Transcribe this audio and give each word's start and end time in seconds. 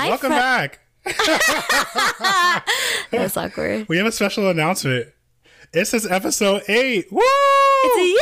Hi, 0.00 0.08
Welcome 0.08 0.30
Fre- 0.30 0.38
back. 0.38 0.80
That's 3.10 3.36
awkward. 3.36 3.86
We 3.86 3.98
have 3.98 4.06
a 4.06 4.12
special 4.12 4.48
announcement. 4.48 5.08
This 5.72 5.92
is 5.92 6.06
episode 6.06 6.62
eight. 6.68 7.12
Woo! 7.12 7.20
It's 7.22 7.98
a 7.98 8.06
year. 8.06 8.16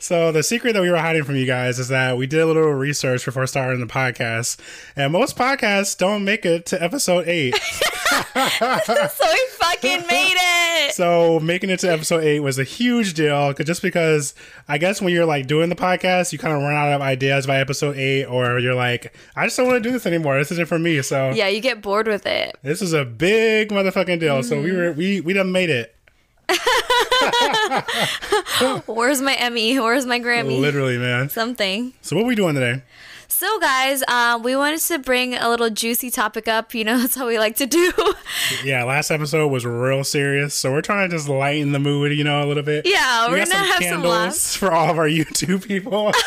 So 0.00 0.32
the 0.32 0.42
secret 0.42 0.72
that 0.72 0.82
we 0.82 0.90
were 0.90 0.98
hiding 0.98 1.22
from 1.22 1.36
you 1.36 1.46
guys 1.46 1.78
is 1.78 1.86
that 1.86 2.16
we 2.16 2.26
did 2.26 2.40
a 2.40 2.46
little 2.46 2.72
research 2.72 3.24
before 3.24 3.46
starting 3.46 3.78
the 3.80 3.86
podcast, 3.86 4.58
and 4.96 5.12
most 5.12 5.36
podcasts 5.36 5.96
don't 5.96 6.24
make 6.24 6.44
it 6.44 6.66
to 6.66 6.82
episode 6.82 7.28
eight. 7.28 7.54
So 8.10 9.24
we 9.32 9.46
fucking 9.58 10.06
made 10.08 10.36
it. 10.36 10.94
so 10.94 11.40
making 11.40 11.70
it 11.70 11.80
to 11.80 11.92
episode 11.92 12.24
eight 12.24 12.40
was 12.40 12.58
a 12.58 12.64
huge 12.64 13.14
deal, 13.14 13.52
'cause- 13.54 13.66
just 13.66 13.82
because 13.82 14.34
I 14.68 14.78
guess 14.78 15.00
when 15.00 15.12
you're 15.12 15.26
like 15.26 15.46
doing 15.46 15.68
the 15.68 15.76
podcast, 15.76 16.32
you 16.32 16.38
kind 16.38 16.54
of 16.54 16.62
run 16.62 16.74
out 16.74 16.92
of 16.92 17.00
ideas 17.02 17.46
by 17.46 17.58
episode 17.58 17.96
eight, 17.96 18.24
or 18.26 18.58
you're 18.58 18.74
like, 18.74 19.12
I 19.36 19.44
just 19.46 19.56
don't 19.56 19.66
want 19.66 19.82
to 19.82 19.88
do 19.88 19.92
this 19.92 20.06
anymore. 20.06 20.38
This 20.38 20.50
isn't 20.52 20.68
for 20.68 20.78
me. 20.78 21.02
So 21.02 21.30
Yeah, 21.34 21.48
you 21.48 21.60
get 21.60 21.82
bored 21.82 22.06
with 22.08 22.26
it. 22.26 22.56
this 22.62 22.82
is 22.82 22.92
a 22.92 23.04
big 23.04 23.70
motherfucking 23.70 24.20
deal. 24.20 24.42
So 24.42 24.60
we 24.60 24.72
were 24.72 24.92
we 24.92 25.20
we 25.20 25.32
done 25.32 25.52
made 25.52 25.70
it. 25.70 25.94
Where's 28.86 29.20
my 29.22 29.34
Emmy? 29.34 29.78
Where's 29.78 30.06
my 30.06 30.20
Grammy? 30.20 30.58
Literally, 30.60 30.98
man. 30.98 31.28
Something. 31.28 31.92
So 32.02 32.16
what 32.16 32.24
are 32.24 32.28
we 32.28 32.34
doing 32.34 32.54
today? 32.54 32.82
So, 33.32 33.58
guys, 33.60 34.02
um, 34.08 34.42
we 34.42 34.54
wanted 34.56 34.80
to 34.80 34.98
bring 34.98 35.34
a 35.34 35.48
little 35.48 35.70
juicy 35.70 36.10
topic 36.10 36.46
up. 36.48 36.74
You 36.74 36.84
know, 36.84 36.98
that's 37.00 37.14
how 37.14 37.26
we 37.26 37.38
like 37.38 37.56
to 37.56 37.66
do. 37.66 37.92
Yeah, 38.64 38.84
last 38.84 39.10
episode 39.10 39.48
was 39.48 39.64
real 39.64 40.04
serious, 40.04 40.52
so 40.54 40.72
we're 40.72 40.82
trying 40.82 41.08
to 41.08 41.16
just 41.16 41.28
lighten 41.28 41.72
the 41.72 41.78
mood, 41.78 42.16
you 42.18 42.24
know, 42.24 42.44
a 42.44 42.46
little 42.46 42.62
bit. 42.64 42.86
Yeah, 42.86 43.28
We 43.28 43.34
we're 43.34 43.44
gonna 43.46 43.54
have 43.54 43.82
some 43.84 44.02
laughs. 44.02 44.56
for 44.56 44.72
all 44.72 44.90
of 44.90 44.98
our 44.98 45.08
YouTube 45.08 45.66
people. 45.66 46.12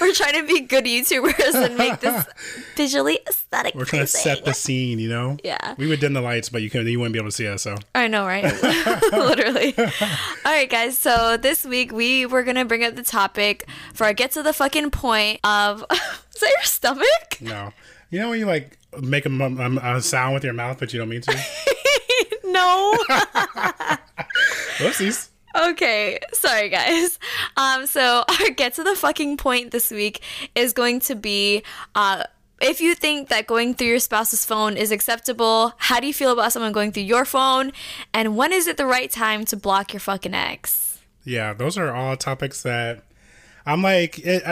We're 0.00 0.12
trying 0.12 0.34
to 0.34 0.46
be 0.46 0.60
good 0.60 0.84
YouTubers 0.84 1.54
and 1.54 1.76
make 1.76 2.00
this 2.00 2.24
visually 2.76 3.18
aesthetic. 3.28 3.74
we're 3.74 3.84
trying 3.84 4.02
to 4.02 4.06
set 4.06 4.44
the 4.44 4.52
scene, 4.52 4.98
you 4.98 5.08
know. 5.08 5.36
Yeah. 5.42 5.74
We 5.78 5.86
would 5.86 6.00
dim 6.00 6.12
the 6.12 6.20
lights, 6.20 6.48
but 6.48 6.62
you 6.62 6.70
can 6.70 6.86
you 6.86 6.98
wouldn't 6.98 7.12
be 7.14 7.18
able 7.18 7.28
to 7.30 7.34
see 7.36 7.46
us. 7.48 7.62
So 7.62 7.76
I 7.94 8.08
know, 8.08 8.26
right? 8.26 8.44
Literally. 9.12 9.74
All 9.78 9.86
right, 10.44 10.68
guys. 10.68 10.98
So 10.98 11.36
this 11.36 11.64
week 11.64 11.92
we 11.92 12.26
were 12.26 12.42
gonna 12.42 12.64
bring 12.64 12.84
up 12.84 12.94
the 12.94 13.02
topic 13.02 13.66
for 13.94 14.04
our 14.04 14.12
get 14.12 14.32
to 14.32 14.42
the 14.42 14.52
fucking 14.52 14.90
point 14.90 15.40
of. 15.70 15.84
Is 16.34 16.40
that 16.40 16.50
your 16.50 16.62
stomach? 16.64 17.38
no, 17.40 17.72
you 18.10 18.18
know 18.18 18.30
when 18.30 18.38
you 18.38 18.46
like 18.46 18.78
make 19.00 19.26
a 19.26 20.00
sound 20.00 20.34
with 20.34 20.44
your 20.44 20.52
mouth, 20.52 20.78
but 20.78 20.92
you 20.92 20.98
don't 20.98 21.08
mean 21.08 21.20
to. 21.22 21.36
No. 22.54 22.94
Whoopsies. 24.78 25.28
Okay, 25.60 26.20
sorry 26.32 26.68
guys. 26.68 27.18
Um, 27.56 27.86
so 27.86 28.24
our 28.28 28.50
get 28.50 28.74
to 28.74 28.84
the 28.84 28.94
fucking 28.94 29.38
point 29.38 29.72
this 29.72 29.90
week 29.90 30.20
is 30.54 30.72
going 30.72 31.00
to 31.00 31.16
be 31.16 31.64
uh 31.96 32.24
if 32.60 32.80
you 32.80 32.94
think 32.94 33.28
that 33.28 33.48
going 33.48 33.74
through 33.74 33.88
your 33.88 33.98
spouse's 33.98 34.46
phone 34.46 34.76
is 34.76 34.92
acceptable, 34.92 35.72
how 35.76 35.98
do 35.98 36.06
you 36.06 36.14
feel 36.14 36.30
about 36.32 36.52
someone 36.52 36.72
going 36.72 36.92
through 36.92 37.02
your 37.02 37.24
phone? 37.24 37.72
And 38.14 38.36
when 38.36 38.52
is 38.52 38.68
it 38.68 38.76
the 38.76 38.86
right 38.86 39.10
time 39.10 39.44
to 39.46 39.56
block 39.56 39.92
your 39.92 40.00
fucking 40.00 40.32
ex? 40.34 41.00
Yeah, 41.24 41.52
those 41.52 41.76
are 41.76 41.92
all 41.92 42.16
topics 42.16 42.62
that 42.62 43.02
I'm 43.66 43.82
like. 43.82 44.18
It, 44.18 44.42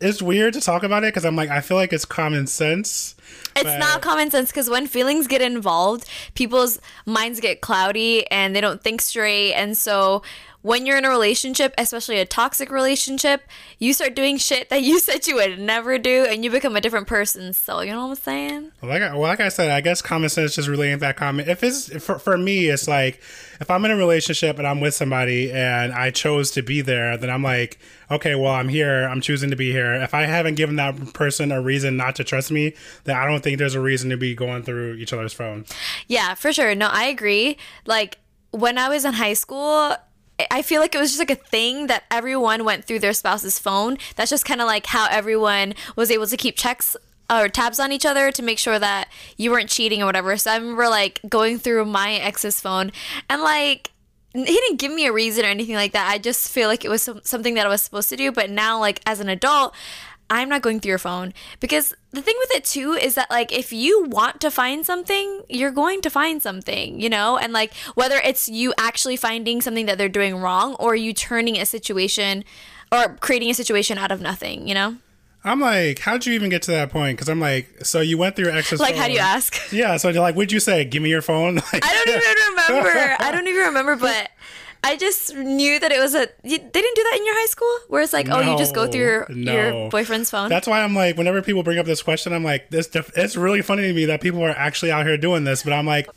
it's 0.00 0.20
weird 0.22 0.54
to 0.54 0.60
talk 0.60 0.82
about 0.82 1.04
it 1.04 1.08
because 1.08 1.24
I'm 1.24 1.36
like 1.36 1.50
I 1.50 1.60
feel 1.60 1.76
like 1.76 1.92
it's 1.92 2.04
common 2.04 2.46
sense. 2.46 3.14
It's 3.56 3.64
But- 3.64 3.78
not 3.78 4.02
common 4.02 4.30
sense 4.30 4.50
because 4.50 4.70
when 4.70 4.86
feelings 4.86 5.26
get 5.26 5.42
involved, 5.42 6.06
people's 6.34 6.80
minds 7.06 7.40
get 7.40 7.60
cloudy 7.60 8.30
and 8.30 8.54
they 8.54 8.60
don't 8.60 8.82
think 8.82 9.00
straight. 9.00 9.54
And 9.54 9.76
so 9.76 10.22
when 10.68 10.84
you're 10.84 10.98
in 10.98 11.04
a 11.06 11.08
relationship, 11.08 11.72
especially 11.78 12.18
a 12.18 12.26
toxic 12.26 12.70
relationship, 12.70 13.40
you 13.78 13.94
start 13.94 14.14
doing 14.14 14.36
shit 14.36 14.68
that 14.68 14.82
you 14.82 15.00
said 15.00 15.26
you 15.26 15.36
would 15.36 15.58
never 15.58 15.96
do 15.96 16.26
and 16.28 16.44
you 16.44 16.50
become 16.50 16.76
a 16.76 16.80
different 16.82 17.06
person. 17.06 17.54
So, 17.54 17.80
you 17.80 17.90
know 17.90 18.02
what 18.04 18.10
I'm 18.10 18.16
saying? 18.16 18.72
Like 18.82 19.00
I, 19.00 19.12
well, 19.12 19.22
like 19.22 19.40
I 19.40 19.48
said, 19.48 19.70
I 19.70 19.80
guess 19.80 20.02
common 20.02 20.28
sense 20.28 20.56
just 20.56 20.68
really 20.68 20.88
ain't 20.88 21.00
that 21.00 21.16
common. 21.16 21.48
If 21.48 21.62
it's 21.62 22.04
for, 22.04 22.18
for 22.18 22.36
me, 22.36 22.66
it's 22.66 22.86
like 22.86 23.22
if 23.62 23.70
I'm 23.70 23.82
in 23.86 23.92
a 23.92 23.96
relationship 23.96 24.58
and 24.58 24.68
I'm 24.68 24.82
with 24.82 24.92
somebody 24.92 25.50
and 25.50 25.90
I 25.94 26.10
chose 26.10 26.50
to 26.50 26.62
be 26.62 26.82
there, 26.82 27.16
then 27.16 27.30
I'm 27.30 27.42
like, 27.42 27.78
okay, 28.10 28.34
well, 28.34 28.52
I'm 28.52 28.68
here. 28.68 29.08
I'm 29.08 29.22
choosing 29.22 29.48
to 29.48 29.56
be 29.56 29.72
here. 29.72 29.94
If 29.94 30.12
I 30.12 30.26
haven't 30.26 30.56
given 30.56 30.76
that 30.76 31.14
person 31.14 31.50
a 31.50 31.62
reason 31.62 31.96
not 31.96 32.14
to 32.16 32.24
trust 32.24 32.50
me, 32.50 32.74
then 33.04 33.16
I 33.16 33.24
don't 33.24 33.42
think 33.42 33.56
there's 33.56 33.74
a 33.74 33.80
reason 33.80 34.10
to 34.10 34.18
be 34.18 34.34
going 34.34 34.64
through 34.64 34.96
each 34.96 35.14
other's 35.14 35.32
phone. 35.32 35.64
Yeah, 36.08 36.34
for 36.34 36.52
sure. 36.52 36.74
No, 36.74 36.88
I 36.88 37.04
agree. 37.04 37.56
Like 37.86 38.18
when 38.50 38.76
I 38.76 38.90
was 38.90 39.06
in 39.06 39.14
high 39.14 39.34
school, 39.34 39.96
I 40.50 40.62
feel 40.62 40.80
like 40.80 40.94
it 40.94 40.98
was 40.98 41.10
just 41.10 41.18
like 41.18 41.30
a 41.30 41.34
thing 41.34 41.88
that 41.88 42.04
everyone 42.10 42.64
went 42.64 42.84
through 42.84 43.00
their 43.00 43.12
spouse's 43.12 43.58
phone. 43.58 43.98
That's 44.16 44.30
just 44.30 44.44
kind 44.44 44.60
of 44.60 44.66
like 44.66 44.86
how 44.86 45.08
everyone 45.10 45.74
was 45.96 46.10
able 46.10 46.26
to 46.26 46.36
keep 46.36 46.56
checks 46.56 46.96
or 47.30 47.48
tabs 47.48 47.78
on 47.80 47.92
each 47.92 48.06
other 48.06 48.30
to 48.32 48.42
make 48.42 48.58
sure 48.58 48.78
that 48.78 49.08
you 49.36 49.50
weren't 49.50 49.68
cheating 49.68 50.02
or 50.02 50.06
whatever. 50.06 50.36
So 50.36 50.50
I 50.50 50.56
remember 50.56 50.88
like 50.88 51.20
going 51.28 51.58
through 51.58 51.84
my 51.86 52.14
ex's 52.14 52.60
phone 52.60 52.92
and 53.28 53.42
like 53.42 53.90
he 54.32 54.44
didn't 54.44 54.76
give 54.78 54.92
me 54.92 55.06
a 55.06 55.12
reason 55.12 55.44
or 55.44 55.48
anything 55.48 55.74
like 55.74 55.92
that. 55.92 56.08
I 56.10 56.18
just 56.18 56.50
feel 56.50 56.68
like 56.68 56.84
it 56.84 56.88
was 56.88 57.02
some- 57.02 57.20
something 57.24 57.54
that 57.54 57.66
I 57.66 57.68
was 57.68 57.82
supposed 57.82 58.08
to 58.10 58.16
do. 58.16 58.30
But 58.30 58.50
now, 58.50 58.78
like 58.78 59.00
as 59.06 59.20
an 59.20 59.28
adult, 59.28 59.74
I'm 60.30 60.48
not 60.48 60.62
going 60.62 60.80
through 60.80 60.90
your 60.90 60.98
phone 60.98 61.32
because 61.60 61.94
the 62.10 62.20
thing 62.22 62.34
with 62.38 62.50
it 62.54 62.64
too 62.64 62.92
is 62.92 63.14
that 63.14 63.30
like 63.30 63.50
if 63.52 63.72
you 63.72 64.04
want 64.04 64.40
to 64.42 64.50
find 64.50 64.84
something, 64.84 65.42
you're 65.48 65.70
going 65.70 66.00
to 66.02 66.10
find 66.10 66.42
something, 66.42 67.00
you 67.00 67.08
know? 67.08 67.38
And 67.38 67.52
like 67.52 67.72
whether 67.94 68.16
it's 68.16 68.48
you 68.48 68.74
actually 68.78 69.16
finding 69.16 69.60
something 69.60 69.86
that 69.86 69.96
they're 69.98 70.08
doing 70.08 70.36
wrong 70.36 70.74
or 70.74 70.94
you 70.94 71.12
turning 71.14 71.56
a 71.56 71.64
situation 71.66 72.44
or 72.92 73.16
creating 73.20 73.50
a 73.50 73.54
situation 73.54 73.96
out 73.98 74.12
of 74.12 74.20
nothing, 74.20 74.68
you 74.68 74.74
know? 74.74 74.96
I'm 75.44 75.60
like, 75.60 76.00
how'd 76.00 76.26
you 76.26 76.32
even 76.34 76.50
get 76.50 76.62
to 76.62 76.72
that 76.72 76.90
point? 76.90 77.16
Because 77.16 77.28
I'm 77.28 77.40
like, 77.40 77.84
so 77.84 78.00
you 78.00 78.18
went 78.18 78.34
through 78.36 78.46
your 78.46 78.56
ex's 78.56 78.80
Like 78.80 78.94
phone. 78.94 79.02
how 79.02 79.06
do 79.06 79.14
you 79.14 79.20
ask? 79.20 79.56
Yeah, 79.72 79.96
so 79.96 80.08
you're 80.08 80.20
like, 80.20 80.34
what'd 80.34 80.50
you 80.52 80.58
say? 80.60 80.84
Give 80.84 81.00
me 81.02 81.10
your 81.10 81.22
phone. 81.22 81.54
Like, 81.72 81.84
I 81.84 81.94
don't 82.04 82.08
even 82.08 82.82
remember. 82.82 83.16
I 83.20 83.32
don't 83.32 83.46
even 83.46 83.62
remember, 83.66 83.96
but 84.08 84.30
I 84.84 84.96
just 84.96 85.34
knew 85.34 85.78
that 85.80 85.90
it 85.92 85.98
was 85.98 86.14
a. 86.14 86.28
you- 86.44 86.58
They 86.58 86.80
didn't 86.80 86.94
do 86.96 87.02
that 87.10 87.16
in 87.18 87.26
your 87.26 87.34
high 87.34 87.46
school, 87.46 87.76
where 87.88 88.00
it's 88.02 88.12
like, 88.12 88.28
oh, 88.30 88.40
you 88.40 88.56
just 88.56 88.74
go 88.74 88.86
through 88.86 89.00
your, 89.00 89.26
No, 89.28 89.52
your 89.52 89.90
boyfriend's 89.90 90.30
phone. 90.30 90.48
That's 90.48 90.66
why 90.68 90.82
I'm 90.82 90.94
like, 90.94 91.16
whenever 91.16 91.42
people 91.42 91.62
bring 91.62 91.78
up 91.78 91.86
this 91.86 92.02
question, 92.02 92.32
I'm 92.32 92.44
like, 92.44 92.70
this. 92.70 92.86
Def- 92.86 93.16
it's 93.16 93.36
really 93.36 93.62
funny 93.62 93.82
to 93.82 93.92
me 93.92 94.04
that 94.06 94.20
people 94.20 94.42
are 94.42 94.50
actually 94.50 94.90
out 94.92 95.04
here 95.06 95.18
doing 95.18 95.44
this. 95.44 95.62
But 95.64 95.72
I'm 95.72 95.86
like, 95.86 96.08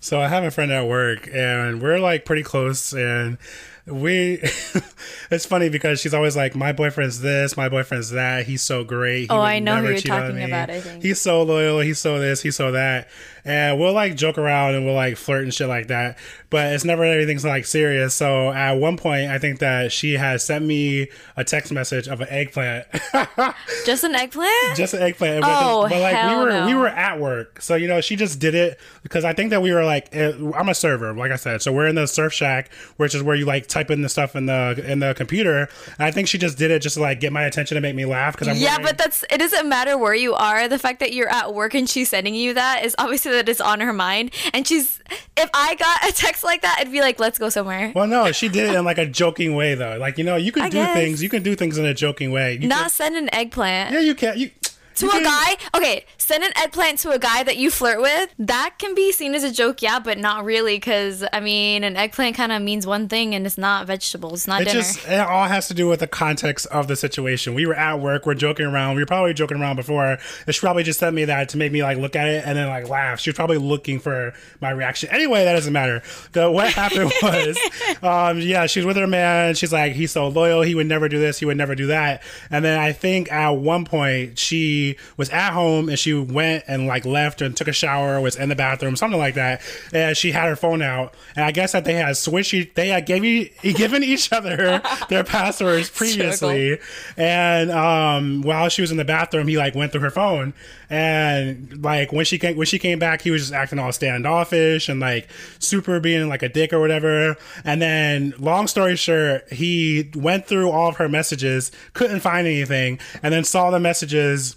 so 0.00 0.20
I 0.20 0.28
have 0.28 0.44
a 0.44 0.50
friend 0.50 0.72
at 0.72 0.86
work, 0.86 1.28
and 1.32 1.80
we're 1.82 1.98
like 1.98 2.24
pretty 2.24 2.42
close, 2.42 2.92
and 2.92 3.38
we. 3.86 4.40
it's 5.30 5.44
funny 5.46 5.68
because 5.68 6.00
she's 6.00 6.14
always 6.14 6.36
like, 6.36 6.54
my 6.56 6.72
boyfriend's 6.72 7.20
this, 7.20 7.56
my 7.56 7.68
boyfriend's 7.68 8.10
that. 8.10 8.46
He's 8.46 8.62
so 8.62 8.84
great. 8.84 9.22
He 9.22 9.28
Oh, 9.28 9.40
I 9.40 9.58
know 9.58 9.76
who 9.76 9.88
you're 9.90 9.98
talking 9.98 10.42
about, 10.42 10.70
I 10.70 10.80
think. 10.80 11.02
he's 11.02 11.20
so 11.20 11.42
loyal. 11.42 11.80
He's 11.80 11.98
so 11.98 12.18
this. 12.18 12.42
He's 12.42 12.56
so 12.56 12.72
that. 12.72 13.08
And 13.44 13.78
we'll 13.80 13.92
like 13.92 14.14
joke 14.16 14.38
around 14.38 14.74
and 14.76 14.86
we'll 14.86 14.94
like 14.94 15.16
flirt 15.16 15.42
and 15.44 15.52
shit 15.52 15.68
like 15.68 15.88
that. 15.88 16.16
But 16.52 16.72
it's 16.74 16.84
never 16.84 17.02
anything's 17.02 17.44
like 17.44 17.64
serious. 17.64 18.14
So 18.14 18.52
at 18.52 18.74
one 18.74 18.96
point, 18.96 19.30
I 19.30 19.38
think 19.38 19.58
that 19.58 19.90
she 19.90 20.12
has 20.12 20.44
sent 20.44 20.64
me 20.64 21.08
a 21.36 21.42
text 21.42 21.72
message 21.72 22.06
of 22.06 22.20
an 22.20 22.28
eggplant. 22.30 22.86
just 23.84 24.04
an 24.04 24.14
eggplant? 24.14 24.76
just 24.76 24.94
an 24.94 25.02
eggplant. 25.02 25.42
But, 25.42 25.50
Oh, 25.52 25.88
but 25.88 26.00
like 26.00 26.30
we 26.30 26.36
were 26.36 26.50
no. 26.50 26.66
we 26.66 26.74
were 26.74 26.88
at 26.88 27.18
work, 27.18 27.60
so 27.60 27.74
you 27.74 27.88
know 27.88 28.00
she 28.00 28.14
just 28.16 28.38
did 28.38 28.54
it 28.54 28.78
because 29.02 29.24
I 29.24 29.32
think 29.32 29.50
that 29.50 29.62
we 29.62 29.72
were 29.72 29.84
like 29.84 30.08
eh, 30.14 30.32
I'm 30.54 30.68
a 30.68 30.74
server, 30.74 31.12
like 31.14 31.32
I 31.32 31.36
said, 31.36 31.62
so 31.62 31.72
we're 31.72 31.86
in 31.86 31.94
the 31.94 32.06
Surf 32.06 32.32
Shack, 32.32 32.72
which 32.98 33.14
is 33.14 33.22
where 33.22 33.34
you 33.34 33.44
like 33.46 33.66
type 33.66 33.90
in 33.90 34.02
the 34.02 34.08
stuff 34.08 34.36
in 34.36 34.46
the 34.46 34.82
in 34.86 34.98
the 35.00 35.14
computer. 35.14 35.68
And 35.98 36.00
I 36.06 36.10
think 36.10 36.28
she 36.28 36.38
just 36.38 36.58
did 36.58 36.70
it 36.70 36.80
just 36.82 36.94
to 36.96 37.00
like 37.02 37.20
get 37.20 37.32
my 37.32 37.42
attention 37.44 37.74
to 37.76 37.80
make 37.80 37.94
me 37.96 38.04
laugh 38.04 38.34
because 38.34 38.48
I'm 38.48 38.56
yeah, 38.56 38.72
wearing- 38.72 38.84
but 38.86 38.98
that's 38.98 39.24
it 39.30 39.38
doesn't 39.38 39.68
matter 39.68 39.96
where 39.96 40.14
you 40.14 40.34
are. 40.34 40.68
The 40.68 40.78
fact 40.78 41.00
that 41.00 41.12
you're 41.12 41.28
at 41.30 41.54
work 41.54 41.74
and 41.74 41.88
she's 41.88 42.10
sending 42.10 42.34
you 42.34 42.54
that 42.54 42.84
is 42.84 42.94
obviously 42.98 43.32
that 43.32 43.48
it's 43.48 43.60
on 43.60 43.80
her 43.80 43.92
mind. 43.92 44.32
And 44.52 44.66
she's 44.66 45.00
if 45.36 45.48
I 45.54 45.74
got 45.76 46.08
a 46.08 46.12
text 46.12 46.41
like 46.44 46.62
that, 46.62 46.76
I'd 46.80 46.90
be 46.92 47.00
like, 47.00 47.18
let's 47.20 47.38
go 47.38 47.48
somewhere. 47.48 47.92
Well, 47.94 48.06
no, 48.06 48.32
she 48.32 48.48
did 48.48 48.68
it 48.70 48.74
in 48.74 48.84
like 48.84 48.98
a 48.98 49.06
joking 49.06 49.54
way 49.54 49.74
though. 49.74 49.96
Like 49.98 50.18
you 50.18 50.24
know, 50.24 50.36
you 50.36 50.52
can 50.52 50.62
I 50.62 50.68
do 50.68 50.78
guess. 50.78 50.94
things. 50.94 51.22
You 51.22 51.28
can 51.28 51.42
do 51.42 51.54
things 51.56 51.78
in 51.78 51.84
a 51.84 51.94
joking 51.94 52.30
way. 52.32 52.58
You 52.60 52.68
Not 52.68 52.80
can- 52.82 52.90
send 52.90 53.16
an 53.16 53.34
eggplant. 53.34 53.92
yeah, 53.92 54.00
you 54.00 54.14
can. 54.14 54.38
You 54.38 54.50
To 54.96 55.06
a 55.08 55.22
guy, 55.22 55.56
okay, 55.74 56.04
send 56.18 56.44
an 56.44 56.52
eggplant 56.56 56.98
to 57.00 57.10
a 57.10 57.18
guy 57.18 57.42
that 57.42 57.56
you 57.56 57.70
flirt 57.70 58.00
with. 58.00 58.30
That 58.38 58.74
can 58.78 58.94
be 58.94 59.12
seen 59.12 59.34
as 59.34 59.42
a 59.44 59.50
joke, 59.52 59.82
yeah, 59.82 59.98
but 59.98 60.18
not 60.18 60.44
really, 60.44 60.76
because 60.76 61.24
I 61.32 61.40
mean, 61.40 61.84
an 61.84 61.96
eggplant 61.96 62.36
kind 62.36 62.52
of 62.52 62.62
means 62.62 62.86
one 62.86 63.08
thing, 63.08 63.34
and 63.34 63.46
it's 63.46 63.58
not 63.58 63.86
vegetables, 63.86 64.40
it's 64.40 64.46
not 64.48 64.62
It 64.62 64.66
dinner. 64.66 64.80
just 64.80 65.06
it 65.08 65.18
all 65.20 65.46
has 65.46 65.68
to 65.68 65.74
do 65.74 65.88
with 65.88 66.00
the 66.00 66.06
context 66.06 66.66
of 66.66 66.88
the 66.88 66.96
situation. 66.96 67.54
We 67.54 67.66
were 67.66 67.74
at 67.74 68.00
work, 68.00 68.26
we're 68.26 68.34
joking 68.34 68.66
around. 68.66 68.96
We 68.96 69.02
were 69.02 69.06
probably 69.06 69.34
joking 69.34 69.58
around 69.58 69.76
before. 69.76 70.18
She 70.50 70.60
probably 70.60 70.82
just 70.82 70.98
sent 71.00 71.14
me 71.14 71.24
that 71.26 71.48
to 71.50 71.56
make 71.56 71.72
me 71.72 71.82
like 71.82 71.98
look 71.98 72.14
at 72.16 72.28
it 72.28 72.44
and 72.46 72.56
then 72.56 72.68
like 72.68 72.88
laugh. 72.88 73.20
She 73.20 73.30
was 73.30 73.36
probably 73.36 73.58
looking 73.58 73.98
for 73.98 74.32
my 74.60 74.70
reaction. 74.70 75.08
Anyway, 75.10 75.44
that 75.44 75.54
doesn't 75.54 75.72
matter. 75.72 76.02
The, 76.32 76.50
what 76.50 76.72
happened 76.72 77.12
was, 77.22 77.58
um, 78.02 78.38
yeah, 78.40 78.66
she's 78.66 78.84
with 78.84 78.96
her 78.96 79.06
man. 79.06 79.54
She's 79.54 79.72
like, 79.72 79.92
he's 79.92 80.12
so 80.12 80.28
loyal. 80.28 80.62
He 80.62 80.74
would 80.74 80.86
never 80.86 81.08
do 81.08 81.18
this. 81.18 81.38
He 81.38 81.44
would 81.46 81.56
never 81.56 81.74
do 81.74 81.86
that. 81.86 82.22
And 82.50 82.64
then 82.64 82.78
I 82.78 82.92
think 82.92 83.30
at 83.32 83.50
one 83.50 83.84
point 83.84 84.38
she 84.38 84.91
she 84.92 85.04
was 85.16 85.30
at 85.30 85.52
home 85.52 85.88
and 85.88 85.98
she 85.98 86.14
went 86.14 86.64
and 86.66 86.86
like 86.86 87.04
left 87.04 87.40
and 87.42 87.56
took 87.56 87.68
a 87.68 87.72
shower, 87.72 88.20
was 88.20 88.36
in 88.36 88.48
the 88.48 88.56
bathroom, 88.56 88.96
something 88.96 89.18
like 89.18 89.34
that, 89.34 89.62
and 89.92 90.16
she 90.16 90.32
had 90.32 90.48
her 90.48 90.56
phone 90.56 90.82
out. 90.82 91.14
And 91.36 91.44
I 91.44 91.52
guess 91.52 91.72
that 91.72 91.84
they 91.84 91.94
had 91.94 92.16
switched, 92.16 92.74
they 92.74 92.88
had 92.88 93.06
gave, 93.06 93.22
given 93.62 94.02
each 94.02 94.32
other 94.32 94.82
their 95.08 95.24
passwords 95.24 95.90
previously. 95.90 96.78
And 97.16 97.70
um, 97.70 98.42
while 98.42 98.68
she 98.68 98.80
was 98.80 98.90
in 98.90 98.96
the 98.96 99.04
bathroom, 99.04 99.48
he 99.48 99.56
like 99.56 99.74
went 99.74 99.92
through 99.92 100.02
her 100.02 100.10
phone 100.10 100.54
and 100.92 101.82
like 101.82 102.12
when 102.12 102.26
she 102.26 102.38
came 102.38 102.54
when 102.54 102.66
she 102.66 102.78
came 102.78 102.98
back, 102.98 103.22
he 103.22 103.30
was 103.30 103.40
just 103.40 103.54
acting 103.54 103.78
all 103.78 103.92
standoffish 103.92 104.90
and 104.90 105.00
like 105.00 105.26
super 105.58 105.98
being 106.00 106.28
like 106.28 106.42
a 106.42 106.50
dick 106.50 106.70
or 106.70 106.80
whatever. 106.80 107.34
And 107.64 107.80
then, 107.80 108.34
long 108.38 108.66
story 108.66 108.96
short, 108.96 109.50
he 109.50 110.10
went 110.14 110.46
through 110.46 110.70
all 110.70 110.90
of 110.90 110.96
her 110.96 111.08
messages, 111.08 111.72
couldn't 111.94 112.20
find 112.20 112.46
anything, 112.46 112.98
and 113.22 113.32
then 113.32 113.42
saw 113.42 113.70
the 113.70 113.80
messages 113.80 114.56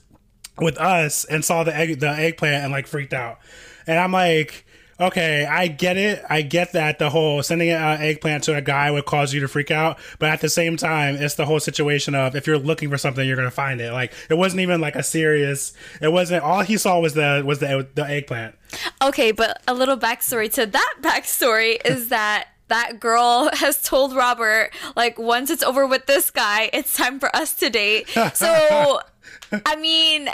with 0.57 0.77
us 0.77 1.25
and 1.25 1.43
saw 1.43 1.63
the 1.63 1.75
egg 1.75 1.99
the 1.99 2.09
eggplant 2.09 2.63
and 2.63 2.71
like 2.71 2.87
freaked 2.87 3.13
out. 3.13 3.39
And 3.87 3.99
I'm 3.99 4.11
like 4.11 4.65
okay, 4.99 5.45
I 5.45 5.67
get 5.67 5.97
it. 5.97 6.23
I 6.29 6.41
get 6.41 6.73
that 6.73 6.99
the 6.99 7.09
whole 7.09 7.43
sending 7.43 7.69
an 7.69 8.01
eggplant 8.01 8.45
to 8.45 8.55
a 8.55 8.61
guy 8.61 8.91
would 8.91 9.05
cause 9.05 9.33
you 9.33 9.41
to 9.41 9.47
freak 9.47 9.71
out, 9.71 9.99
but 10.19 10.29
at 10.29 10.41
the 10.41 10.49
same 10.49 10.77
time, 10.77 11.15
it's 11.15 11.35
the 11.35 11.45
whole 11.45 11.59
situation 11.59 12.15
of 12.15 12.35
if 12.35 12.47
you're 12.47 12.57
looking 12.57 12.89
for 12.89 12.97
something, 12.97 13.27
you're 13.27 13.37
gonna 13.37 13.51
find 13.51 13.81
it. 13.81 13.91
Like 13.91 14.13
it 14.29 14.35
wasn't 14.35 14.61
even 14.61 14.81
like 14.81 14.95
a 14.95 15.03
serious. 15.03 15.73
It 16.01 16.11
wasn't. 16.11 16.43
All 16.43 16.61
he 16.61 16.77
saw 16.77 16.99
was 16.99 17.13
the 17.13 17.43
was 17.45 17.59
the 17.59 17.87
the 17.95 18.07
eggplant. 18.07 18.55
Okay, 19.01 19.31
but 19.31 19.61
a 19.67 19.73
little 19.73 19.97
backstory 19.97 20.51
to 20.53 20.65
that 20.65 20.95
backstory 21.01 21.77
is 21.85 22.09
that 22.09 22.49
that 22.67 22.99
girl 22.99 23.49
has 23.53 23.81
told 23.81 24.15
Robert, 24.15 24.71
like, 24.95 25.19
once 25.19 25.49
it's 25.49 25.61
over 25.63 25.85
with 25.85 26.07
this 26.07 26.31
guy, 26.31 26.69
it's 26.73 26.95
time 26.95 27.19
for 27.19 27.33
us 27.35 27.53
to 27.55 27.69
date. 27.69 28.09
So, 28.33 29.01
I 29.65 29.75
mean, 29.75 30.29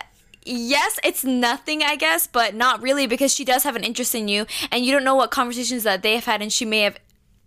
yes, 0.46 1.00
it's 1.04 1.24
nothing, 1.24 1.84
I 1.84 1.96
guess, 1.96 2.28
but 2.28 2.56
not 2.56 2.82
really 2.82 3.08
because 3.08 3.34
she 3.34 3.46
does 3.46 3.64
have 3.64 3.76
an 3.76 3.84
interest 3.84 4.16
in 4.16 4.28
you, 4.28 4.46
and 4.72 4.86
you 4.86 4.92
don't 4.92 5.04
know 5.04 5.16
what 5.16 5.32
conversations 5.32 5.84
that 5.84 6.02
they 6.02 6.16
have 6.16 6.26
had, 6.26 6.42
and 6.42 6.52
she 6.52 6.66
may 6.66 6.82
have 6.82 6.98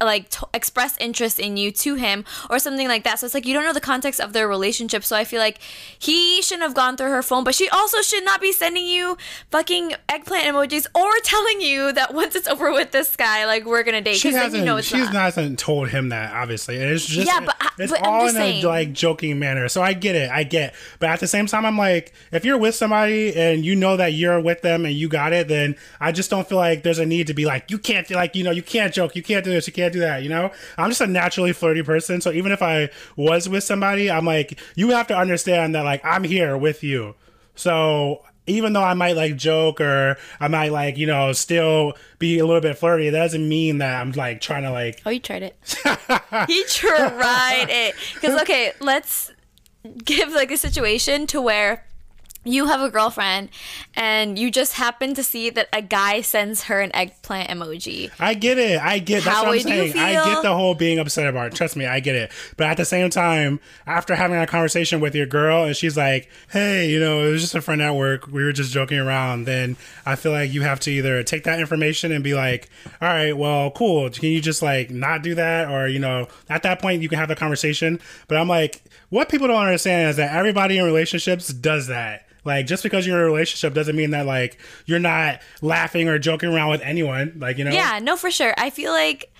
like 0.04 0.30
t- 0.30 0.46
express 0.52 0.96
interest 0.98 1.38
in 1.38 1.56
you 1.56 1.70
to 1.72 1.94
him 1.94 2.24
or 2.50 2.58
something 2.58 2.88
like 2.88 3.04
that. 3.04 3.18
So 3.18 3.26
it's 3.26 3.34
like 3.34 3.46
you 3.46 3.54
don't 3.54 3.64
know 3.64 3.72
the 3.72 3.80
context 3.80 4.20
of 4.20 4.32
their 4.32 4.46
relationship. 4.48 5.04
So 5.04 5.16
I 5.16 5.24
feel 5.24 5.40
like 5.40 5.58
he 5.98 6.42
shouldn't 6.42 6.62
have 6.62 6.74
gone 6.74 6.96
through 6.96 7.10
her 7.10 7.22
phone, 7.22 7.44
but 7.44 7.54
she 7.54 7.68
also 7.68 8.00
should 8.02 8.24
not 8.24 8.40
be 8.40 8.52
sending 8.52 8.86
you 8.86 9.16
fucking 9.50 9.94
eggplant 10.08 10.44
emojis 10.44 10.86
or 10.94 11.10
telling 11.24 11.60
you 11.60 11.92
that 11.92 12.14
once 12.14 12.34
it's 12.34 12.48
over 12.48 12.72
with 12.72 12.90
this 12.92 13.16
guy, 13.16 13.46
like 13.46 13.64
we're 13.64 13.82
gonna 13.82 14.00
date. 14.00 14.16
She 14.16 14.32
hasn't. 14.32 14.60
You 14.60 14.64
know 14.64 14.80
she's 14.80 15.04
not. 15.12 15.14
hasn't 15.14 15.58
told 15.58 15.88
him 15.88 16.10
that. 16.10 16.34
Obviously, 16.34 16.80
And 16.80 16.90
it's 16.90 17.06
just 17.06 17.26
yeah, 17.26 17.40
but 17.40 17.56
it's 17.78 17.92
but 17.92 18.02
all 18.06 18.26
in 18.26 18.34
saying. 18.34 18.64
a 18.64 18.68
like 18.68 18.92
joking 18.92 19.38
manner. 19.38 19.68
So 19.68 19.82
I 19.82 19.92
get 19.92 20.14
it. 20.14 20.30
I 20.30 20.44
get. 20.44 20.74
But 20.98 21.10
at 21.10 21.20
the 21.20 21.26
same 21.26 21.46
time, 21.46 21.64
I'm 21.64 21.78
like, 21.78 22.12
if 22.32 22.44
you're 22.44 22.58
with 22.58 22.74
somebody 22.74 23.34
and 23.34 23.64
you 23.64 23.74
know 23.76 23.96
that 23.96 24.12
you're 24.12 24.40
with 24.40 24.62
them 24.62 24.84
and 24.84 24.94
you 24.94 25.08
got 25.08 25.32
it, 25.32 25.48
then 25.48 25.76
I 26.00 26.12
just 26.12 26.30
don't 26.30 26.48
feel 26.48 26.58
like 26.58 26.82
there's 26.82 26.98
a 26.98 27.06
need 27.06 27.26
to 27.28 27.34
be 27.34 27.44
like, 27.46 27.70
you 27.70 27.78
can't 27.78 28.06
feel 28.06 28.16
like 28.16 28.34
you 28.34 28.44
know 28.44 28.50
you 28.50 28.62
can't 28.62 28.92
joke, 28.92 29.16
you 29.16 29.22
can't 29.22 29.44
do 29.44 29.50
this, 29.52 29.66
you 29.66 29.72
can't 29.72 29.92
do 29.94 30.00
that. 30.00 30.22
You 30.22 30.28
know, 30.28 30.50
I'm 30.76 30.90
just 30.90 31.00
a 31.00 31.06
naturally 31.06 31.52
flirty 31.52 31.82
person. 31.82 32.20
So 32.20 32.30
even 32.32 32.52
if 32.52 32.62
I 32.62 32.90
was 33.16 33.48
with 33.48 33.64
somebody, 33.64 34.10
I'm 34.10 34.24
like, 34.24 34.60
you 34.74 34.90
have 34.90 35.06
to 35.08 35.16
understand 35.16 35.74
that 35.74 35.82
like 35.82 36.04
I'm 36.04 36.24
here 36.24 36.56
with 36.56 36.82
you. 36.82 37.14
So 37.54 38.22
even 38.46 38.72
though 38.72 38.82
I 38.82 38.94
might 38.94 39.16
like 39.16 39.36
joke 39.36 39.80
or 39.80 40.16
I 40.40 40.48
might 40.48 40.72
like, 40.72 40.98
you 40.98 41.06
know, 41.06 41.32
still 41.32 41.94
be 42.18 42.38
a 42.38 42.46
little 42.46 42.60
bit 42.60 42.76
flirty, 42.76 43.10
that 43.10 43.18
doesn't 43.18 43.48
mean 43.48 43.78
that 43.78 44.00
I'm 44.00 44.12
like 44.12 44.40
trying 44.40 44.64
to 44.64 44.70
like. 44.70 45.00
Oh, 45.06 45.10
you 45.10 45.20
tried 45.20 45.42
it. 45.42 45.56
he 46.48 46.64
tried 46.64 47.66
it. 47.70 47.94
Because, 48.14 48.40
okay, 48.42 48.72
let's 48.80 49.32
give 50.04 50.32
like 50.32 50.50
a 50.50 50.56
situation 50.56 51.26
to 51.28 51.40
where 51.40 51.86
you 52.44 52.66
have 52.66 52.80
a 52.80 52.90
girlfriend 52.90 53.48
and 53.94 54.38
you 54.38 54.50
just 54.50 54.74
happen 54.74 55.14
to 55.14 55.22
see 55.22 55.50
that 55.50 55.68
a 55.72 55.82
guy 55.82 56.20
sends 56.20 56.64
her 56.64 56.80
an 56.80 56.94
eggplant 56.94 57.50
emoji. 57.50 58.10
I 58.20 58.34
get 58.34 58.58
it. 58.58 58.80
I 58.80 58.98
get 58.98 59.24
that's 59.24 59.36
How 59.36 59.46
what 59.46 59.54
I'm 59.54 59.60
saying. 59.60 59.98
I 59.98 60.12
get 60.12 60.42
the 60.42 60.54
whole 60.54 60.74
being 60.74 60.98
upset 60.98 61.26
about 61.26 61.48
it. 61.48 61.54
Trust 61.54 61.76
me, 61.76 61.86
I 61.86 62.00
get 62.00 62.14
it. 62.14 62.30
But 62.56 62.66
at 62.66 62.76
the 62.76 62.84
same 62.84 63.10
time, 63.10 63.60
after 63.86 64.14
having 64.14 64.36
a 64.36 64.46
conversation 64.46 65.00
with 65.00 65.14
your 65.14 65.26
girl 65.26 65.64
and 65.64 65.76
she's 65.76 65.96
like, 65.96 66.30
Hey, 66.50 66.90
you 66.90 67.00
know, 67.00 67.24
it 67.24 67.30
was 67.30 67.40
just 67.40 67.54
a 67.54 67.62
friend 67.62 67.80
at 67.80 67.94
work, 67.94 68.26
we 68.26 68.44
were 68.44 68.52
just 68.52 68.72
joking 68.72 68.98
around, 68.98 69.44
then 69.44 69.76
I 70.04 70.16
feel 70.16 70.32
like 70.32 70.52
you 70.52 70.62
have 70.62 70.80
to 70.80 70.90
either 70.90 71.22
take 71.22 71.44
that 71.44 71.58
information 71.58 72.12
and 72.12 72.22
be 72.22 72.34
like, 72.34 72.68
All 73.00 73.08
right, 73.08 73.36
well, 73.36 73.70
cool. 73.70 74.10
Can 74.10 74.28
you 74.28 74.40
just 74.40 74.62
like 74.62 74.90
not 74.90 75.22
do 75.22 75.34
that? 75.34 75.70
Or, 75.70 75.88
you 75.88 75.98
know, 75.98 76.28
at 76.48 76.62
that 76.62 76.80
point 76.80 77.02
you 77.02 77.08
can 77.08 77.18
have 77.18 77.28
the 77.28 77.36
conversation. 77.36 78.00
But 78.28 78.38
I'm 78.38 78.48
like, 78.48 78.82
what 79.14 79.28
people 79.28 79.46
don't 79.46 79.62
understand 79.62 80.10
is 80.10 80.16
that 80.16 80.34
everybody 80.34 80.76
in 80.76 80.84
relationships 80.84 81.46
does 81.48 81.86
that. 81.86 82.26
Like 82.44 82.66
just 82.66 82.82
because 82.82 83.06
you're 83.06 83.16
in 83.16 83.22
a 83.22 83.24
relationship 83.24 83.72
doesn't 83.72 83.94
mean 83.94 84.10
that 84.10 84.26
like 84.26 84.58
you're 84.86 84.98
not 84.98 85.40
laughing 85.62 86.08
or 86.08 86.18
joking 86.18 86.52
around 86.52 86.70
with 86.70 86.80
anyone. 86.82 87.34
Like 87.38 87.56
you 87.56 87.64
know. 87.64 87.70
Yeah, 87.70 88.00
no, 88.02 88.16
for 88.16 88.32
sure. 88.32 88.54
I 88.58 88.70
feel 88.70 88.90
like, 88.90 89.32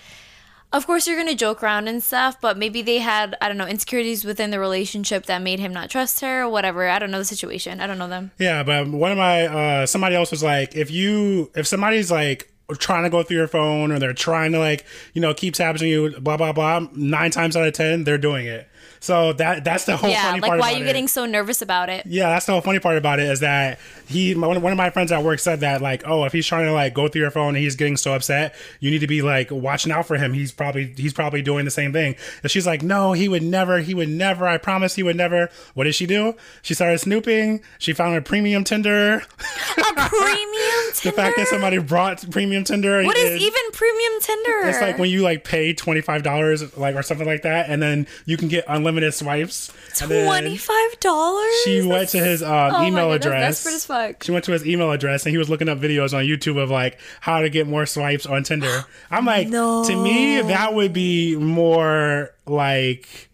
of 0.73 0.87
course, 0.87 1.09
you're 1.09 1.17
gonna 1.17 1.35
joke 1.35 1.61
around 1.61 1.89
and 1.89 2.01
stuff, 2.01 2.41
but 2.41 2.57
maybe 2.57 2.83
they 2.83 2.99
had 2.99 3.37
I 3.41 3.49
don't 3.49 3.59
know 3.59 3.67
insecurities 3.67 4.25
within 4.25 4.53
the 4.53 4.61
relationship 4.61 5.27
that 5.27 5.43
made 5.43 5.59
him 5.59 5.73
not 5.73 5.91
trust 5.91 6.21
her 6.21 6.45
or 6.45 6.49
whatever. 6.49 6.89
I 6.89 7.01
don't 7.01 7.11
know 7.11 7.19
the 7.19 7.25
situation. 7.25 7.81
I 7.81 7.89
don't 7.89 7.99
know 7.99 8.09
them. 8.09 8.31
Yeah, 8.39 8.63
but 8.63 8.87
one 8.87 9.11
of 9.11 9.19
my 9.19 9.47
uh 9.47 9.87
somebody 9.87 10.15
else 10.15 10.31
was 10.31 10.45
like, 10.45 10.77
if 10.77 10.93
you 10.93 11.51
if 11.57 11.67
somebody's 11.67 12.13
like 12.13 12.49
trying 12.79 13.03
to 13.03 13.11
go 13.11 13.25
through 13.25 13.39
your 13.39 13.49
phone 13.49 13.91
or 13.91 13.99
they're 13.99 14.15
trying 14.15 14.53
to 14.53 14.61
like 14.61 14.87
you 15.15 15.21
know 15.21 15.35
keep 15.35 15.55
tabs 15.55 15.83
on 15.83 15.89
you, 15.89 16.19
blah 16.21 16.37
blah 16.37 16.53
blah, 16.53 16.87
nine 16.95 17.33
times 17.33 17.57
out 17.57 17.67
of 17.67 17.73
ten 17.75 18.05
they're 18.05 18.19
doing 18.19 18.47
it. 18.47 18.69
So 19.01 19.33
that 19.35 19.65
that's 19.65 19.85
the 19.85 19.97
whole 19.97 20.11
yeah, 20.11 20.31
funny 20.31 20.41
like 20.41 20.49
part 20.49 20.61
why 20.61 20.73
are 20.73 20.77
you 20.77 20.85
it. 20.85 20.87
getting 20.87 21.09
so 21.09 21.27
nervous 21.27 21.63
about 21.63 21.89
it? 21.89 22.07
Yeah, 22.07 22.29
that's 22.29 22.47
the 22.47 22.53
whole 22.53 22.61
funny 22.61 22.79
part 22.79 22.97
about 22.97 23.21
it 23.21 23.29
is 23.29 23.41
that 23.41 23.79
he 24.07 24.35
one 24.35 24.61
one 24.63 24.73
of 24.73 24.77
my 24.77 24.91
friends 24.91 25.13
at 25.13 25.23
work 25.23 25.39
said 25.39 25.61
that 25.61 25.81
like, 25.81 26.03
oh, 26.07 26.25
if 26.25 26.33
he's 26.33 26.47
trying 26.47 26.67
to 26.67 26.73
like 26.73 26.95
go 26.95 27.09
through 27.09 27.23
your 27.23 27.31
phone 27.31 27.49
and 27.49 27.59
he's 27.59 27.77
getting 27.77 27.97
so 27.97 28.15
upset, 28.15 28.55
you 28.81 28.91
need 28.91 29.01
to 29.01 29.07
be 29.07 29.23
like 29.23 29.51
watching 29.51 29.93
out 29.93 30.07
for 30.07 30.17
him. 30.17 30.33
He's 30.33 30.53
probably 30.53 30.95
he's 30.97 31.13
probably 31.13 31.43
doing 31.43 31.65
the 31.65 31.71
same 31.71 31.93
thing. 31.93 32.17
And 32.43 32.51
she's 32.51 32.67
like, 32.67 32.83
no, 32.83 33.13
he 33.13 33.29
would 33.29 33.43
never, 33.43 33.81
he 33.81 33.95
would 33.95 34.09
never. 34.09 34.47
I 34.47 34.59
promise 34.59 34.95
he 34.95 35.03
would 35.03 35.17
never. 35.17 35.49
What 35.75 35.85
did 35.85 35.95
she 35.95 36.07
do? 36.07 36.35
She 36.63 36.75
started 36.75 36.99
snooping. 36.99 37.63
She 37.79 37.93
found 37.93 38.17
a 38.17 38.23
premium 38.23 38.65
Tinder. 38.65 39.17
A 39.17 39.21
premium 40.09 40.93
Tinder. 40.93 41.05
the 41.05 41.13
fact 41.13 41.37
that 41.37 41.49
somebody 41.49 41.79
brought 41.79 42.31
premium 42.31 42.65
Tinder. 42.65 43.03
what 43.05 43.17
is 43.17 43.41
even 43.41 43.61
premium 43.73 44.21
Tinder? 44.21 44.69
It's 44.69 44.81
like 44.81 44.99
when 44.99 45.11
you 45.11 45.23
like 45.23 45.45
pay 45.45 45.73
twenty 45.73 46.01
five 46.01 46.23
dollars, 46.23 46.77
like 46.77 46.95
or 46.95 47.03
something 47.03 47.27
like 47.27 47.43
that, 47.43 47.69
and 47.69 47.83
then 47.83 48.07
you 48.27 48.37
can 48.37 48.49
get 48.49 48.65
unlimited 48.75 49.15
swipes. 49.15 49.73
Twenty 49.97 50.57
five 50.57 51.01
dollars. 51.01 51.53
She 51.65 51.83
went 51.83 52.09
to 52.11 52.19
his 52.19 52.43
um, 52.43 52.51
Oh 52.51 52.71
my 52.79 52.87
email 52.89 53.09
God, 53.09 53.15
address. 53.15 53.63
desperate 53.63 53.75
as 53.75 53.87
fuck. 53.87 54.23
She 54.25 54.33
went 54.33 54.45
to 54.47 54.53
his 54.53 54.67
email 54.67 54.91
address 54.91 55.25
and 55.25 55.31
he 55.33 55.39
was 55.39 55.49
looking 55.49 55.69
up 55.69 55.79
videos 55.79 56.13
on 56.17 56.25
YouTube 56.25 56.61
of 56.61 56.71
like 56.71 56.99
how 57.21 57.41
to 57.41 57.49
get 57.49 57.67
more 57.67 57.87
swipes 57.87 58.27
on 58.27 58.43
Tinder. 58.43 58.85
I'm 59.11 59.25
like, 59.25 59.49
no. 59.49 59.85
to 59.85 60.03
me, 60.03 60.41
that 60.43 60.75
would 60.75 60.93
be 60.93 61.37
more 61.37 62.31
like 62.47 63.31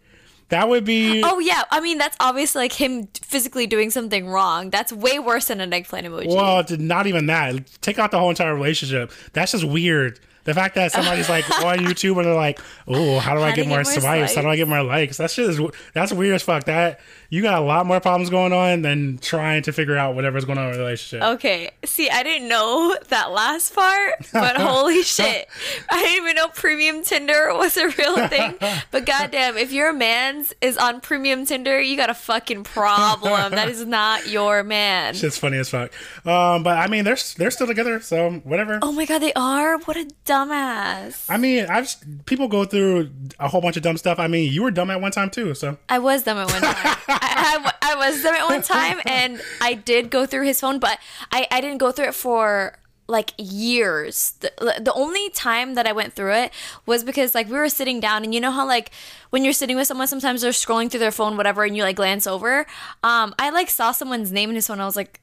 that 0.51 0.67
would 0.67 0.83
be. 0.83 1.23
Oh 1.23 1.39
yeah, 1.39 1.63
I 1.71 1.79
mean 1.79 1.97
that's 1.97 2.17
obviously 2.19 2.63
like 2.63 2.73
him 2.73 3.07
physically 3.21 3.67
doing 3.67 3.89
something 3.89 4.27
wrong. 4.27 4.69
That's 4.69 4.91
way 4.91 5.17
worse 5.17 5.47
than 5.47 5.61
an 5.61 5.71
eggplant 5.71 6.05
emoji. 6.05 6.27
Well, 6.27 6.65
not 6.77 7.07
even 7.07 7.27
that. 7.27 7.81
Take 7.81 7.97
out 7.99 8.11
the 8.11 8.19
whole 8.19 8.29
entire 8.29 8.53
relationship. 8.53 9.11
That's 9.31 9.53
just 9.53 9.63
weird. 9.63 10.19
The 10.43 10.53
fact 10.53 10.75
that 10.75 10.91
somebody's 10.91 11.29
like 11.29 11.49
on 11.63 11.79
YouTube 11.79 12.17
and 12.17 12.25
they're 12.25 12.33
like, 12.33 12.59
"Oh, 12.87 13.19
how 13.19 13.35
do 13.35 13.41
I 13.41 13.49
How 13.49 13.55
get 13.55 13.63
get 13.63 13.67
more 13.69 13.77
more 13.77 13.83
swipes? 13.83 14.35
How 14.35 14.41
do 14.41 14.47
I 14.47 14.55
get 14.55 14.67
more 14.67 14.83
likes?" 14.83 15.17
That 15.17 15.31
shit 15.31 15.49
is 15.49 15.61
that's 15.93 16.11
weird 16.11 16.35
as 16.35 16.43
fuck. 16.43 16.65
That 16.65 16.99
you 17.29 17.41
got 17.41 17.57
a 17.57 17.61
lot 17.61 17.85
more 17.85 17.99
problems 17.99 18.29
going 18.29 18.51
on 18.51 18.81
than 18.81 19.17
trying 19.17 19.63
to 19.63 19.71
figure 19.71 19.97
out 19.97 20.15
whatever's 20.15 20.43
going 20.45 20.57
on 20.57 20.69
in 20.69 20.75
a 20.75 20.77
relationship. 20.77 21.25
Okay. 21.35 21.71
See, 21.85 22.09
I 22.09 22.23
didn't 22.23 22.49
know 22.49 22.95
that 23.07 23.31
last 23.31 23.73
part, 23.73 24.15
but 24.33 24.57
holy 24.57 25.01
shit. 25.03 25.47
I 25.89 26.01
didn't 26.01 26.23
even 26.23 26.35
know 26.35 26.49
premium 26.49 27.03
Tinder 27.03 27.53
was 27.53 27.77
a 27.77 27.87
real 27.87 28.27
thing. 28.27 28.55
But 28.91 29.05
goddamn, 29.05 29.57
if 29.57 29.71
your 29.71 29.93
man's 29.93 30.53
is 30.59 30.77
on 30.77 30.99
premium 31.01 31.45
Tinder, 31.45 31.79
you 31.79 31.95
got 31.95 32.09
a 32.09 32.13
fucking 32.13 32.63
problem. 32.65 33.51
That 33.51 33.69
is 33.69 33.85
not 33.85 34.27
your 34.27 34.63
man. 34.63 35.13
Shit's 35.13 35.37
funny 35.37 35.57
as 35.57 35.69
fuck. 35.69 35.91
Um, 36.25 36.63
but 36.63 36.77
I 36.77 36.87
mean, 36.87 37.05
they're 37.05 37.17
they're 37.37 37.51
still 37.51 37.67
together, 37.67 38.01
so 38.01 38.31
whatever. 38.43 38.79
Oh 38.81 38.91
my 38.91 39.05
god, 39.05 39.19
they 39.19 39.33
are? 39.33 39.77
What 39.79 39.95
a 39.95 40.05
dumbass. 40.31 41.25
I 41.29 41.37
mean, 41.37 41.65
I've 41.65 41.93
people 42.25 42.47
go 42.47 42.65
through 42.65 43.11
a 43.39 43.47
whole 43.47 43.61
bunch 43.61 43.77
of 43.77 43.83
dumb 43.83 43.97
stuff. 43.97 44.19
I 44.19 44.27
mean, 44.27 44.51
you 44.51 44.63
were 44.63 44.71
dumb 44.71 44.89
at 44.89 45.01
one 45.01 45.11
time 45.11 45.29
too, 45.29 45.53
so 45.53 45.77
I 45.89 45.99
was 45.99 46.23
dumb 46.23 46.37
at 46.37 46.47
one 46.47 46.61
time. 46.61 46.97
I, 47.07 47.73
I, 47.81 47.93
I 47.93 47.95
was 47.95 48.23
dumb 48.23 48.35
at 48.35 48.47
one 48.47 48.61
time, 48.61 48.99
and 49.05 49.41
I 49.59 49.73
did 49.73 50.09
go 50.09 50.25
through 50.25 50.45
his 50.45 50.59
phone, 50.59 50.79
but 50.79 50.99
I, 51.31 51.47
I 51.51 51.61
didn't 51.61 51.79
go 51.79 51.91
through 51.91 52.05
it 52.05 52.15
for 52.15 52.77
like 53.07 53.33
years. 53.37 54.33
The, 54.39 54.79
the 54.79 54.93
only 54.93 55.29
time 55.31 55.75
that 55.75 55.85
I 55.85 55.91
went 55.91 56.13
through 56.13 56.33
it 56.33 56.51
was 56.85 57.03
because 57.03 57.35
like 57.35 57.47
we 57.47 57.57
were 57.57 57.69
sitting 57.69 57.99
down, 57.99 58.23
and 58.23 58.33
you 58.33 58.39
know 58.39 58.51
how 58.51 58.65
like 58.65 58.91
when 59.29 59.43
you're 59.43 59.53
sitting 59.53 59.75
with 59.75 59.87
someone, 59.87 60.07
sometimes 60.07 60.41
they're 60.41 60.51
scrolling 60.51 60.89
through 60.89 61.01
their 61.01 61.11
phone, 61.11 61.37
whatever, 61.37 61.63
and 61.63 61.75
you 61.75 61.83
like 61.83 61.97
glance 61.97 62.25
over. 62.25 62.65
Um, 63.03 63.35
I 63.37 63.49
like 63.49 63.69
saw 63.69 63.91
someone's 63.91 64.31
name 64.31 64.49
in 64.49 64.55
his 64.55 64.67
phone. 64.67 64.79
I 64.79 64.85
was 64.85 64.95
like, 64.95 65.19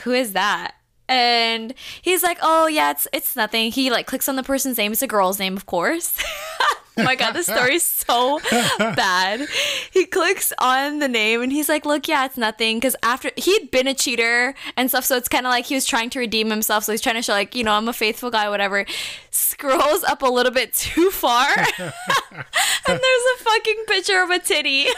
who 0.00 0.12
is 0.12 0.34
that? 0.34 0.74
And 1.08 1.74
he's 2.00 2.22
like, 2.22 2.38
"Oh 2.42 2.66
yeah, 2.66 2.90
it's 2.92 3.06
it's 3.12 3.36
nothing." 3.36 3.70
He 3.72 3.90
like 3.90 4.06
clicks 4.06 4.28
on 4.28 4.36
the 4.36 4.42
person's 4.42 4.78
name. 4.78 4.92
It's 4.92 5.02
a 5.02 5.06
girl's 5.06 5.38
name, 5.38 5.56
of 5.56 5.66
course. 5.66 6.22
Oh 6.98 7.04
my 7.04 7.14
god, 7.14 7.32
this 7.32 7.46
story's 7.46 7.82
so 7.82 8.38
bad. 8.78 9.48
He 9.90 10.04
clicks 10.04 10.52
on 10.58 10.98
the 10.98 11.08
name 11.08 11.40
and 11.40 11.50
he's 11.50 11.66
like, 11.68 11.86
"Look, 11.86 12.06
yeah, 12.06 12.26
it's 12.26 12.36
nothing." 12.36 12.76
Because 12.76 12.94
after 13.02 13.30
he'd 13.36 13.70
been 13.70 13.86
a 13.88 13.94
cheater 13.94 14.54
and 14.76 14.90
stuff, 14.90 15.06
so 15.06 15.16
it's 15.16 15.28
kind 15.28 15.46
of 15.46 15.50
like 15.50 15.64
he 15.64 15.74
was 15.74 15.86
trying 15.86 16.10
to 16.10 16.18
redeem 16.18 16.50
himself. 16.50 16.84
So 16.84 16.92
he's 16.92 17.00
trying 17.00 17.14
to 17.14 17.22
show, 17.22 17.32
like, 17.32 17.54
you 17.54 17.64
know, 17.64 17.72
I'm 17.72 17.88
a 17.88 17.94
faithful 17.94 18.30
guy, 18.30 18.50
whatever. 18.50 18.84
Scrolls 19.30 20.04
up 20.04 20.20
a 20.20 20.26
little 20.26 20.52
bit 20.52 20.74
too 20.74 21.10
far, 21.10 21.48
and 21.56 21.64
there's 22.86 23.24
a 23.40 23.42
fucking 23.42 23.84
picture 23.88 24.22
of 24.22 24.28
a 24.30 24.38
titty. 24.38 24.88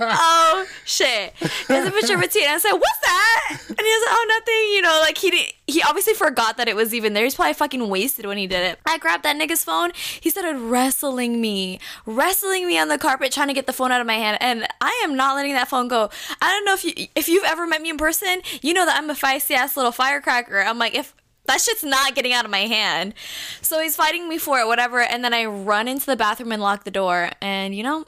oh 0.00 0.66
shit! 0.84 1.34
There's 1.68 1.86
a 1.88 1.90
picture 1.90 2.14
of 2.14 2.20
a 2.20 2.28
titty. 2.28 2.44
And 2.44 2.54
I 2.54 2.58
said, 2.58 2.72
"What's 2.72 3.00
that?" 3.00 3.56
And 3.68 3.78
he 3.78 3.84
was 3.84 4.02
like, 4.06 4.14
"Oh, 4.16 4.26
nothing." 4.28 4.74
You 4.74 4.82
know, 4.82 4.98
like 5.00 5.16
he 5.18 5.30
didn't. 5.30 5.54
He 5.72 5.82
obviously 5.82 6.14
forgot 6.14 6.56
that 6.56 6.68
it 6.68 6.76
was 6.76 6.94
even 6.94 7.12
there. 7.12 7.24
He's 7.24 7.34
probably 7.34 7.54
fucking 7.54 7.88
wasted 7.88 8.26
when 8.26 8.38
he 8.38 8.46
did 8.46 8.64
it. 8.64 8.78
I 8.86 8.98
grabbed 8.98 9.24
that 9.24 9.36
nigga's 9.36 9.64
phone. 9.64 9.92
He 10.20 10.30
started 10.30 10.58
wrestling 10.58 11.40
me, 11.40 11.80
wrestling 12.06 12.66
me 12.66 12.78
on 12.78 12.88
the 12.88 12.98
carpet, 12.98 13.32
trying 13.32 13.48
to 13.48 13.54
get 13.54 13.66
the 13.66 13.72
phone 13.72 13.92
out 13.92 14.00
of 14.00 14.06
my 14.06 14.14
hand. 14.14 14.38
And 14.40 14.66
I 14.80 15.02
am 15.04 15.16
not 15.16 15.34
letting 15.34 15.54
that 15.54 15.68
phone 15.68 15.88
go. 15.88 16.10
I 16.40 16.50
don't 16.50 16.64
know 16.64 16.74
if 16.74 16.84
you 16.84 17.06
if 17.14 17.28
you've 17.28 17.44
ever 17.44 17.66
met 17.66 17.82
me 17.82 17.90
in 17.90 17.96
person, 17.96 18.42
you 18.60 18.74
know 18.74 18.86
that 18.86 18.98
I'm 18.98 19.10
a 19.10 19.14
feisty 19.14 19.54
ass 19.54 19.76
little 19.76 19.92
firecracker. 19.92 20.60
I'm 20.60 20.78
like 20.78 20.94
if 20.94 21.14
that 21.46 21.60
shit's 21.60 21.84
not 21.84 22.14
getting 22.14 22.32
out 22.32 22.44
of 22.44 22.50
my 22.50 22.66
hand. 22.66 23.14
So 23.60 23.80
he's 23.80 23.96
fighting 23.96 24.28
me 24.28 24.38
for 24.38 24.60
it, 24.60 24.66
whatever. 24.66 25.00
And 25.00 25.24
then 25.24 25.34
I 25.34 25.44
run 25.46 25.88
into 25.88 26.06
the 26.06 26.16
bathroom 26.16 26.52
and 26.52 26.62
lock 26.62 26.84
the 26.84 26.90
door. 26.90 27.30
And 27.40 27.74
you 27.74 27.82
know, 27.82 28.06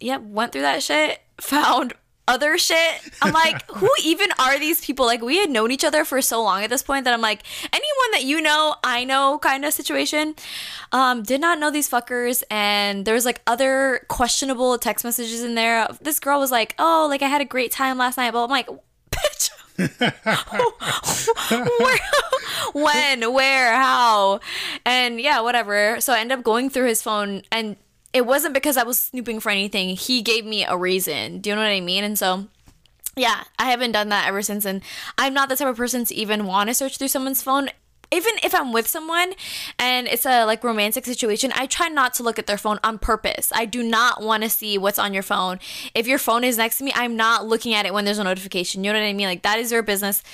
yep, 0.00 0.22
went 0.22 0.52
through 0.52 0.62
that 0.62 0.82
shit, 0.82 1.20
found 1.40 1.94
other 2.30 2.56
shit. 2.56 3.00
I'm 3.20 3.32
like, 3.32 3.68
who 3.70 3.90
even 4.02 4.28
are 4.38 4.58
these 4.58 4.84
people? 4.84 5.04
Like, 5.04 5.20
we 5.20 5.38
had 5.38 5.50
known 5.50 5.70
each 5.70 5.84
other 5.84 6.04
for 6.04 6.22
so 6.22 6.42
long 6.42 6.62
at 6.62 6.70
this 6.70 6.82
point 6.82 7.04
that 7.04 7.12
I'm 7.12 7.20
like, 7.20 7.42
anyone 7.72 8.10
that 8.12 8.24
you 8.24 8.40
know, 8.40 8.76
I 8.84 9.04
know 9.04 9.38
kind 9.42 9.64
of 9.64 9.74
situation. 9.74 10.34
Um, 10.92 11.22
did 11.22 11.40
not 11.40 11.58
know 11.58 11.70
these 11.70 11.90
fuckers. 11.90 12.42
And 12.50 13.04
there's 13.04 13.24
like 13.24 13.42
other 13.46 14.06
questionable 14.08 14.78
text 14.78 15.04
messages 15.04 15.42
in 15.42 15.56
there. 15.56 15.88
This 16.00 16.20
girl 16.20 16.38
was 16.38 16.50
like, 16.50 16.74
oh, 16.78 17.06
like 17.10 17.22
I 17.22 17.28
had 17.28 17.40
a 17.40 17.44
great 17.44 17.72
time 17.72 17.98
last 17.98 18.16
night. 18.16 18.32
But 18.32 18.44
I'm 18.44 18.50
like, 18.50 18.68
bitch. 19.10 19.50
where, 21.80 21.98
when, 22.74 23.32
where, 23.32 23.74
how, 23.74 24.40
and 24.84 25.18
yeah, 25.18 25.40
whatever. 25.40 25.98
So 26.00 26.12
I 26.12 26.20
end 26.20 26.32
up 26.32 26.42
going 26.42 26.68
through 26.68 26.88
his 26.88 27.00
phone, 27.00 27.40
and 27.50 27.76
it 28.12 28.26
wasn't 28.26 28.54
because 28.54 28.76
I 28.76 28.82
was 28.82 28.98
snooping 28.98 29.40
for 29.40 29.50
anything. 29.50 29.90
He 29.90 30.22
gave 30.22 30.44
me 30.44 30.64
a 30.64 30.76
reason. 30.76 31.40
Do 31.40 31.50
you 31.50 31.56
know 31.56 31.62
what 31.62 31.68
I 31.68 31.80
mean? 31.80 32.04
And 32.04 32.18
so, 32.18 32.46
yeah, 33.16 33.44
I 33.58 33.70
haven't 33.70 33.92
done 33.92 34.08
that 34.08 34.26
ever 34.26 34.42
since. 34.42 34.64
And 34.64 34.82
I'm 35.16 35.34
not 35.34 35.48
the 35.48 35.56
type 35.56 35.68
of 35.68 35.76
person 35.76 36.04
to 36.04 36.14
even 36.14 36.46
want 36.46 36.68
to 36.68 36.74
search 36.74 36.98
through 36.98 37.08
someone's 37.08 37.42
phone. 37.42 37.68
Even 38.12 38.32
if 38.42 38.52
I'm 38.52 38.72
with 38.72 38.88
someone 38.88 39.34
and 39.78 40.08
it's 40.08 40.26
a 40.26 40.44
like 40.44 40.64
romantic 40.64 41.06
situation, 41.06 41.52
I 41.54 41.66
try 41.66 41.86
not 41.86 42.12
to 42.14 42.24
look 42.24 42.40
at 42.40 42.48
their 42.48 42.58
phone 42.58 42.80
on 42.82 42.98
purpose. 42.98 43.52
I 43.54 43.66
do 43.66 43.84
not 43.84 44.20
want 44.20 44.42
to 44.42 44.50
see 44.50 44.76
what's 44.78 44.98
on 44.98 45.14
your 45.14 45.22
phone. 45.22 45.60
If 45.94 46.08
your 46.08 46.18
phone 46.18 46.42
is 46.42 46.58
next 46.58 46.78
to 46.78 46.84
me, 46.84 46.92
I'm 46.96 47.14
not 47.14 47.46
looking 47.46 47.72
at 47.72 47.86
it 47.86 47.94
when 47.94 48.04
there's 48.04 48.18
a 48.18 48.24
notification. 48.24 48.82
You 48.82 48.92
know 48.92 48.98
what 48.98 49.06
I 49.06 49.12
mean? 49.12 49.28
Like 49.28 49.42
that 49.42 49.60
is 49.60 49.70
your 49.70 49.84
business. 49.84 50.24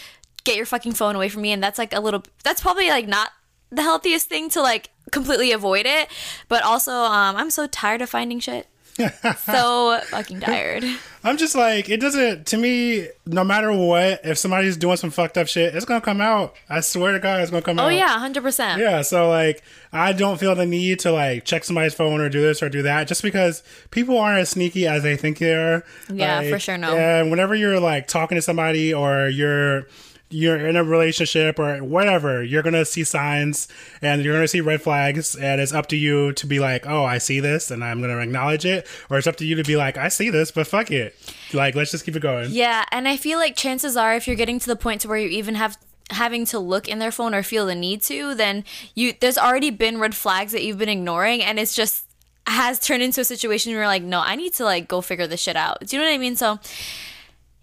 Get 0.44 0.56
your 0.56 0.64
fucking 0.64 0.92
phone 0.92 1.16
away 1.16 1.28
from 1.28 1.42
me. 1.42 1.52
And 1.52 1.62
that's 1.62 1.76
like 1.76 1.92
a 1.92 2.00
little 2.00 2.22
that's 2.44 2.62
probably 2.62 2.88
like 2.88 3.08
not 3.08 3.32
the 3.70 3.82
healthiest 3.82 4.28
thing 4.28 4.48
to 4.50 4.62
like 4.62 4.90
completely 5.10 5.52
avoid 5.52 5.86
it. 5.86 6.08
But 6.48 6.62
also, 6.62 6.92
um, 6.92 7.36
I'm 7.36 7.50
so 7.50 7.66
tired 7.66 8.02
of 8.02 8.10
finding 8.10 8.40
shit. 8.40 8.66
so 9.38 10.00
fucking 10.06 10.40
tired. 10.40 10.82
I'm 11.22 11.36
just 11.36 11.54
like, 11.54 11.90
it 11.90 12.00
doesn't, 12.00 12.46
to 12.46 12.56
me, 12.56 13.08
no 13.26 13.44
matter 13.44 13.70
what, 13.70 14.20
if 14.24 14.38
somebody's 14.38 14.76
doing 14.78 14.96
some 14.96 15.10
fucked 15.10 15.36
up 15.36 15.48
shit, 15.48 15.74
it's 15.74 15.84
going 15.84 16.00
to 16.00 16.04
come 16.04 16.22
out. 16.22 16.54
I 16.70 16.80
swear 16.80 17.12
to 17.12 17.18
God, 17.18 17.42
it's 17.42 17.50
going 17.50 17.62
to 17.62 17.66
come 17.66 17.78
Oh 17.78 17.82
out. 17.82 17.86
Oh, 17.86 17.90
yeah, 17.90 18.18
hundred 18.18 18.42
percent. 18.42 18.80
Yeah, 18.80 19.02
so 19.02 19.28
like 19.28 19.62
I 19.92 20.14
don't 20.14 20.40
feel 20.40 20.54
the 20.54 20.64
need 20.64 21.00
to 21.00 21.12
like 21.12 21.44
check 21.44 21.64
somebody's 21.64 21.92
phone 21.92 22.20
or 22.22 22.30
do 22.30 22.40
this 22.40 22.62
or 22.62 22.70
do 22.70 22.82
that 22.82 23.06
just 23.06 23.22
because 23.22 23.62
people 23.90 24.18
aren't 24.18 24.38
as 24.40 24.48
sneaky 24.50 24.86
as 24.86 25.02
they 25.02 25.16
think 25.16 25.38
they 25.38 25.54
are. 25.54 25.84
Yeah, 26.10 26.38
Like, 26.38 26.50
for 26.50 26.58
sure, 26.58 26.78
no. 26.78 26.96
And 26.96 27.30
whenever 27.30 27.54
you're 27.54 27.80
like 27.80 28.06
talking 28.08 28.36
to 28.36 28.42
somebody 28.42 28.94
or 28.94 29.28
you're 29.28 29.88
you're 30.28 30.66
in 30.66 30.76
a 30.76 30.82
relationship 30.82 31.58
or 31.58 31.82
whatever, 31.84 32.42
you're 32.42 32.62
gonna 32.62 32.84
see 32.84 33.04
signs 33.04 33.68
and 34.02 34.22
you're 34.22 34.34
gonna 34.34 34.48
see 34.48 34.60
red 34.60 34.82
flags, 34.82 35.36
and 35.36 35.60
it's 35.60 35.72
up 35.72 35.86
to 35.88 35.96
you 35.96 36.32
to 36.32 36.46
be 36.46 36.58
like, 36.58 36.86
"Oh, 36.86 37.04
I 37.04 37.18
see 37.18 37.40
this, 37.40 37.70
and 37.70 37.84
I'm 37.84 38.00
gonna 38.00 38.18
acknowledge 38.18 38.64
it," 38.64 38.86
or 39.08 39.18
it's 39.18 39.26
up 39.26 39.36
to 39.36 39.46
you 39.46 39.54
to 39.56 39.62
be 39.62 39.76
like, 39.76 39.96
"I 39.96 40.08
see 40.08 40.30
this, 40.30 40.50
but 40.50 40.66
fuck 40.66 40.90
it, 40.90 41.14
like 41.52 41.74
let's 41.74 41.90
just 41.90 42.04
keep 42.04 42.16
it 42.16 42.20
going." 42.20 42.50
Yeah, 42.50 42.84
and 42.90 43.06
I 43.06 43.16
feel 43.16 43.38
like 43.38 43.56
chances 43.56 43.96
are, 43.96 44.14
if 44.14 44.26
you're 44.26 44.36
getting 44.36 44.58
to 44.58 44.66
the 44.66 44.76
point 44.76 45.02
to 45.02 45.08
where 45.08 45.18
you 45.18 45.28
even 45.28 45.54
have 45.54 45.78
having 46.10 46.44
to 46.46 46.58
look 46.58 46.86
in 46.86 47.00
their 47.00 47.10
phone 47.10 47.34
or 47.34 47.42
feel 47.42 47.66
the 47.66 47.74
need 47.74 48.00
to, 48.02 48.34
then 48.34 48.64
you 48.94 49.12
there's 49.20 49.38
already 49.38 49.70
been 49.70 49.98
red 49.98 50.14
flags 50.14 50.52
that 50.52 50.62
you've 50.64 50.78
been 50.78 50.88
ignoring, 50.88 51.42
and 51.42 51.58
it's 51.58 51.74
just 51.74 52.04
has 52.48 52.78
turned 52.78 53.02
into 53.02 53.20
a 53.20 53.24
situation 53.24 53.72
where 53.72 53.80
you're 53.80 53.88
like, 53.88 54.02
no, 54.04 54.20
I 54.20 54.36
need 54.36 54.54
to 54.54 54.64
like 54.64 54.88
go 54.88 55.00
figure 55.00 55.26
this 55.26 55.40
shit 55.40 55.56
out. 55.56 55.80
Do 55.80 55.96
you 55.96 56.02
know 56.02 56.08
what 56.08 56.14
I 56.14 56.18
mean? 56.18 56.36
So, 56.36 56.60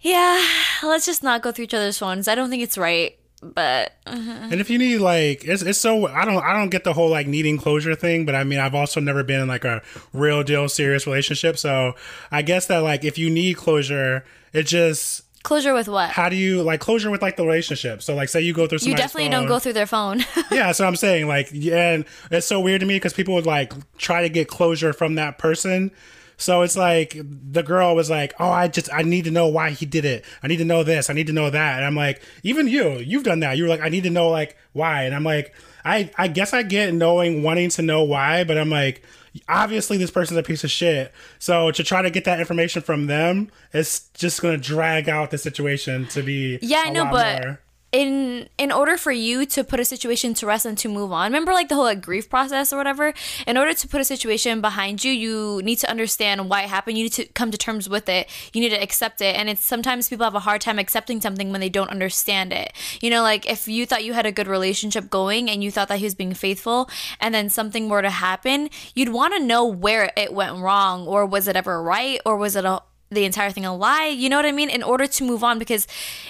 yeah, 0.04 0.46
let's 0.82 1.06
just 1.06 1.22
not 1.22 1.40
go 1.42 1.50
through 1.50 1.64
each 1.64 1.74
other's 1.74 1.98
phones. 1.98 2.28
I 2.28 2.34
don't 2.34 2.50
think 2.50 2.62
it's 2.62 2.76
right, 2.76 3.18
but 3.42 3.94
mm-hmm. 4.06 4.52
And 4.52 4.60
if 4.60 4.68
you 4.68 4.76
need 4.78 4.98
like, 4.98 5.46
it's, 5.46 5.62
it's 5.62 5.78
so 5.78 6.06
I 6.06 6.26
don't 6.26 6.44
I 6.44 6.52
don't 6.52 6.68
get 6.68 6.84
the 6.84 6.92
whole 6.92 7.08
like 7.08 7.26
needing 7.26 7.56
closure 7.56 7.94
thing, 7.94 8.26
but 8.26 8.34
I 8.34 8.44
mean 8.44 8.58
I've 8.58 8.74
also 8.74 9.00
never 9.00 9.22
been 9.22 9.40
in 9.40 9.48
like 9.48 9.64
a 9.64 9.80
real 10.12 10.42
deal 10.42 10.68
serious 10.68 11.06
relationship, 11.06 11.56
so 11.56 11.94
I 12.30 12.42
guess 12.42 12.66
that 12.66 12.78
like 12.78 13.02
if 13.02 13.16
you 13.16 13.30
need 13.30 13.56
closure, 13.56 14.26
it 14.52 14.64
just 14.64 15.22
closure 15.42 15.72
with 15.72 15.88
what? 15.88 16.10
how 16.10 16.28
do 16.28 16.36
you 16.36 16.62
like 16.62 16.80
closure 16.80 17.10
with 17.10 17.22
like 17.22 17.36
the 17.36 17.44
relationship? 17.46 18.02
So 18.02 18.14
like 18.14 18.28
say 18.28 18.42
you 18.42 18.52
go 18.52 18.66
through 18.66 18.80
You 18.82 18.94
definitely 18.94 19.30
phone, 19.30 19.30
don't 19.30 19.46
go 19.46 19.58
through 19.58 19.72
their 19.72 19.86
phone. 19.86 20.22
yeah, 20.50 20.72
so 20.72 20.86
I'm 20.86 20.96
saying 20.96 21.28
like, 21.28 21.48
yeah, 21.50 21.92
and 21.92 22.04
it's 22.30 22.46
so 22.46 22.60
weird 22.60 22.80
to 22.80 22.86
me 22.86 22.96
because 22.96 23.14
people 23.14 23.32
would 23.36 23.46
like 23.46 23.72
try 23.96 24.20
to 24.20 24.28
get 24.28 24.48
closure 24.48 24.92
from 24.92 25.14
that 25.14 25.38
person. 25.38 25.92
So 26.36 26.62
it's 26.62 26.76
like 26.76 27.16
the 27.22 27.62
girl 27.62 27.94
was 27.94 28.10
like, 28.10 28.34
"Oh, 28.38 28.50
I 28.50 28.68
just 28.68 28.92
I 28.92 29.02
need 29.02 29.24
to 29.24 29.30
know 29.30 29.46
why 29.46 29.70
he 29.70 29.86
did 29.86 30.04
it. 30.04 30.24
I 30.42 30.48
need 30.48 30.58
to 30.58 30.64
know 30.64 30.82
this. 30.82 31.10
I 31.10 31.12
need 31.12 31.26
to 31.28 31.32
know 31.32 31.50
that." 31.50 31.76
And 31.76 31.84
I'm 31.84 31.96
like, 31.96 32.22
"Even 32.42 32.68
you, 32.68 32.98
you've 32.98 33.24
done 33.24 33.40
that. 33.40 33.56
You 33.56 33.64
were 33.64 33.68
like, 33.68 33.80
I 33.82 33.88
need 33.88 34.04
to 34.04 34.10
know 34.10 34.28
like 34.28 34.56
why." 34.72 35.02
And 35.04 35.14
I'm 35.14 35.24
like, 35.24 35.54
I 35.84 36.10
I 36.16 36.28
guess 36.28 36.52
I 36.52 36.62
get 36.62 36.94
knowing 36.94 37.42
wanting 37.42 37.70
to 37.70 37.82
know 37.82 38.02
why, 38.02 38.44
but 38.44 38.58
I'm 38.58 38.70
like, 38.70 39.02
obviously 39.48 39.96
this 39.96 40.10
person's 40.10 40.38
a 40.38 40.42
piece 40.42 40.64
of 40.64 40.70
shit. 40.70 41.12
So 41.38 41.70
to 41.70 41.84
try 41.84 42.02
to 42.02 42.10
get 42.10 42.24
that 42.24 42.40
information 42.40 42.82
from 42.82 43.06
them, 43.06 43.50
it's 43.72 44.08
just 44.14 44.40
gonna 44.42 44.58
drag 44.58 45.08
out 45.08 45.30
the 45.30 45.38
situation 45.38 46.06
to 46.08 46.22
be 46.22 46.58
Yeah, 46.62 46.84
I 46.86 46.90
know, 46.90 47.04
but 47.10 47.44
more. 47.44 47.60
In 47.94 48.48
in 48.58 48.72
order 48.72 48.96
for 48.96 49.12
you 49.12 49.46
to 49.46 49.62
put 49.62 49.78
a 49.78 49.84
situation 49.84 50.34
to 50.34 50.46
rest 50.46 50.66
and 50.66 50.76
to 50.78 50.88
move 50.88 51.12
on, 51.12 51.26
remember 51.26 51.52
like 51.52 51.68
the 51.68 51.76
whole 51.76 51.84
like 51.84 52.02
grief 52.02 52.28
process 52.28 52.72
or 52.72 52.76
whatever. 52.76 53.14
In 53.46 53.56
order 53.56 53.72
to 53.72 53.88
put 53.88 54.00
a 54.00 54.04
situation 54.04 54.60
behind 54.60 55.04
you, 55.04 55.12
you 55.12 55.62
need 55.62 55.76
to 55.76 55.88
understand 55.88 56.50
why 56.50 56.62
it 56.62 56.68
happened. 56.68 56.98
You 56.98 57.04
need 57.04 57.12
to 57.12 57.26
come 57.26 57.52
to 57.52 57.56
terms 57.56 57.88
with 57.88 58.08
it. 58.08 58.28
You 58.52 58.60
need 58.60 58.70
to 58.70 58.82
accept 58.82 59.20
it. 59.20 59.36
And 59.36 59.48
it's 59.48 59.64
sometimes 59.64 60.08
people 60.08 60.24
have 60.24 60.34
a 60.34 60.40
hard 60.40 60.60
time 60.60 60.80
accepting 60.80 61.20
something 61.20 61.52
when 61.52 61.60
they 61.60 61.68
don't 61.68 61.88
understand 61.88 62.52
it. 62.52 62.72
You 63.00 63.10
know, 63.10 63.22
like 63.22 63.48
if 63.48 63.68
you 63.68 63.86
thought 63.86 64.04
you 64.04 64.12
had 64.12 64.26
a 64.26 64.32
good 64.32 64.48
relationship 64.48 65.08
going 65.08 65.48
and 65.48 65.62
you 65.62 65.70
thought 65.70 65.86
that 65.86 65.98
he 65.98 66.04
was 66.04 66.16
being 66.16 66.34
faithful, 66.34 66.90
and 67.20 67.32
then 67.32 67.48
something 67.48 67.88
were 67.88 68.02
to 68.02 68.10
happen, 68.10 68.70
you'd 68.96 69.10
want 69.10 69.34
to 69.34 69.40
know 69.40 69.64
where 69.64 70.10
it 70.16 70.32
went 70.32 70.56
wrong, 70.58 71.06
or 71.06 71.24
was 71.24 71.46
it 71.46 71.54
ever 71.54 71.80
right, 71.80 72.20
or 72.26 72.36
was 72.36 72.56
it 72.56 72.64
a 72.64 72.82
the 73.14 73.24
entire 73.24 73.50
thing 73.50 73.64
a 73.64 73.74
lie 73.74 74.06
you 74.06 74.28
know 74.28 74.36
what 74.36 74.44
i 74.44 74.52
mean 74.52 74.68
in 74.68 74.82
order 74.82 75.06
to 75.06 75.24
move 75.24 75.42
on 75.42 75.58
because 75.58 75.86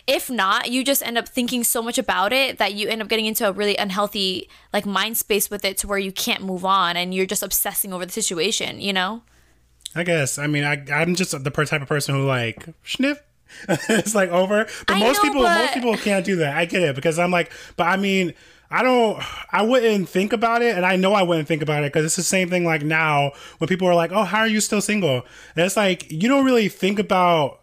if 0.07 0.31
not 0.31 0.71
you 0.71 0.85
just 0.85 1.03
end 1.03 1.19
up 1.19 1.29
thinking 1.29 1.65
so 1.65 1.83
much 1.83 1.99
about 1.99 2.33
it 2.33 2.59
that 2.59 2.75
you 2.75 2.89
end 2.89 3.03
up 3.03 3.09
getting 3.09 3.27
into 3.27 3.49
a 3.49 3.53
really 3.53 3.77
unhealthy 3.77 4.49
like 4.73 4.87
mind 4.87 5.17
space 5.17 5.51
with 5.51 5.65
it 5.65 5.77
to 5.77 5.87
where 5.87 5.99
you 5.99 6.13
can't 6.13 6.43
move 6.43 6.65
on 6.65 6.97
and 6.97 7.15
you're 7.15 7.27
just 7.27 7.43
obsessing 7.43 7.93
over 7.93 8.07
the 8.07 8.13
situation 8.13 8.81
you 8.81 8.93
know 8.93 9.23
I 9.95 10.03
guess. 10.03 10.39
I 10.39 10.47
mean, 10.47 10.65
I 10.65 10.85
I'm 10.93 11.15
just 11.15 11.31
the 11.31 11.51
type 11.51 11.83
of 11.83 11.89
person 11.89 12.15
who 12.15 12.27
like 12.27 12.67
sniff. 12.85 13.23
it's 13.69 14.15
like 14.15 14.31
over, 14.31 14.67
but 14.87 14.97
I 14.97 14.99
most 14.99 15.19
know, 15.19 15.23
people 15.23 15.43
but- 15.43 15.59
most 15.59 15.75
people 15.75 15.97
can't 15.97 16.25
do 16.25 16.37
that. 16.37 16.57
I 16.57 16.65
get 16.65 16.83
it 16.83 16.97
because 16.97 17.19
I'm 17.19 17.31
like, 17.31 17.53
but 17.77 17.85
I 17.85 17.97
mean, 17.97 18.35
I 18.75 18.83
don't. 18.83 19.23
I 19.53 19.63
wouldn't 19.63 20.09
think 20.09 20.33
about 20.33 20.61
it, 20.61 20.75
and 20.75 20.85
I 20.85 20.97
know 20.97 21.13
I 21.13 21.23
wouldn't 21.23 21.47
think 21.47 21.63
about 21.63 21.85
it 21.85 21.93
because 21.93 22.05
it's 22.05 22.17
the 22.17 22.25
same 22.25 22.51
thing. 22.51 22.65
Like 22.65 22.83
now, 22.83 23.31
when 23.59 23.69
people 23.69 23.87
are 23.87 23.95
like, 23.95 24.11
"Oh, 24.11 24.25
how 24.25 24.41
are 24.41 24.49
you 24.49 24.61
still 24.61 24.81
single?" 24.81 25.25
And 25.55 25.65
it's 25.65 25.77
like 25.77 26.11
you 26.11 26.29
don't 26.29 26.45
really 26.45 26.69
think 26.69 26.99
about 26.99 27.61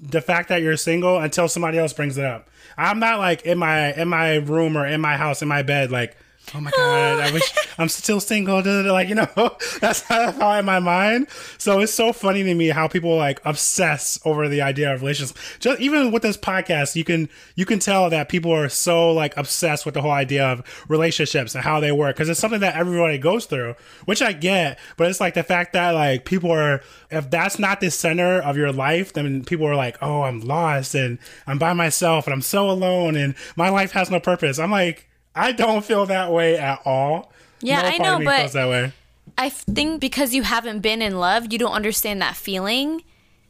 the 0.00 0.20
fact 0.20 0.48
that 0.50 0.62
you're 0.62 0.76
single 0.76 1.18
until 1.18 1.48
somebody 1.48 1.78
else 1.78 1.92
brings 1.92 2.16
it 2.16 2.24
up. 2.24 2.48
I'm 2.78 3.00
not 3.00 3.18
like 3.18 3.42
in 3.42 3.58
my 3.58 3.92
in 3.94 4.06
my 4.06 4.36
room 4.36 4.78
or 4.78 4.86
in 4.86 5.00
my 5.00 5.16
house 5.16 5.42
in 5.42 5.48
my 5.48 5.62
bed 5.62 5.90
like, 5.90 6.16
oh 6.54 6.60
my 6.60 6.70
god, 6.70 7.20
I 7.20 7.32
wish 7.32 7.52
I'm 7.78 7.88
still 7.88 8.20
single. 8.20 8.62
Like 8.62 9.08
you 9.08 9.14
know, 9.14 9.28
that's 9.80 10.02
how 10.02 10.32
I 10.40 10.58
in 10.58 10.64
my 10.64 10.78
mind. 10.78 11.28
So 11.58 11.80
it's 11.80 11.92
so 11.92 12.12
funny 12.12 12.42
to 12.42 12.54
me 12.54 12.68
how 12.68 12.88
people 12.88 13.16
like 13.16 13.40
obsess 13.44 14.18
over 14.24 14.48
the 14.48 14.62
idea 14.62 14.92
of 14.92 15.02
relationships. 15.02 15.40
Just 15.58 15.80
even 15.80 16.12
with 16.12 16.22
this 16.22 16.36
podcast, 16.36 16.96
you 16.96 17.04
can 17.04 17.28
you 17.54 17.66
can 17.66 17.78
tell 17.78 18.10
that 18.10 18.28
people 18.28 18.52
are 18.52 18.68
so 18.68 19.12
like 19.12 19.36
obsessed 19.36 19.84
with 19.84 19.94
the 19.94 20.02
whole 20.02 20.10
idea 20.10 20.46
of 20.46 20.84
relationships 20.88 21.54
and 21.54 21.64
how 21.64 21.80
they 21.80 21.92
work 21.92 22.16
because 22.16 22.28
it's 22.28 22.40
something 22.40 22.60
that 22.60 22.76
everybody 22.76 23.18
goes 23.18 23.46
through, 23.46 23.74
which 24.04 24.22
I 24.22 24.32
get. 24.32 24.78
But 24.96 25.08
it's 25.08 25.20
like 25.20 25.34
the 25.34 25.42
fact 25.42 25.72
that 25.72 25.92
like 25.92 26.24
people 26.24 26.50
are 26.50 26.80
if 27.10 27.30
that's 27.30 27.58
not 27.58 27.80
the 27.80 27.90
center 27.90 28.40
of 28.40 28.56
your 28.56 28.72
life, 28.72 29.12
then 29.12 29.44
people 29.44 29.66
are 29.66 29.76
like, 29.76 29.96
oh, 30.00 30.22
I'm 30.22 30.40
lost 30.40 30.94
and 30.94 31.18
I'm 31.46 31.58
by 31.58 31.72
myself 31.72 32.26
and 32.26 32.34
I'm 32.34 32.42
so 32.42 32.70
alone 32.70 33.16
and 33.16 33.34
my 33.56 33.68
life 33.68 33.92
has 33.92 34.10
no 34.10 34.20
purpose. 34.20 34.58
I'm 34.58 34.70
like. 34.70 35.08
I 35.34 35.52
don't 35.52 35.84
feel 35.84 36.06
that 36.06 36.32
way 36.32 36.58
at 36.58 36.80
all. 36.84 37.32
Yeah, 37.60 37.82
No 37.82 37.88
I 37.88 37.98
know, 37.98 38.24
but- 38.24 38.40
feels 38.40 38.52
that 38.52 38.68
way. 38.68 38.92
I 39.38 39.48
think 39.48 40.00
because 40.00 40.34
you 40.34 40.42
haven't 40.42 40.80
been 40.80 41.00
in 41.00 41.18
love, 41.18 41.52
you 41.52 41.58
don't 41.58 41.72
understand 41.72 42.20
that 42.20 42.36
feeling. 42.36 43.02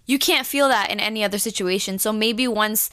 You 0.07 0.19
can't 0.19 0.47
feel 0.47 0.69
that 0.69 0.91
in 0.91 1.01
any 1.01 1.25
other 1.25 1.39
situation. 1.39 1.99
So 1.99 2.13
maybe 2.13 2.47
once 2.47 2.91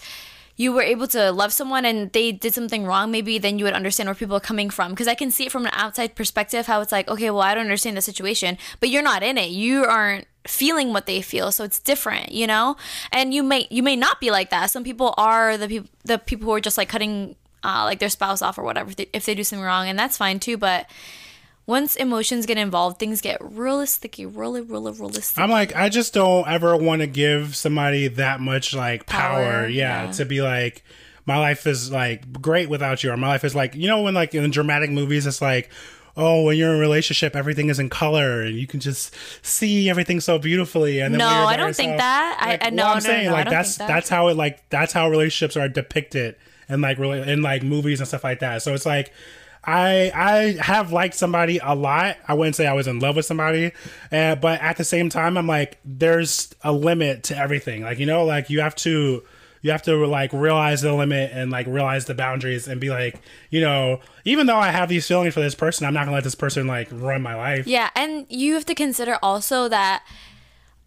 you 0.56 0.72
were 0.74 0.82
able 0.82 1.08
to 1.08 1.32
love 1.32 1.54
someone 1.54 1.86
and 1.86 2.12
they 2.12 2.32
did 2.32 2.54
something 2.54 2.86
wrong, 2.86 3.12
maybe 3.12 3.38
then 3.38 3.60
you 3.60 3.66
would 3.66 3.74
understand 3.74 4.08
where 4.08 4.16
people 4.16 4.36
are 4.36 4.42
coming 4.42 4.70
from. 4.70 4.92
Because 4.92 5.08
I 5.08 5.16
can 5.16 5.30
see 5.30 5.46
it 5.46 5.52
from 5.52 5.66
an 5.66 5.72
outside 5.74 6.16
perspective 6.16 6.68
how 6.68 6.82
it's 6.82 6.92
like, 6.92 7.08
okay, 7.08 7.30
well, 7.30 7.42
I 7.42 7.54
don't 7.54 7.64
understand 7.64 7.96
the 7.96 8.02
situation, 8.02 8.58
but 8.80 8.90
you're 8.90 9.04
not 9.04 9.24
in 9.24 9.38
it. 9.38 9.52
You 9.52 9.86
aren't 9.86 10.26
feeling 10.48 10.94
what 10.94 11.06
they 11.06 11.22
feel 11.22 11.52
so 11.52 11.64
it's 11.66 11.80
different 11.80 12.32
you 12.32 12.48
know 12.48 12.76
and 13.12 13.34
you 13.34 13.44
may 13.44 13.68
you 13.70 13.84
may 13.84 13.96
not 13.96 14.20
be 14.22 14.32
like 14.32 14.50
that 14.50 14.72
some 14.72 14.86
people 14.86 15.14
are 15.18 15.58
the 15.58 15.68
people 15.68 15.90
the 16.06 16.18
people 16.18 16.46
who 16.46 16.54
are 16.54 16.62
just 16.62 16.78
like 16.78 16.88
cutting 16.88 17.36
uh, 17.64 17.84
like 17.86 18.00
their 18.00 18.10
spouse 18.10 18.42
off 18.42 18.58
or 18.58 18.64
whatever 18.64 18.90
if 18.90 18.96
they, 18.96 19.08
if 19.14 19.26
they 19.26 19.36
do 19.36 19.44
something 19.44 19.64
wrong 19.66 19.88
and 19.88 19.98
that's 20.00 20.18
fine 20.18 20.40
too 20.40 20.58
but 20.58 20.88
once 21.66 21.96
emotions 21.98 22.48
get 22.48 22.58
involved, 22.58 22.98
things 22.98 23.22
get 23.22 23.38
really 23.42 23.86
sticky, 23.86 24.26
really, 24.26 24.60
really, 24.60 24.92
really 24.92 25.22
sticky. 25.22 25.40
I'm 25.44 25.52
like, 25.52 25.76
I 25.76 25.88
just 25.90 26.16
don't 26.16 26.48
ever 26.48 26.76
want 26.76 27.02
to 27.02 27.08
give 27.08 27.56
somebody 27.56 28.08
that 28.08 28.40
much 28.40 28.74
like 28.74 29.06
power. 29.06 29.44
Power, 29.44 29.68
yeah, 29.68 30.06
yeah. 30.06 30.12
to 30.14 30.26
be 30.26 30.42
like, 30.42 30.84
my 31.28 31.38
life 31.38 31.68
is 31.68 31.92
like 31.92 32.42
great 32.42 32.70
without 32.70 33.04
you, 33.04 33.12
or 33.12 33.18
my 33.18 33.28
life 33.28 33.44
is 33.44 33.54
like, 33.54 33.76
you 33.76 33.86
know, 33.88 34.02
when 34.02 34.16
like 34.16 34.34
in 34.34 34.50
dramatic 34.50 34.90
movies, 34.90 35.28
it's 35.28 35.44
like, 35.44 35.70
oh, 36.18 36.42
when 36.46 36.58
you're 36.58 36.72
in 36.72 36.78
a 36.78 36.80
relationship, 36.80 37.36
everything 37.36 37.70
is 37.70 37.78
in 37.78 37.88
color 37.88 38.42
and 38.42 38.56
you 38.56 38.66
can 38.66 38.80
just 38.80 39.14
see 39.44 39.92
everything 39.92 40.20
so 40.22 40.40
beautifully. 40.40 41.00
And 41.02 41.14
then 41.14 41.20
No, 41.20 41.28
I 41.28 41.56
don't 41.56 41.76
think 41.76 41.98
that. 41.98 42.38
I- 42.42 42.50
like, 42.54 42.66
I- 42.66 42.70
no, 42.72 42.84
well, 42.84 42.92
I'm 42.94 42.96
no, 42.96 43.00
saying 43.02 43.26
no, 43.28 43.32
I 43.36 43.44
like 43.44 43.50
that's 43.52 43.78
that. 43.78 43.88
that's 43.88 44.10
how 44.10 44.30
it 44.30 44.36
like 44.38 44.68
that's 44.72 44.92
how 44.92 45.08
relationships 45.08 45.56
are 45.56 45.70
depicted 45.70 46.36
in 46.70 46.82
like 46.82 46.98
really 46.98 47.22
in 47.22 47.42
like 47.42 47.64
movies 47.64 48.00
and 48.00 48.08
stuff 48.08 48.24
like 48.24 48.40
that. 48.40 48.62
So 48.62 48.74
it's 48.74 48.86
like. 48.86 49.12
I 49.62 50.10
I 50.16 50.64
have 50.64 50.94
liked 50.94 51.16
somebody 51.16 51.60
a 51.62 51.76
lot. 51.76 52.16
I 52.26 52.34
wouldn't 52.34 52.56
say 52.56 52.66
I 52.66 52.72
was 52.72 52.88
in 52.88 53.00
love 53.00 53.18
with 53.18 53.26
somebody, 53.26 53.74
uh, 54.10 54.36
but 54.36 54.62
at 54.62 54.78
the 54.78 54.86
same 54.86 55.10
time, 55.10 55.38
I'm 55.38 55.48
like, 55.48 55.80
there's 55.84 56.56
a 56.62 56.72
limit 56.72 57.24
to 57.24 57.38
everything. 57.38 57.82
Like 57.84 58.00
you 58.00 58.06
know, 58.06 58.24
like 58.24 58.50
you 58.50 58.62
have 58.62 58.74
to 58.78 59.22
you 59.62 59.72
have 59.72 59.82
to 59.84 60.06
like 60.06 60.32
realize 60.32 60.82
the 60.82 60.94
limit 60.94 61.32
and 61.34 61.52
like 61.52 61.68
realize 61.68 62.06
the 62.06 62.14
boundaries 62.14 62.68
and 62.68 62.80
be 62.80 62.90
like, 62.90 63.20
you 63.50 63.60
know, 63.60 64.00
even 64.24 64.48
though 64.48 64.58
I 64.58 64.72
have 64.72 64.88
these 64.88 65.08
feelings 65.08 65.34
for 65.34 65.42
this 65.42 65.56
person, 65.56 65.86
I'm 65.86 65.94
not 65.94 66.06
gonna 66.06 66.16
let 66.16 66.24
this 66.24 66.36
person 66.36 66.68
like 66.68 66.88
run 66.92 67.22
my 67.22 67.36
life. 67.36 67.68
Yeah, 67.68 67.90
and 67.96 68.26
you 68.30 68.54
have 68.54 68.66
to 68.68 68.76
consider 68.76 69.20
also 69.22 69.68
that, 69.68 70.06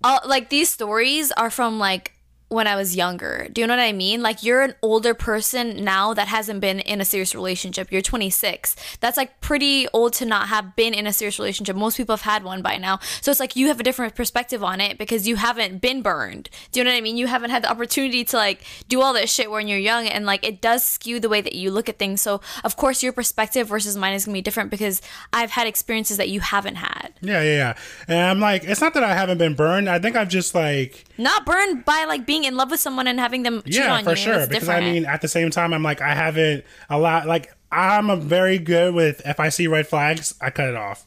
all, 0.02 0.20
like 0.26 0.48
these 0.48 0.70
stories 0.70 1.30
are 1.32 1.50
from 1.50 1.78
like 1.78 2.12
when 2.52 2.66
I 2.66 2.76
was 2.76 2.94
younger. 2.94 3.48
Do 3.50 3.60
you 3.60 3.66
know 3.66 3.76
what 3.76 3.82
I 3.82 3.92
mean? 3.92 4.22
Like 4.22 4.42
you're 4.42 4.62
an 4.62 4.74
older 4.82 5.14
person 5.14 5.84
now 5.84 6.14
that 6.14 6.28
hasn't 6.28 6.60
been 6.60 6.80
in 6.80 7.00
a 7.00 7.04
serious 7.04 7.34
relationship. 7.34 7.90
You're 7.90 8.02
26. 8.02 8.76
That's 9.00 9.16
like 9.16 9.40
pretty 9.40 9.88
old 9.92 10.12
to 10.14 10.26
not 10.26 10.48
have 10.48 10.76
been 10.76 10.94
in 10.94 11.06
a 11.06 11.12
serious 11.12 11.38
relationship. 11.38 11.76
Most 11.76 11.96
people 11.96 12.14
have 12.14 12.22
had 12.22 12.44
one 12.44 12.62
by 12.62 12.76
now. 12.76 12.98
So 13.20 13.30
it's 13.30 13.40
like 13.40 13.56
you 13.56 13.68
have 13.68 13.80
a 13.80 13.82
different 13.82 14.14
perspective 14.14 14.62
on 14.62 14.80
it 14.80 14.98
because 14.98 15.26
you 15.26 15.36
haven't 15.36 15.80
been 15.80 16.02
burned. 16.02 16.50
Do 16.70 16.80
you 16.80 16.84
know 16.84 16.90
what 16.90 16.98
I 16.98 17.00
mean? 17.00 17.16
You 17.16 17.26
haven't 17.26 17.50
had 17.50 17.64
the 17.64 17.70
opportunity 17.70 18.24
to 18.24 18.36
like 18.36 18.62
do 18.88 19.00
all 19.00 19.12
this 19.12 19.32
shit 19.32 19.50
when 19.50 19.66
you're 19.66 19.78
young 19.78 20.06
and 20.06 20.26
like 20.26 20.46
it 20.46 20.60
does 20.60 20.84
skew 20.84 21.20
the 21.20 21.28
way 21.28 21.40
that 21.40 21.54
you 21.54 21.70
look 21.70 21.88
at 21.88 21.98
things. 21.98 22.20
So 22.20 22.40
of 22.64 22.76
course 22.76 23.02
your 23.02 23.12
perspective 23.12 23.68
versus 23.68 23.96
mine 23.96 24.14
is 24.14 24.26
going 24.26 24.34
to 24.34 24.38
be 24.38 24.42
different 24.42 24.70
because 24.70 25.00
I've 25.32 25.50
had 25.50 25.66
experiences 25.66 26.18
that 26.18 26.28
you 26.28 26.40
haven't 26.40 26.76
had. 26.76 27.14
Yeah, 27.20 27.42
yeah, 27.42 27.54
yeah. 27.54 27.74
And 28.08 28.18
I'm 28.18 28.40
like, 28.40 28.64
it's 28.64 28.80
not 28.80 28.94
that 28.94 29.02
I 29.02 29.14
haven't 29.14 29.38
been 29.38 29.54
burned. 29.54 29.88
I 29.88 29.98
think 29.98 30.16
I've 30.16 30.28
just 30.28 30.54
like 30.54 31.04
not 31.16 31.46
burned 31.46 31.84
by 31.84 32.04
like 32.06 32.26
being 32.26 32.41
in 32.44 32.56
love 32.56 32.70
with 32.70 32.80
someone 32.80 33.06
and 33.06 33.18
having 33.18 33.42
them 33.42 33.62
cheat 33.62 33.76
yeah 33.76 33.94
on 33.94 34.04
for 34.04 34.10
you. 34.10 34.16
sure 34.16 34.46
because 34.46 34.62
different. 34.62 34.84
i 34.84 34.92
mean 34.92 35.04
at 35.04 35.20
the 35.20 35.28
same 35.28 35.50
time 35.50 35.72
i'm 35.72 35.82
like 35.82 36.00
i 36.00 36.14
haven't 36.14 36.64
a 36.90 36.98
lot 36.98 37.26
like 37.26 37.54
i'm 37.70 38.10
a 38.10 38.16
very 38.16 38.58
good 38.58 38.94
with 38.94 39.20
if 39.26 39.40
i 39.40 39.48
see 39.48 39.66
red 39.66 39.86
flags 39.86 40.34
i 40.40 40.50
cut 40.50 40.68
it 40.68 40.76
off 40.76 41.06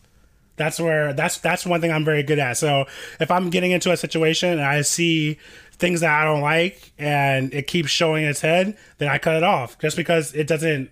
that's 0.58 0.80
where 0.80 1.14
that's 1.14 1.40
that's 1.40 1.66
one 1.66 1.82
thing 1.82 1.92
i'm 1.92 2.06
very 2.06 2.24
good 2.24 2.40
at 2.40 2.58
so 2.58 2.86
if 3.20 3.30
i'm 3.30 3.50
getting 3.50 3.72
into 3.72 3.92
a 3.92 3.98
situation 3.98 4.52
and 4.52 4.62
i 4.62 4.82
see 4.82 5.38
things 5.74 6.02
that 6.02 6.22
i 6.22 6.24
don't 6.24 6.42
like 6.42 6.94
and 6.98 7.54
it 7.54 7.68
keeps 7.68 7.90
showing 7.90 8.24
its 8.24 8.42
head 8.42 8.78
then 8.98 9.10
i 9.10 9.18
cut 9.18 9.36
it 9.36 9.44
off 9.44 9.78
just 9.80 9.98
because 9.98 10.34
it 10.34 10.48
doesn't 10.48 10.90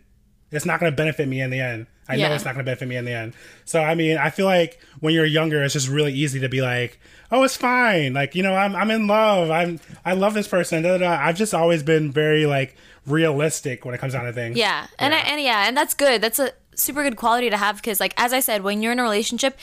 it's 0.51 0.65
not 0.65 0.79
going 0.79 0.91
to 0.91 0.95
benefit 0.95 1.27
me 1.27 1.41
in 1.41 1.50
the 1.50 1.59
end 1.59 1.88
i 2.07 2.15
know 2.15 2.33
it's 2.33 2.45
not 2.45 2.53
going 2.53 2.63
to 2.63 2.69
benefit 2.69 2.88
me 2.88 2.95
in 2.95 3.05
the 3.05 3.12
end 3.13 3.33
so 3.65 3.81
i 3.81 3.95
mean 3.95 4.17
i 4.17 4.29
feel 4.29 4.45
like 4.45 4.79
when 5.00 5.13
you're 5.13 5.25
younger 5.25 5.63
it's 5.63 5.74
just 5.74 5.88
really 5.88 6.13
easy 6.13 6.39
to 6.39 6.50
be 6.50 6.62
like 6.62 7.00
oh 7.31 7.43
it's 7.43 7.57
fine 7.57 8.13
like 8.13 8.36
you 8.36 8.43
know 8.43 8.55
i'm, 8.55 8.75
I'm 8.75 8.91
in 8.91 9.07
love 9.07 9.51
i'm 9.51 9.79
i 10.05 10.13
love 10.13 10.33
this 10.33 10.48
person 10.48 10.83
da, 10.83 10.98
da, 10.98 10.98
da. 10.98 11.25
i've 11.25 11.38
just 11.38 11.53
always 11.53 11.83
been 11.83 12.12
very 12.12 12.45
like 12.45 12.75
realistic 13.05 13.85
when 13.85 13.94
it 13.94 13.98
comes 14.00 14.13
down 14.13 14.25
to 14.25 14.33
things 14.33 14.57
yeah, 14.57 14.87
and 15.00 15.13
I, 15.13 15.18
and 15.20 15.42
yeah, 15.42 15.68
and 15.68 15.75
that's 15.75 15.94
good. 15.94 16.22
That's 16.22 16.39
a 16.39 16.51
super 16.75 17.03
good 17.03 17.18
quality 17.18 17.50
to 17.50 17.57
have 17.57 17.77
because, 17.77 18.00
like 18.00 18.13
as 18.18 18.33
I 18.33 18.39
said, 18.39 18.63
when 18.63 18.81
you're 18.81 18.92
in 18.92 19.00
a 19.00 19.03
relationship. 19.03 19.57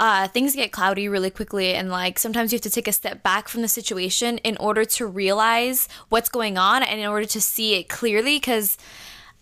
Uh, 0.00 0.28
things 0.28 0.54
get 0.54 0.70
cloudy 0.70 1.08
really 1.08 1.28
quickly, 1.28 1.74
and 1.74 1.90
like 1.90 2.20
sometimes 2.20 2.52
you 2.52 2.56
have 2.56 2.62
to 2.62 2.70
take 2.70 2.86
a 2.86 2.92
step 2.92 3.20
back 3.24 3.48
from 3.48 3.62
the 3.62 3.66
situation 3.66 4.38
in 4.38 4.56
order 4.58 4.84
to 4.84 5.04
realize 5.04 5.88
what's 6.08 6.28
going 6.28 6.56
on 6.56 6.84
and 6.84 7.00
in 7.00 7.06
order 7.08 7.26
to 7.26 7.40
see 7.40 7.74
it 7.74 7.88
clearly. 7.88 8.36
Because 8.36 8.78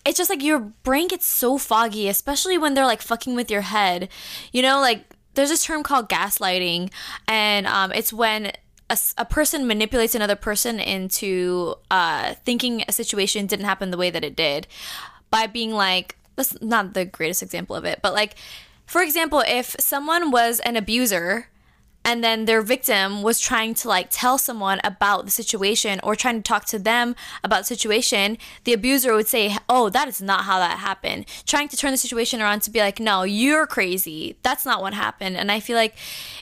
it's 0.07 0.16
just 0.16 0.31
like 0.31 0.42
your 0.42 0.61
brain 0.61 1.09
gets 1.09 1.27
so 1.27 1.59
foggy, 1.59 2.09
especially 2.09 2.57
when 2.57 2.75
they're 2.75 2.87
like 2.87 3.03
fucking 3.03 3.35
with 3.35 3.51
your 3.51 3.62
head. 3.62 4.09
You 4.53 4.62
know, 4.62 4.81
like 4.81 5.05
there's 5.35 5.51
this 5.51 5.64
term 5.64 5.83
called 5.83 6.09
gaslighting, 6.09 6.90
and 7.27 7.66
um, 7.66 7.92
it's 7.92 8.12
when 8.12 8.53
a 9.19 9.25
person 9.25 9.66
manipulates 9.66 10.14
another 10.14 10.37
person 10.37 10.79
into 10.79 11.75
uh, 11.90 12.35
thinking 12.45 12.85
a 12.88 12.92
situation 12.92 13.47
didn't 13.47 13.66
happen 13.66 13.90
the 13.90 13.97
way 13.97 14.11
that 14.11 14.23
it 14.23 14.37
did 14.37 14.69
by 15.29 15.47
being 15.49 15.73
like, 15.73 16.16
that's 16.37 16.61
not 16.62 16.95
the 16.95 17.05
greatest 17.05 17.42
example 17.42 17.75
of 17.75 17.85
it, 17.85 17.99
but 18.01 18.14
like, 18.14 18.37
for 18.87 19.03
example, 19.03 19.42
if 19.47 19.75
someone 19.81 20.31
was 20.31 20.61
an 20.61 20.77
abuser 20.77 21.49
and 22.07 22.23
then 22.23 22.45
their 22.45 22.62
victim 22.62 23.21
was 23.21 23.40
trying 23.40 23.75
to 23.75 23.88
like 23.88 24.07
tell 24.11 24.38
someone 24.38 24.81
about 24.85 25.25
the 25.25 25.31
situation 25.33 25.99
or 26.05 26.14
trying 26.14 26.37
to 26.37 26.42
talk 26.42 26.64
to 26.66 26.79
them 26.79 27.16
about 27.42 27.62
the 27.62 27.64
situation. 27.64 28.38
The 28.62 28.73
abuser 28.73 29.12
would 29.12 29.27
say 29.27 29.57
oh 29.69 29.90
that 29.90 30.07
is 30.07 30.23
not 30.23 30.45
how 30.45 30.61
that 30.61 30.79
happened. 30.79 31.27
Trying 31.47 31.66
to 31.69 31.77
turn 31.77 31.90
the 31.90 31.97
situation 31.97 32.40
around 32.40 32.61
to 32.62 32.71
be 32.71 32.79
like 32.79 33.01
no 33.01 33.25
you're 33.25 33.66
crazy. 33.66 34.38
That's 34.42 34.64
not 34.64 34.81
what 34.81 34.95
happened. 34.95 35.37
And 35.37 35.51
i 35.51 35.59
feel 35.59 35.77
like 35.77 35.97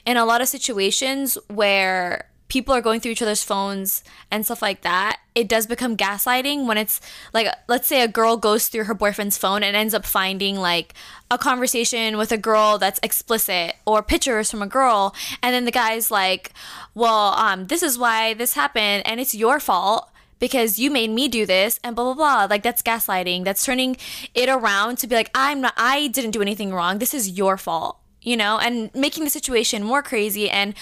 in 0.05 0.17
a 0.17 0.25
lot 0.25 0.39
of 0.39 0.47
situations 0.47 1.35
where 1.47 2.29
people 2.47 2.73
are 2.73 2.81
going 2.81 2.99
through 2.99 3.11
each 3.11 3.21
other's 3.21 3.43
phones 3.43 4.03
and 4.29 4.45
stuff 4.45 4.61
like 4.61 4.81
that 4.81 5.19
it 5.33 5.49
does 5.49 5.67
become 5.67 5.97
gaslighting 5.97 6.65
when 6.65 6.77
it's 6.77 7.01
like 7.33 7.47
let's 7.67 7.87
say 7.87 8.01
a 8.01 8.07
girl 8.07 8.37
goes 8.37 8.67
through 8.67 8.85
her 8.85 8.93
boyfriend's 8.93 9.37
phone 9.37 9.63
and 9.63 9.75
ends 9.75 9.93
up 9.93 10.05
finding 10.05 10.55
like 10.55 10.93
a 11.29 11.37
conversation 11.37 12.17
with 12.17 12.31
a 12.31 12.37
girl 12.37 12.77
that's 12.77 12.99
explicit 13.03 13.75
or 13.85 14.01
pictures 14.01 14.49
from 14.49 14.61
a 14.61 14.67
girl 14.67 15.15
and 15.41 15.53
then 15.53 15.65
the 15.65 15.71
guy's 15.71 16.11
like 16.11 16.51
well 16.93 17.33
um 17.33 17.67
this 17.67 17.83
is 17.83 17.97
why 17.97 18.33
this 18.33 18.53
happened 18.53 19.05
and 19.05 19.19
it's 19.19 19.35
your 19.35 19.59
fault 19.59 20.09
because 20.37 20.77
you 20.77 20.91
made 20.91 21.09
me 21.09 21.27
do 21.27 21.45
this 21.45 21.79
and 21.83 21.95
blah 21.95 22.13
blah 22.13 22.13
blah. 22.13 22.47
Like 22.49 22.61
that's 22.61 22.81
gaslighting. 22.81 23.45
That's 23.45 23.63
turning 23.63 23.95
it 24.33 24.49
around 24.49 24.97
to 24.97 25.07
be 25.07 25.15
like 25.15 25.31
i'm 25.33 25.61
not 25.61 25.73
i 25.77 26.07
didn't 26.07 26.31
do 26.31 26.41
anything 26.41 26.73
wrong. 26.73 26.99
This 26.99 27.13
is 27.13 27.29
your 27.29 27.57
fault 27.57 27.99
you 28.21 28.35
know 28.35 28.57
and 28.57 28.93
making 28.93 29.23
the 29.23 29.29
situation 29.29 29.83
more 29.83 30.01
crazy 30.01 30.49
and 30.49 30.73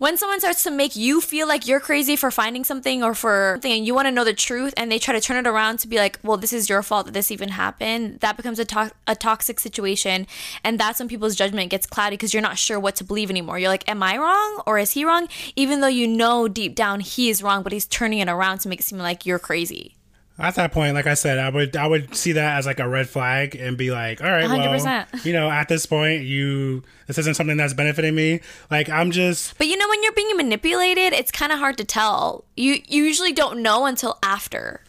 when 0.00 0.16
someone 0.16 0.40
starts 0.40 0.62
to 0.62 0.70
make 0.70 0.96
you 0.96 1.20
feel 1.20 1.46
like 1.46 1.68
you're 1.68 1.78
crazy 1.78 2.16
for 2.16 2.30
finding 2.30 2.64
something 2.64 3.04
or 3.04 3.14
for 3.14 3.52
something 3.56 3.72
and 3.72 3.86
you 3.86 3.94
want 3.94 4.06
to 4.06 4.10
know 4.10 4.24
the 4.24 4.32
truth 4.32 4.72
and 4.78 4.90
they 4.90 4.98
try 4.98 5.12
to 5.12 5.20
turn 5.20 5.36
it 5.36 5.46
around 5.46 5.78
to 5.78 5.86
be 5.86 5.98
like 5.98 6.18
well 6.22 6.38
this 6.38 6.54
is 6.54 6.70
your 6.70 6.82
fault 6.82 7.04
that 7.04 7.12
this 7.12 7.30
even 7.30 7.50
happened 7.50 8.18
that 8.20 8.34
becomes 8.34 8.58
a, 8.58 8.64
to- 8.64 8.90
a 9.06 9.14
toxic 9.14 9.60
situation. 9.60 10.26
And 10.64 10.80
that's 10.80 10.98
when 10.98 11.08
people's 11.08 11.36
judgment 11.36 11.68
gets 11.70 11.86
cloudy 11.86 12.16
because 12.16 12.32
you're 12.32 12.42
not 12.42 12.56
sure 12.56 12.80
what 12.80 12.96
to 12.96 13.04
believe 13.04 13.28
anymore. 13.28 13.58
You're 13.58 13.68
like 13.68 13.86
am 13.88 14.02
i 14.02 14.16
wrong 14.16 14.62
or 14.66 14.78
is 14.78 14.92
he 14.92 15.04
wrong? 15.04 15.28
Even 15.54 15.82
though 15.82 15.86
you 15.86 16.08
know 16.08 16.48
deep 16.48 16.74
down 16.74 17.00
he 17.00 17.28
is 17.28 17.42
wrong 17.42 17.62
but 17.62 17.72
he's 17.72 17.86
turning 17.86 18.20
it 18.20 18.28
around 18.28 18.60
to 18.60 18.68
make 18.68 18.80
it 18.80 18.84
seem 18.84 18.98
like 18.98 19.26
you're 19.26 19.38
crazy 19.38 19.96
at 20.38 20.54
that 20.54 20.72
point, 20.72 20.94
like 20.94 21.06
I 21.06 21.14
said, 21.14 21.38
I 21.38 21.50
would 21.50 21.76
I 21.76 21.86
would 21.86 22.14
see 22.14 22.32
that 22.32 22.58
as 22.58 22.66
like 22.66 22.80
a 22.80 22.88
red 22.88 23.08
flag 23.08 23.54
and 23.56 23.76
be 23.76 23.90
like, 23.90 24.22
all 24.22 24.30
right, 24.30 24.48
well, 24.48 24.58
100%. 24.58 25.24
you 25.24 25.32
know, 25.32 25.50
at 25.50 25.68
this 25.68 25.86
point, 25.86 26.22
you 26.22 26.82
this 27.06 27.18
isn't 27.18 27.34
something 27.34 27.56
that's 27.56 27.74
benefiting 27.74 28.14
me. 28.14 28.40
Like 28.70 28.88
I'm 28.88 29.10
just 29.10 29.58
but 29.58 29.66
you 29.66 29.76
know 29.76 29.88
when 29.88 30.02
you're 30.02 30.12
being 30.12 30.36
manipulated 30.36 31.12
it's 31.12 31.30
kind 31.30 31.52
of 31.52 31.58
hard 31.58 31.76
to 31.78 31.84
tell 31.84 32.44
you, 32.56 32.78
you 32.88 33.04
usually 33.04 33.32
don't 33.32 33.62
know 33.62 33.86
until 33.86 34.18
after 34.22 34.82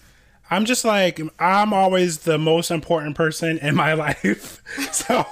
I'm 0.49 0.65
just 0.65 0.83
like 0.83 1.19
I'm 1.39 1.73
always 1.73 2.19
the 2.19 2.37
most 2.37 2.71
important 2.71 3.15
person 3.15 3.57
in 3.57 3.75
my 3.75 3.93
life. 4.05 4.61
so 4.91 5.25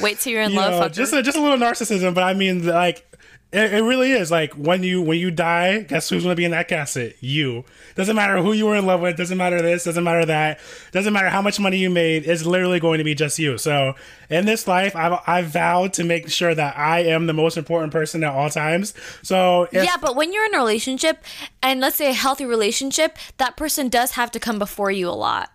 wait 0.00 0.18
till 0.18 0.32
you're 0.32 0.42
in 0.42 0.50
you 0.52 0.56
love 0.56 0.80
know, 0.80 0.88
just 0.88 1.12
a, 1.12 1.22
just 1.22 1.38
a 1.38 1.40
little 1.40 1.58
narcissism, 1.58 2.14
but 2.14 2.24
I 2.24 2.34
mean 2.34 2.66
like 2.66 3.08
it, 3.54 3.74
it 3.74 3.82
really 3.82 4.12
is 4.12 4.30
like 4.30 4.52
when 4.54 4.82
you 4.82 5.00
when 5.00 5.18
you 5.18 5.30
die, 5.30 5.82
guess 5.82 6.08
who's 6.08 6.24
gonna 6.24 6.34
be 6.34 6.44
in 6.44 6.50
that 6.50 6.68
casket? 6.68 7.16
You. 7.20 7.64
Doesn't 7.94 8.16
matter 8.16 8.42
who 8.42 8.52
you 8.52 8.66
were 8.66 8.74
in 8.74 8.84
love 8.84 9.00
with. 9.00 9.16
Doesn't 9.16 9.38
matter 9.38 9.62
this. 9.62 9.84
Doesn't 9.84 10.02
matter 10.02 10.26
that. 10.26 10.58
Doesn't 10.90 11.12
matter 11.12 11.28
how 11.28 11.40
much 11.40 11.60
money 11.60 11.78
you 11.78 11.88
made. 11.88 12.26
It's 12.26 12.44
literally 12.44 12.80
going 12.80 12.98
to 12.98 13.04
be 13.04 13.14
just 13.14 13.38
you. 13.38 13.56
So 13.56 13.94
in 14.28 14.44
this 14.44 14.66
life, 14.66 14.96
I've 14.96 15.20
I've 15.26 15.46
vowed 15.46 15.92
to 15.94 16.04
make 16.04 16.28
sure 16.28 16.54
that 16.54 16.76
I 16.76 17.00
am 17.04 17.26
the 17.26 17.32
most 17.32 17.56
important 17.56 17.92
person 17.92 18.24
at 18.24 18.32
all 18.32 18.50
times. 18.50 18.92
So 19.22 19.68
if, 19.70 19.84
yeah, 19.84 19.96
but 20.00 20.16
when 20.16 20.32
you're 20.32 20.46
in 20.46 20.54
a 20.54 20.58
relationship, 20.58 21.24
and 21.62 21.80
let's 21.80 21.96
say 21.96 22.10
a 22.10 22.14
healthy 22.14 22.44
relationship, 22.44 23.16
that 23.36 23.56
person 23.56 23.88
does 23.88 24.12
have 24.12 24.32
to 24.32 24.40
come 24.40 24.58
before 24.58 24.90
you 24.90 25.08
a 25.08 25.12
lot. 25.12 25.53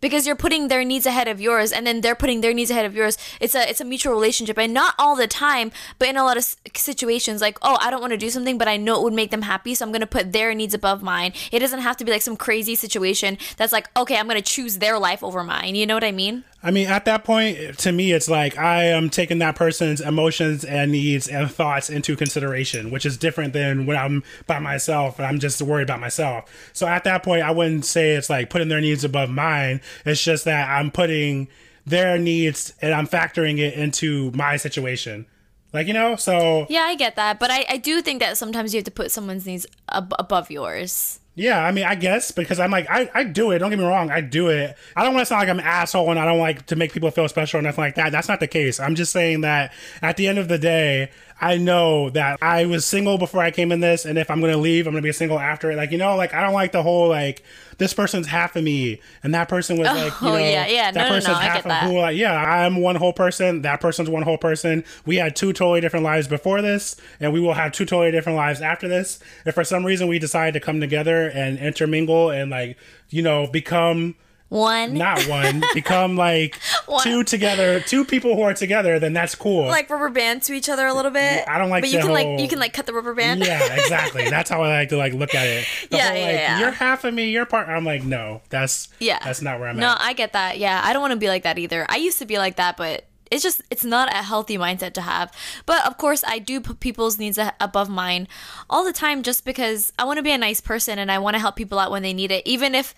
Because 0.00 0.26
you're 0.26 0.36
putting 0.36 0.68
their 0.68 0.84
needs 0.84 1.06
ahead 1.06 1.28
of 1.28 1.40
yours 1.40 1.72
and 1.72 1.86
then 1.86 2.00
they're 2.00 2.14
putting 2.14 2.40
their 2.40 2.54
needs 2.54 2.70
ahead 2.70 2.86
of 2.86 2.94
yours. 2.94 3.18
It's 3.40 3.54
a 3.54 3.68
it's 3.68 3.80
a 3.80 3.84
mutual 3.84 4.12
relationship 4.12 4.58
and 4.58 4.74
not 4.74 4.94
all 4.98 5.16
the 5.16 5.26
time 5.26 5.72
but 5.98 6.08
in 6.08 6.16
a 6.16 6.24
lot 6.24 6.36
of 6.36 6.44
situations 6.74 7.40
like 7.40 7.58
oh 7.62 7.76
i 7.80 7.90
don't 7.90 8.00
want 8.00 8.12
to 8.12 8.16
do 8.16 8.30
something 8.30 8.58
but 8.58 8.68
i 8.68 8.76
know 8.76 9.00
it 9.00 9.02
would 9.02 9.12
make 9.12 9.30
them 9.30 9.42
happy 9.42 9.74
so 9.74 9.84
i'm 9.84 9.92
going 9.92 10.00
to 10.00 10.06
put 10.06 10.32
their 10.32 10.54
needs 10.54 10.74
above 10.74 11.02
mine. 11.02 11.32
It 11.52 11.58
doesn't 11.60 11.80
have 11.80 11.96
to 11.98 12.04
be 12.04 12.12
like 12.12 12.22
some 12.22 12.36
crazy 12.36 12.74
situation 12.74 13.38
that's 13.56 13.72
like 13.72 13.88
okay 13.96 14.16
i'm 14.16 14.28
going 14.28 14.40
to 14.40 14.52
choose 14.56 14.78
their 14.78 14.98
life 14.98 15.22
over 15.22 15.42
mine 15.44 15.74
you 15.74 15.86
know 15.86 15.94
what 15.94 16.04
i 16.04 16.12
mean 16.12 16.44
I 16.62 16.70
mean, 16.70 16.88
at 16.88 17.06
that 17.06 17.24
point, 17.24 17.78
to 17.78 17.92
me, 17.92 18.12
it's 18.12 18.28
like 18.28 18.58
I 18.58 18.84
am 18.84 19.08
taking 19.08 19.38
that 19.38 19.56
person's 19.56 20.00
emotions 20.00 20.62
and 20.62 20.92
needs 20.92 21.26
and 21.26 21.50
thoughts 21.50 21.88
into 21.88 22.16
consideration, 22.16 22.90
which 22.90 23.06
is 23.06 23.16
different 23.16 23.54
than 23.54 23.86
when 23.86 23.96
I'm 23.96 24.22
by 24.46 24.58
myself 24.58 25.18
and 25.18 25.26
I'm 25.26 25.38
just 25.38 25.62
worried 25.62 25.84
about 25.84 26.00
myself. 26.00 26.70
So 26.74 26.86
at 26.86 27.04
that 27.04 27.22
point, 27.22 27.42
I 27.42 27.50
wouldn't 27.50 27.86
say 27.86 28.10
it's 28.10 28.28
like 28.28 28.50
putting 28.50 28.68
their 28.68 28.80
needs 28.80 29.04
above 29.04 29.30
mine. 29.30 29.80
It's 30.04 30.22
just 30.22 30.44
that 30.44 30.68
I'm 30.68 30.90
putting 30.90 31.48
their 31.86 32.18
needs 32.18 32.74
and 32.82 32.92
I'm 32.92 33.06
factoring 33.06 33.58
it 33.58 33.74
into 33.74 34.30
my 34.32 34.58
situation. 34.58 35.26
Like, 35.72 35.86
you 35.86 35.94
know, 35.94 36.16
so 36.16 36.66
yeah 36.68 36.82
i 36.82 36.96
get 36.96 37.14
that 37.14 37.38
but 37.38 37.48
i, 37.48 37.64
I 37.68 37.76
do 37.76 38.02
think 38.02 38.18
that 38.20 38.36
sometimes 38.36 38.74
you 38.74 38.78
have 38.78 38.84
to 38.86 38.90
put 38.90 39.12
someone's 39.12 39.46
needs 39.46 39.66
ab- 39.88 40.12
above 40.18 40.50
yours 40.50 41.19
Yeah, 41.40 41.64
I 41.64 41.72
mean, 41.72 41.86
I 41.86 41.94
guess 41.94 42.32
because 42.32 42.60
I'm 42.60 42.70
like, 42.70 42.86
I, 42.90 43.10
I 43.14 43.24
do 43.24 43.50
it. 43.50 43.60
Don't 43.60 43.70
get 43.70 43.78
me 43.78 43.84
wrong, 43.86 44.10
I 44.10 44.20
do 44.20 44.48
it. 44.48 44.76
I 44.94 45.02
don't 45.02 45.14
want 45.14 45.22
to 45.22 45.26
sound 45.26 45.40
like 45.40 45.48
I'm 45.48 45.58
an 45.58 45.64
asshole 45.64 46.10
and 46.10 46.20
I 46.20 46.26
don't 46.26 46.38
like 46.38 46.66
to 46.66 46.76
make 46.76 46.92
people 46.92 47.10
feel 47.10 47.26
special 47.30 47.60
or 47.60 47.62
nothing 47.62 47.82
like 47.82 47.94
that. 47.94 48.12
That's 48.12 48.28
not 48.28 48.40
the 48.40 48.46
case. 48.46 48.78
I'm 48.78 48.94
just 48.94 49.10
saying 49.10 49.40
that 49.40 49.72
at 50.02 50.18
the 50.18 50.28
end 50.28 50.38
of 50.38 50.48
the 50.48 50.58
day, 50.58 51.10
I 51.40 51.56
know 51.56 52.10
that 52.10 52.38
I 52.42 52.66
was 52.66 52.84
single 52.84 53.16
before 53.18 53.40
I 53.42 53.50
came 53.50 53.72
in 53.72 53.80
this, 53.80 54.04
and 54.04 54.18
if 54.18 54.30
I'm 54.30 54.40
gonna 54.40 54.56
leave, 54.58 54.86
I'm 54.86 54.92
gonna 54.92 55.02
be 55.02 55.12
single 55.12 55.38
after 55.38 55.70
it. 55.70 55.76
Like, 55.76 55.90
you 55.90 55.98
know, 55.98 56.14
like 56.16 56.34
I 56.34 56.42
don't 56.42 56.52
like 56.52 56.72
the 56.72 56.82
whole 56.82 57.08
like 57.08 57.42
this 57.78 57.94
person's 57.94 58.26
half 58.26 58.56
of 58.56 58.62
me, 58.64 59.00
and 59.22 59.34
that 59.34 59.48
person 59.48 59.78
was 59.78 59.88
oh, 59.88 59.94
like, 59.94 60.12
you 60.20 60.28
Oh, 60.28 60.32
know, 60.32 60.38
yeah, 60.38 60.66
yeah. 60.66 60.90
that 60.90 60.94
No, 60.94 61.00
no, 61.00 61.08
no, 61.08 61.14
person's 61.16 61.36
I 61.38 61.42
half 61.42 61.54
get 61.54 61.64
of 61.64 61.68
that. 61.70 61.82
who. 61.84 61.98
Like, 61.98 62.16
yeah, 62.16 62.34
I'm 62.34 62.76
one 62.76 62.96
whole 62.96 63.14
person. 63.14 63.62
That 63.62 63.80
person's 63.80 64.10
one 64.10 64.22
whole 64.22 64.36
person. 64.38 64.84
We 65.06 65.16
had 65.16 65.34
two 65.34 65.52
totally 65.54 65.80
different 65.80 66.04
lives 66.04 66.28
before 66.28 66.60
this, 66.60 66.96
and 67.20 67.32
we 67.32 67.40
will 67.40 67.54
have 67.54 67.72
two 67.72 67.86
totally 67.86 68.10
different 68.10 68.36
lives 68.36 68.60
after 68.60 68.86
this. 68.86 69.18
If 69.46 69.54
for 69.54 69.64
some 69.64 69.86
reason 69.86 70.08
we 70.08 70.18
decide 70.18 70.52
to 70.54 70.60
come 70.60 70.78
together 70.80 71.28
and 71.30 71.58
intermingle 71.58 72.30
and 72.30 72.50
like, 72.50 72.76
you 73.08 73.22
know, 73.22 73.46
become 73.46 74.14
one 74.50 74.94
not 74.94 75.22
one, 75.28 75.62
become 75.74 76.16
like 76.16 76.58
two 77.02 77.24
together, 77.24 77.80
two 77.80 78.04
people 78.04 78.34
who 78.36 78.42
are 78.42 78.52
together, 78.52 78.98
then 78.98 79.12
that's 79.12 79.34
cool. 79.34 79.66
like 79.66 79.88
rubber 79.88 80.10
band 80.10 80.42
to 80.42 80.52
each 80.52 80.68
other 80.68 80.86
a 80.86 80.92
little 80.92 81.10
bit 81.12 81.44
I 81.48 81.56
don't 81.56 81.70
like 81.70 81.82
but 81.84 81.90
you 81.90 81.98
can 81.98 82.08
whole- 82.08 82.14
like 82.14 82.40
you 82.40 82.48
can 82.48 82.58
like 82.58 82.72
cut 82.72 82.86
the 82.86 82.92
rubber 82.92 83.14
band 83.14 83.40
yeah, 83.40 83.74
exactly. 83.74 84.28
That's 84.30 84.50
how 84.50 84.62
I 84.62 84.68
like 84.80 84.88
to 84.90 84.96
like 84.96 85.12
look 85.14 85.34
at 85.34 85.46
it. 85.46 85.64
The 85.90 85.96
Yeah, 85.96 86.08
whole, 86.08 86.16
yeah, 86.18 86.24
like, 86.26 86.34
yeah. 86.34 86.58
You're 86.60 86.70
half 86.72 87.04
of 87.04 87.14
me. 87.14 87.30
You're 87.30 87.46
part. 87.46 87.68
I'm 87.68 87.84
like, 87.84 88.02
no, 88.02 88.42
that's 88.50 88.88
Yeah. 88.98 89.20
that's 89.24 89.40
not 89.40 89.60
where 89.60 89.68
I'm 89.68 89.76
No, 89.76 89.90
at. 89.92 89.98
No, 90.00 90.04
I 90.04 90.12
get 90.14 90.32
that. 90.34 90.58
Yeah, 90.58 90.80
I 90.84 90.92
don't 90.92 91.00
want 91.00 91.12
to 91.12 91.18
be 91.18 91.28
like 91.28 91.44
that 91.44 91.56
either. 91.58 91.86
I 91.88 91.96
used 91.96 92.18
to 92.18 92.26
be 92.26 92.36
like 92.38 92.56
that, 92.56 92.76
but 92.76 93.06
it's 93.30 93.44
just 93.44 93.62
it's 93.70 93.84
not 93.84 94.12
a 94.12 94.16
healthy 94.24 94.58
mindset 94.58 94.92
to 94.94 95.00
have. 95.02 95.32
But 95.64 95.86
of 95.86 95.96
course, 95.96 96.24
I 96.26 96.40
do 96.40 96.60
put 96.60 96.80
people's 96.80 97.16
needs 97.18 97.38
above 97.60 97.88
mine 97.88 98.26
all 98.68 98.82
the 98.84 98.92
time 98.92 99.22
just 99.22 99.44
because 99.44 99.92
I 99.98 100.04
want 100.04 100.16
to 100.16 100.22
be 100.24 100.32
a 100.32 100.38
nice 100.38 100.60
person 100.60 100.98
and 100.98 101.12
I 101.12 101.18
want 101.20 101.34
to 101.34 101.38
help 101.40 101.54
people 101.54 101.78
out 101.78 101.92
when 101.92 102.02
they 102.02 102.12
need 102.12 102.32
it. 102.32 102.44
Even 102.44 102.74
if 102.74 102.92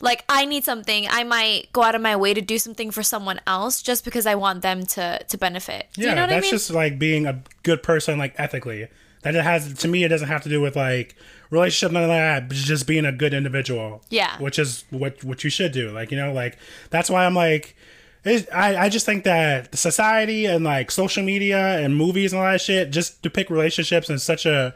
like 0.00 0.24
I 0.28 0.44
need 0.44 0.64
something, 0.64 1.06
I 1.08 1.24
might 1.24 1.72
go 1.72 1.82
out 1.82 1.94
of 1.94 2.02
my 2.02 2.16
way 2.16 2.34
to 2.34 2.40
do 2.40 2.58
something 2.58 2.90
for 2.90 3.02
someone 3.02 3.40
else 3.46 3.82
just 3.82 4.04
because 4.04 4.26
I 4.26 4.34
want 4.34 4.62
them 4.62 4.86
to 4.86 5.22
to 5.22 5.38
benefit. 5.38 5.88
Do 5.94 6.02
yeah, 6.02 6.10
you 6.10 6.14
know 6.14 6.22
what 6.22 6.30
that's 6.30 6.44
I 6.44 6.46
mean? 6.46 6.50
just 6.50 6.70
like 6.70 6.98
being 6.98 7.26
a 7.26 7.42
good 7.62 7.82
person, 7.82 8.18
like 8.18 8.34
ethically. 8.38 8.88
That 9.22 9.34
it 9.34 9.44
has 9.44 9.74
to 9.74 9.88
me. 9.88 10.02
It 10.04 10.08
doesn't 10.08 10.28
have 10.28 10.42
to 10.44 10.48
do 10.48 10.62
with 10.62 10.76
like 10.76 11.14
relationship, 11.50 11.92
none 11.92 12.04
of 12.04 12.08
that. 12.08 12.48
But 12.48 12.56
just 12.56 12.86
being 12.86 13.04
a 13.04 13.12
good 13.12 13.34
individual. 13.34 14.02
Yeah. 14.08 14.38
which 14.38 14.58
is 14.58 14.84
what 14.90 15.22
what 15.22 15.44
you 15.44 15.50
should 15.50 15.72
do. 15.72 15.90
Like 15.90 16.10
you 16.10 16.16
know, 16.16 16.32
like 16.32 16.58
that's 16.90 17.10
why 17.10 17.26
I'm 17.26 17.34
like. 17.34 17.76
It, 18.22 18.50
I, 18.52 18.76
I 18.76 18.88
just 18.90 19.06
think 19.06 19.24
that 19.24 19.74
society 19.74 20.44
and 20.44 20.62
like 20.62 20.90
social 20.90 21.22
media 21.22 21.78
and 21.78 21.96
movies 21.96 22.34
and 22.34 22.42
all 22.42 22.52
that 22.52 22.60
shit 22.60 22.90
just 22.90 23.22
depict 23.22 23.50
relationships 23.50 24.10
in 24.10 24.18
such 24.18 24.44
a 24.44 24.74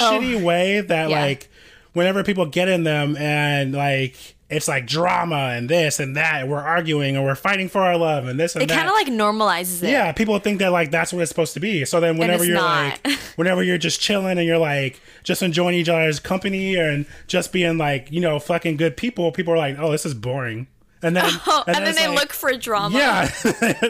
oh. 0.00 0.04
shitty 0.12 0.40
way 0.44 0.80
that 0.80 1.06
Oh. 1.06 1.08
Yeah. 1.08 1.20
like 1.20 1.50
whenever 1.94 2.22
people 2.22 2.46
get 2.46 2.68
in 2.68 2.84
them 2.84 3.16
and 3.16 3.72
like 3.74 4.36
it's 4.50 4.68
like 4.68 4.86
drama 4.86 5.52
and 5.56 5.68
this 5.70 5.98
and 5.98 6.16
that 6.16 6.42
and 6.42 6.50
we're 6.50 6.60
arguing 6.60 7.16
and 7.16 7.24
we're 7.24 7.34
fighting 7.34 7.68
for 7.68 7.80
our 7.80 7.96
love 7.96 8.26
and 8.26 8.38
this 8.38 8.54
and 8.54 8.62
it 8.62 8.68
that 8.68 8.74
It 8.74 8.76
kind 8.76 8.88
of 8.88 8.94
like 8.94 9.06
normalizes 9.08 9.82
it. 9.82 9.88
yeah, 9.90 10.12
people 10.12 10.38
think 10.38 10.58
that 10.58 10.70
like 10.70 10.90
that's 10.90 11.12
what 11.12 11.22
it's 11.22 11.30
supposed 11.30 11.54
to 11.54 11.60
be. 11.60 11.84
So 11.86 11.98
then 11.98 12.18
whenever 12.18 12.44
you're 12.44 12.56
not. 12.56 13.00
like 13.04 13.18
whenever 13.36 13.62
you're 13.64 13.78
just 13.78 14.00
chilling 14.00 14.36
and 14.38 14.46
you're 14.46 14.58
like 14.58 15.00
just 15.24 15.42
enjoying 15.42 15.74
each 15.74 15.88
other's 15.88 16.20
company 16.20 16.76
and 16.76 17.06
just 17.26 17.52
being 17.52 17.78
like, 17.78 18.12
you 18.12 18.20
know, 18.20 18.38
fucking 18.38 18.76
good 18.76 18.96
people, 18.98 19.32
people 19.32 19.54
are 19.54 19.58
like, 19.58 19.78
"Oh, 19.78 19.90
this 19.90 20.04
is 20.04 20.12
boring." 20.14 20.66
And 21.02 21.16
then 21.16 21.24
Oh, 21.46 21.64
and, 21.66 21.76
then 21.76 21.86
it's 21.88 21.98
they 21.98 22.06
like- 22.08 22.18
look 22.18 22.32
for 22.32 22.52
drama. 22.56 22.96
Yeah. 22.98 23.30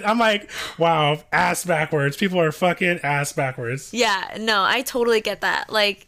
I'm 0.06 0.18
like, 0.18 0.50
"Wow, 0.78 1.18
ass 1.32 1.64
backwards. 1.64 2.16
People 2.16 2.40
are 2.40 2.52
fucking 2.52 3.00
ass 3.02 3.32
backwards." 3.32 3.92
Yeah, 3.92 4.36
no, 4.40 4.62
I 4.62 4.82
totally 4.82 5.20
get 5.20 5.40
that. 5.42 5.70
Like 5.70 6.06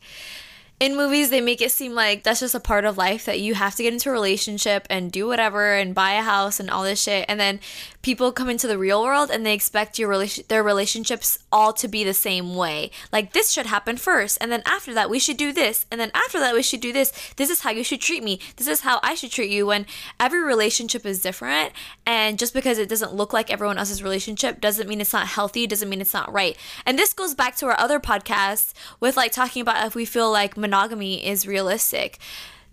in 0.78 0.94
movies 0.94 1.30
they 1.30 1.40
make 1.40 1.62
it 1.62 1.72
seem 1.72 1.94
like 1.94 2.22
that's 2.22 2.40
just 2.40 2.54
a 2.54 2.60
part 2.60 2.84
of 2.84 2.98
life 2.98 3.24
that 3.24 3.40
you 3.40 3.54
have 3.54 3.74
to 3.74 3.82
get 3.82 3.92
into 3.92 4.10
a 4.10 4.12
relationship 4.12 4.86
and 4.90 5.10
do 5.10 5.26
whatever 5.26 5.74
and 5.74 5.94
buy 5.94 6.12
a 6.12 6.22
house 6.22 6.60
and 6.60 6.68
all 6.68 6.82
this 6.82 7.02
shit 7.02 7.24
and 7.28 7.40
then 7.40 7.58
people 8.06 8.30
come 8.30 8.48
into 8.48 8.68
the 8.68 8.78
real 8.78 9.02
world 9.02 9.32
and 9.32 9.44
they 9.44 9.52
expect 9.52 9.98
your 9.98 10.24
their 10.46 10.62
relationships 10.62 11.40
all 11.50 11.72
to 11.72 11.88
be 11.88 12.04
the 12.04 12.14
same 12.14 12.54
way. 12.54 12.88
Like 13.10 13.32
this 13.32 13.50
should 13.50 13.66
happen 13.66 13.96
first 13.96 14.38
and 14.40 14.52
then 14.52 14.62
after 14.64 14.94
that 14.94 15.10
we 15.10 15.18
should 15.18 15.36
do 15.36 15.52
this 15.52 15.86
and 15.90 16.00
then 16.00 16.12
after 16.14 16.38
that 16.38 16.54
we 16.54 16.62
should 16.62 16.80
do 16.80 16.92
this. 16.92 17.12
This 17.34 17.50
is 17.50 17.62
how 17.62 17.70
you 17.70 17.82
should 17.82 18.00
treat 18.00 18.22
me. 18.22 18.38
This 18.58 18.68
is 18.68 18.82
how 18.82 19.00
I 19.02 19.16
should 19.16 19.32
treat 19.32 19.50
you 19.50 19.66
when 19.66 19.86
every 20.20 20.40
relationship 20.40 21.04
is 21.04 21.20
different 21.20 21.72
and 22.06 22.38
just 22.38 22.54
because 22.54 22.78
it 22.78 22.88
doesn't 22.88 23.12
look 23.12 23.32
like 23.32 23.50
everyone 23.50 23.76
else's 23.76 24.04
relationship 24.04 24.60
doesn't 24.60 24.88
mean 24.88 25.00
it's 25.00 25.12
not 25.12 25.26
healthy, 25.26 25.66
doesn't 25.66 25.88
mean 25.88 26.00
it's 26.00 26.14
not 26.14 26.32
right. 26.32 26.56
And 26.86 26.96
this 26.96 27.12
goes 27.12 27.34
back 27.34 27.56
to 27.56 27.66
our 27.66 27.76
other 27.76 27.98
podcast 27.98 28.72
with 29.00 29.16
like 29.16 29.32
talking 29.32 29.62
about 29.62 29.84
if 29.84 29.96
we 29.96 30.04
feel 30.04 30.30
like 30.30 30.56
monogamy 30.66 31.24
is 31.24 31.46
realistic. 31.46 32.18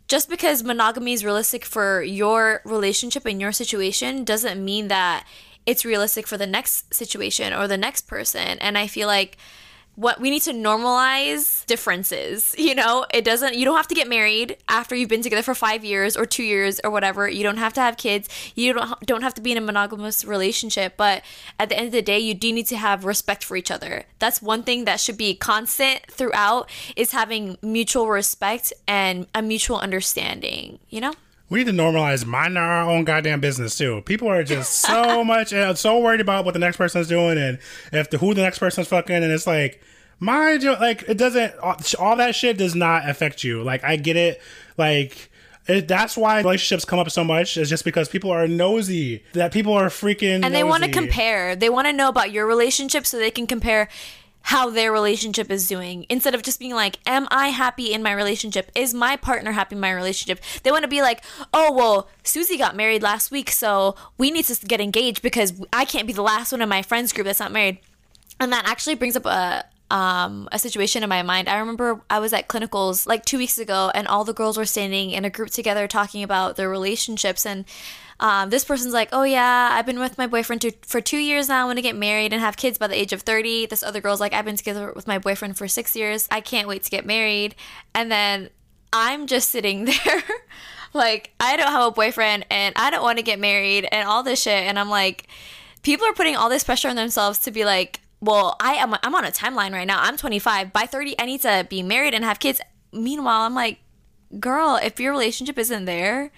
Just 0.08 0.30
because 0.30 0.64
monogamy 0.64 1.14
is 1.14 1.24
realistic 1.24 1.64
for 1.64 2.02
your 2.02 2.62
relationship 2.66 3.26
and 3.26 3.40
your 3.40 3.52
situation 3.52 4.24
doesn't 4.24 4.64
mean 4.64 4.88
that 4.88 5.26
it's 5.66 5.86
realistic 5.86 6.28
for 6.28 6.38
the 6.38 6.48
next 6.48 6.94
situation 6.94 7.54
or 7.54 7.68
the 7.68 7.78
next 7.78 8.08
person. 8.08 8.58
And 8.60 8.78
I 8.78 8.88
feel 8.88 9.08
like 9.08 9.38
what 9.96 10.20
we 10.20 10.30
need 10.30 10.42
to 10.44 10.54
normalize 10.54 11.66
differences 11.66 12.56
you 12.58 12.76
know? 12.76 13.06
It 13.14 13.24
doesn't 13.24 13.56
you 13.56 13.66
don't 13.66 13.78
have 13.78 13.88
to 13.88 13.96
get 13.96 14.08
married 14.08 14.58
after 14.68 14.96
you've 14.96 15.10
been 15.10 15.22
together 15.22 15.44
for 15.44 15.56
five 15.56 15.84
years 15.84 16.16
or 16.16 16.26
two 16.26 16.44
years 16.44 16.80
or 16.84 16.92
whatever. 16.92 17.30
You 17.30 17.44
don't 17.44 17.58
have 17.58 17.74
to 17.74 17.82
have 17.82 17.98
kids. 17.98 18.30
You 18.56 18.74
don't 18.74 19.00
don't 19.02 19.22
have 19.22 19.34
to 19.36 19.42
be 19.42 19.52
in 19.52 19.58
a 19.58 19.62
monogamous 19.62 20.26
relationship 20.26 20.96
but 20.98 21.24
at 21.60 21.70
the 21.70 21.78
end 21.78 21.88
of 21.88 21.94
the 21.94 22.02
day 22.02 22.20
you 22.20 22.34
do 22.34 22.52
need 22.52 22.68
to 22.68 22.78
have 22.78 23.06
respect 23.06 23.44
for 23.44 23.56
each 23.56 23.72
other. 23.72 24.04
That's 24.20 24.42
one 24.42 24.64
thing 24.64 24.86
that 24.86 25.00
should 25.00 25.18
be 25.18 25.36
constant 25.36 26.02
throughout 26.10 26.70
is 26.96 27.12
having 27.12 27.58
mutual 27.62 28.08
respect 28.08 28.74
and 28.88 29.28
a 29.34 29.42
mutual 29.42 29.78
understanding 29.78 30.80
you 30.90 31.02
know 31.02 31.14
We 31.54 31.64
need 31.64 31.78
to 31.78 31.84
normalize 31.84 32.26
minding 32.26 32.58
our 32.58 32.90
own 32.90 33.04
goddamn 33.04 33.40
business 33.40 33.78
too. 33.78 34.02
People 34.08 34.28
are 34.28 34.44
just 34.44 34.74
so 34.82 35.24
much 35.24 35.54
uh, 35.54 35.76
so 35.76 36.00
worried 36.00 36.20
about 36.20 36.46
what 36.46 36.56
the 36.56 36.60
next 36.60 36.78
person's 36.78 37.08
doing 37.08 37.38
and 37.38 37.60
if 37.92 38.10
the 38.10 38.18
who 38.18 38.34
the 38.34 38.42
next 38.42 38.58
person's 38.58 38.88
fucking, 38.88 39.16
and 39.16 39.32
it's 39.32 39.46
like 39.46 39.80
mind 40.20 40.64
you, 40.64 40.72
like 40.72 41.04
it 41.08 41.20
doesn't. 41.20 41.56
All, 41.60 41.76
all 42.00 42.16
that 42.16 42.34
shit 42.34 42.58
does 42.58 42.74
not 42.74 43.08
affect 43.08 43.44
you. 43.44 43.62
Like 43.62 43.84
I 43.84 43.98
get 43.98 44.18
it. 44.18 44.42
Like 44.80 45.30
it, 45.68 45.88
that's 45.88 46.18
why 46.18 46.40
relationships 46.40 46.86
come 46.86 46.98
up 46.98 47.12
so 47.12 47.24
much 47.24 47.56
is 47.56 47.70
just 47.70 47.86
because 47.86 48.10
people 48.10 48.32
are 48.32 48.48
nosy. 48.48 49.24
That 49.34 49.54
people 49.54 49.74
are 49.74 49.90
freaking 49.90 50.44
and 50.44 50.56
they 50.56 50.64
want 50.64 50.84
to 50.86 50.90
compare 50.90 51.56
they 51.56 51.70
want 51.70 51.86
to 51.86 51.94
know 51.94 52.10
about 52.10 52.32
your 52.32 52.48
relationship 52.48 53.06
so 53.06 53.20
they 53.20 53.30
can 53.30 53.46
compare 53.46 53.90
how 54.44 54.70
their 54.70 54.92
relationship 54.92 55.50
is 55.50 55.68
doing. 55.68 56.06
Instead 56.10 56.36
of 56.36 56.44
just 56.44 56.60
being 56.60 56.74
like 56.74 57.00
am 57.06 57.28
i 57.32 57.48
happy 57.50 57.94
in 57.94 58.04
my 58.04 58.14
relationship? 58.14 58.72
Is 58.76 58.94
my 58.94 59.16
partner 59.16 59.52
happy 59.52 59.76
in 59.76 59.80
my 59.82 59.92
relationship? 59.92 60.44
They 60.64 60.72
want 60.72 60.84
to 60.84 60.90
be 60.90 61.02
like 61.02 61.24
oh 61.54 61.72
well 61.72 62.08
susie 62.24 62.58
got 62.58 62.76
married 62.76 63.04
last 63.04 63.32
week 63.32 63.50
so 63.52 63.96
we 64.18 64.32
need 64.32 64.46
to 64.46 64.66
get 64.66 64.80
engaged 64.80 65.22
because 65.22 65.54
i 65.74 65.84
can't 65.86 66.08
be 66.08 66.14
the 66.14 66.22
last 66.22 66.52
one 66.52 66.62
in 66.62 66.70
my 66.70 66.82
friends 66.82 67.12
group 67.12 67.26
that's 67.26 67.40
not 67.40 67.52
married. 67.52 67.80
And 68.40 68.52
that 68.52 68.68
actually 68.68 68.96
brings 68.96 69.16
up 69.16 69.26
a 69.26 69.66
um, 69.94 70.50
a 70.52 70.58
situation 70.58 71.04
in 71.04 71.10
my 71.10 71.22
mind. 71.22 71.48
I 71.48 71.60
remember 71.60 72.02
I 72.10 72.18
was 72.18 72.34
at 72.34 72.48
clinicals 72.48 73.06
like 73.06 73.26
two 73.26 73.38
weeks 73.38 73.60
ago, 73.60 73.92
and 73.94 74.08
all 74.08 74.24
the 74.24 74.34
girls 74.34 74.58
were 74.58 74.66
standing 74.66 75.12
in 75.12 75.24
a 75.24 75.30
group 75.30 75.52
together 75.52 75.88
talking 75.88 76.24
about 76.24 76.56
their 76.56 76.68
relationships. 76.68 77.46
And 77.46 77.66
um, 78.20 78.50
this 78.50 78.66
person's 78.66 78.94
like, 78.94 79.10
"Oh 79.12 79.22
yeah, 79.22 79.70
I've 79.72 79.86
been 79.86 80.00
with 80.00 80.18
my 80.18 80.26
boyfriend 80.26 80.66
for 80.82 81.00
two 81.00 81.20
years 81.20 81.48
now. 81.48 81.62
I 81.62 81.66
want 81.66 81.78
to 81.78 81.84
get 81.84 81.96
married 81.96 82.34
and 82.34 82.42
have 82.42 82.58
kids 82.58 82.80
by 82.80 82.88
the 82.88 83.00
age 83.00 83.14
of 83.14 83.22
30." 83.22 83.68
This 83.68 83.84
other 83.84 84.02
girl's 84.02 84.20
like, 84.20 84.34
"I've 84.34 84.46
been 84.46 84.58
together 84.58 84.92
with 84.96 85.06
my 85.06 85.20
boyfriend 85.20 85.58
for 85.58 85.68
six 85.68 85.96
years. 85.96 86.28
I 86.32 86.42
can't 86.42 86.68
wait 86.68 86.84
to 86.84 86.90
get 86.90 87.06
married." 87.06 87.54
And 87.94 88.12
then 88.12 88.50
I'm 88.92 89.28
just 89.28 89.50
sitting 89.50 89.86
there. 90.06 90.24
like 90.96 91.32
I 91.40 91.56
don't 91.56 91.72
have 91.72 91.88
a 91.88 91.92
boyfriend 91.92 92.48
and 92.50 92.74
I 92.78 92.90
don't 92.90 93.04
want 93.04 93.20
to 93.20 93.24
get 93.24 93.40
married 93.40 93.88
and 93.92 94.08
all 94.08 94.24
this 94.24 94.42
shit 94.42 94.64
and 94.64 94.78
I'm 94.78 94.90
like 94.90 95.28
people 95.82 96.06
are 96.06 96.14
putting 96.14 96.36
all 96.36 96.50
this 96.50 96.64
pressure 96.64 96.88
on 96.88 96.96
themselves 96.96 97.40
to 97.40 97.52
be 97.52 97.66
like 97.66 98.00
well 98.24 98.56
I 98.60 98.74
am 98.74 98.96
I'm 99.04 99.16
on 99.16 99.26
a 99.26 99.32
timeline 99.32 99.74
right 99.74 99.88
now 99.88 100.02
I'm 100.02 100.18
25 100.18 100.74
by 100.74 100.86
30 100.86 101.16
I 101.20 101.26
need 101.26 101.42
to 101.42 101.68
be 101.70 101.84
married 101.84 102.14
and 102.14 102.24
have 102.24 102.40
kids 102.40 102.62
meanwhile 102.92 103.42
I'm 103.42 103.56
like 103.56 103.80
girl 104.40 104.80
if 104.82 105.00
your 105.00 105.12
relationship 105.12 105.58
isn't 105.58 105.86
there 105.86 106.32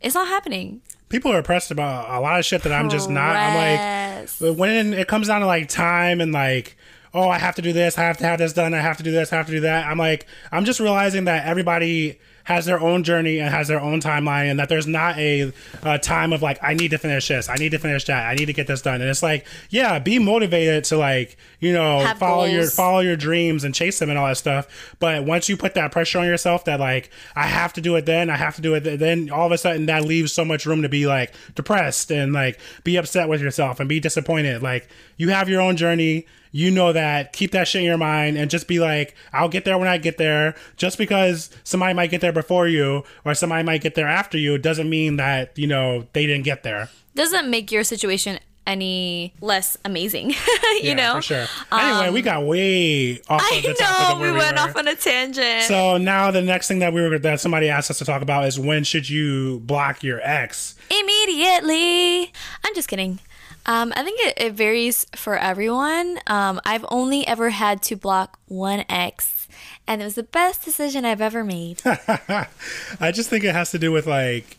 it's 0.00 0.14
not 0.14 0.28
happening 0.28 0.82
people 1.10 1.30
are 1.30 1.38
oppressed 1.38 1.70
about 1.70 2.08
a 2.08 2.20
lot 2.20 2.38
of 2.38 2.46
shit 2.46 2.62
that 2.62 2.72
I'm 2.72 2.88
just 2.88 3.10
not. 3.10 3.36
I'm 3.36 3.52
Pressed. 3.52 4.40
like, 4.40 4.56
when 4.56 4.94
it 4.94 5.08
comes 5.08 5.26
down 5.26 5.42
to 5.42 5.46
like 5.46 5.68
time 5.68 6.22
and 6.22 6.32
like, 6.32 6.76
oh, 7.12 7.28
I 7.28 7.38
have 7.38 7.56
to 7.56 7.62
do 7.62 7.74
this, 7.74 7.98
I 7.98 8.02
have 8.02 8.16
to 8.18 8.24
have 8.24 8.38
this 8.38 8.54
done, 8.54 8.72
I 8.72 8.78
have 8.78 8.96
to 8.96 9.02
do 9.02 9.10
this, 9.10 9.32
I 9.32 9.36
have 9.36 9.46
to 9.46 9.52
do 9.52 9.60
that. 9.60 9.86
I'm 9.86 9.98
like, 9.98 10.26
I'm 10.50 10.64
just 10.64 10.80
realizing 10.80 11.24
that 11.24 11.44
everybody 11.46 12.18
has 12.44 12.66
their 12.66 12.80
own 12.80 13.04
journey 13.04 13.38
and 13.38 13.50
has 13.50 13.68
their 13.68 13.80
own 13.80 14.00
timeline, 14.00 14.50
and 14.50 14.58
that 14.58 14.68
there's 14.68 14.86
not 14.86 15.18
a, 15.18 15.52
a 15.82 15.98
time 15.98 16.32
of 16.32 16.42
like, 16.42 16.58
I 16.62 16.74
need 16.74 16.90
to 16.90 16.98
finish 16.98 17.28
this, 17.28 17.48
I 17.48 17.54
need 17.54 17.70
to 17.70 17.78
finish 17.78 18.04
that, 18.06 18.26
I 18.26 18.34
need 18.34 18.46
to 18.46 18.52
get 18.52 18.66
this 18.66 18.82
done. 18.82 19.00
And 19.00 19.10
it's 19.10 19.22
like, 19.22 19.46
yeah, 19.68 19.98
be 19.98 20.18
motivated 20.18 20.84
to 20.84 20.96
like, 20.96 21.36
you 21.60 21.72
know, 21.72 22.00
Have 22.00 22.18
follow 22.18 22.44
your 22.44 22.68
follow 22.70 23.00
your 23.00 23.16
dreams 23.16 23.64
and 23.64 23.74
chase 23.74 23.98
them 23.98 24.10
and 24.10 24.18
all 24.18 24.26
that 24.26 24.36
stuff. 24.36 24.94
But 24.98 25.24
once 25.24 25.48
you 25.48 25.56
put 25.56 25.74
that 25.74 25.92
pressure 25.92 26.18
on 26.18 26.26
yourself 26.26 26.64
that 26.64 26.80
like 26.80 27.10
I 27.36 27.46
have 27.46 27.72
to 27.74 27.80
do 27.80 27.96
it 27.96 28.06
then, 28.06 28.30
I 28.30 28.36
have 28.36 28.56
to 28.56 28.62
do 28.62 28.74
it 28.74 28.80
then 28.80 29.30
all 29.30 29.46
of 29.46 29.52
a 29.52 29.58
sudden 29.58 29.86
that 29.86 30.04
leaves 30.04 30.32
so 30.32 30.44
much 30.44 30.66
room 30.66 30.82
to 30.82 30.88
be 30.88 31.06
like 31.06 31.32
depressed 31.54 32.10
and 32.10 32.32
like 32.32 32.58
be 32.84 32.96
upset 32.96 33.28
with 33.28 33.40
yourself 33.40 33.80
and 33.80 33.88
be 33.88 34.00
disappointed. 34.00 34.62
Like 34.62 34.88
you 35.16 35.28
have 35.30 35.48
your 35.48 35.60
own 35.60 35.76
journey. 35.76 36.26
You 36.52 36.70
know 36.70 36.92
that. 36.92 37.32
Keep 37.32 37.52
that 37.52 37.68
shit 37.68 37.80
in 37.82 37.86
your 37.86 37.98
mind 37.98 38.36
and 38.36 38.50
just 38.50 38.66
be 38.66 38.80
like, 38.80 39.14
I'll 39.32 39.48
get 39.48 39.64
there 39.64 39.78
when 39.78 39.88
I 39.88 39.98
get 39.98 40.18
there. 40.18 40.54
Just 40.76 40.98
because 40.98 41.50
somebody 41.64 41.94
might 41.94 42.10
get 42.10 42.20
there 42.20 42.32
before 42.32 42.66
you 42.66 43.04
or 43.24 43.34
somebody 43.34 43.62
might 43.62 43.82
get 43.82 43.94
there 43.94 44.08
after 44.08 44.36
you 44.36 44.58
doesn't 44.58 44.90
mean 44.90 45.16
that, 45.16 45.56
you 45.56 45.66
know, 45.66 46.06
they 46.12 46.26
didn't 46.26 46.44
get 46.44 46.62
there. 46.62 46.88
Doesn't 47.14 47.48
make 47.50 47.70
your 47.70 47.84
situation 47.84 48.38
any 48.66 49.32
less 49.40 49.76
amazing. 49.84 50.30
you 50.30 50.36
Yeah, 50.82 50.94
know? 50.94 51.14
For 51.16 51.22
sure. 51.22 51.46
Anyway, 51.72 52.10
we 52.10 52.18
um, 52.20 52.24
got 52.24 52.44
way 52.44 53.20
off 53.28 53.42
I 53.42 53.56
of 53.56 53.62
the 53.62 53.74
topic 53.74 53.80
know 54.08 54.14
of 54.14 54.20
where 54.20 54.32
we 54.32 54.38
went 54.38 54.56
were. 54.56 54.62
off 54.62 54.76
on 54.76 54.86
a 54.86 54.94
tangent. 54.94 55.62
So 55.64 55.98
now 55.98 56.30
the 56.30 56.42
next 56.42 56.68
thing 56.68 56.78
that 56.80 56.92
we 56.92 57.00
were 57.00 57.18
that 57.18 57.40
somebody 57.40 57.68
asked 57.68 57.90
us 57.90 57.98
to 57.98 58.04
talk 58.04 58.22
about 58.22 58.44
is 58.46 58.58
when 58.60 58.84
should 58.84 59.08
you 59.08 59.60
block 59.60 60.02
your 60.02 60.20
ex? 60.22 60.76
immediately. 60.90 62.32
I'm 62.64 62.74
just 62.74 62.88
kidding. 62.88 63.18
Um, 63.66 63.92
I 63.94 64.02
think 64.02 64.20
it, 64.20 64.34
it 64.36 64.52
varies 64.54 65.06
for 65.14 65.36
everyone. 65.36 66.18
Um, 66.26 66.60
I've 66.64 66.84
only 66.90 67.26
ever 67.26 67.50
had 67.50 67.82
to 67.82 67.96
block 67.96 68.38
one 68.46 68.84
ex, 68.88 69.48
and 69.86 70.00
it 70.00 70.04
was 70.04 70.14
the 70.14 70.22
best 70.22 70.64
decision 70.64 71.04
I've 71.04 71.20
ever 71.20 71.44
made. 71.44 71.82
I 71.84 73.12
just 73.12 73.30
think 73.30 73.44
it 73.44 73.54
has 73.54 73.70
to 73.72 73.78
do 73.78 73.92
with 73.92 74.06
like 74.06 74.56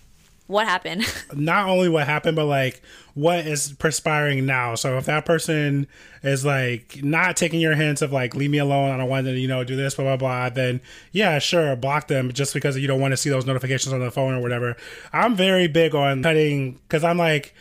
what 0.52 0.68
happened? 0.68 1.06
not 1.34 1.70
only 1.70 1.88
what 1.88 2.06
happened, 2.06 2.36
but 2.36 2.46
like 2.46 2.82
what 3.14 3.48
is 3.48 3.72
perspiring 3.74 4.46
now. 4.46 4.76
So 4.76 4.98
if 4.98 5.06
that 5.06 5.26
person 5.26 5.88
is 6.24 6.44
like 6.44 7.02
not 7.02 7.38
taking 7.38 7.62
your 7.62 7.74
hints 7.74 8.02
of 8.02 8.12
like 8.12 8.36
leave 8.36 8.52
me 8.52 8.58
alone, 8.58 8.92
I 8.92 8.98
don't 8.98 9.08
want 9.10 9.26
to 9.28 9.40
you 9.40 9.48
know 9.48 9.64
do 9.64 9.78
this 9.78 9.96
blah 9.96 10.04
blah 10.04 10.18
blah, 10.18 10.50
then 10.50 10.82
yeah, 11.14 11.40
sure, 11.40 11.76
block 11.78 12.08
them 12.08 12.34
just 12.34 12.54
because 12.54 12.78
you 12.78 12.88
don't 12.88 13.00
want 13.00 13.14
to 13.14 13.18
see 13.18 13.30
those 13.30 13.46
notifications 13.46 13.94
on 13.94 14.02
the 14.02 14.12
phone 14.12 14.34
or 14.34 14.42
whatever. 14.42 14.76
I'm 15.14 15.36
very 15.36 15.68
big 15.68 15.96
on 15.96 16.22
cutting 16.22 16.74
because 16.88 17.06
I'm 17.06 17.18
like 17.18 17.56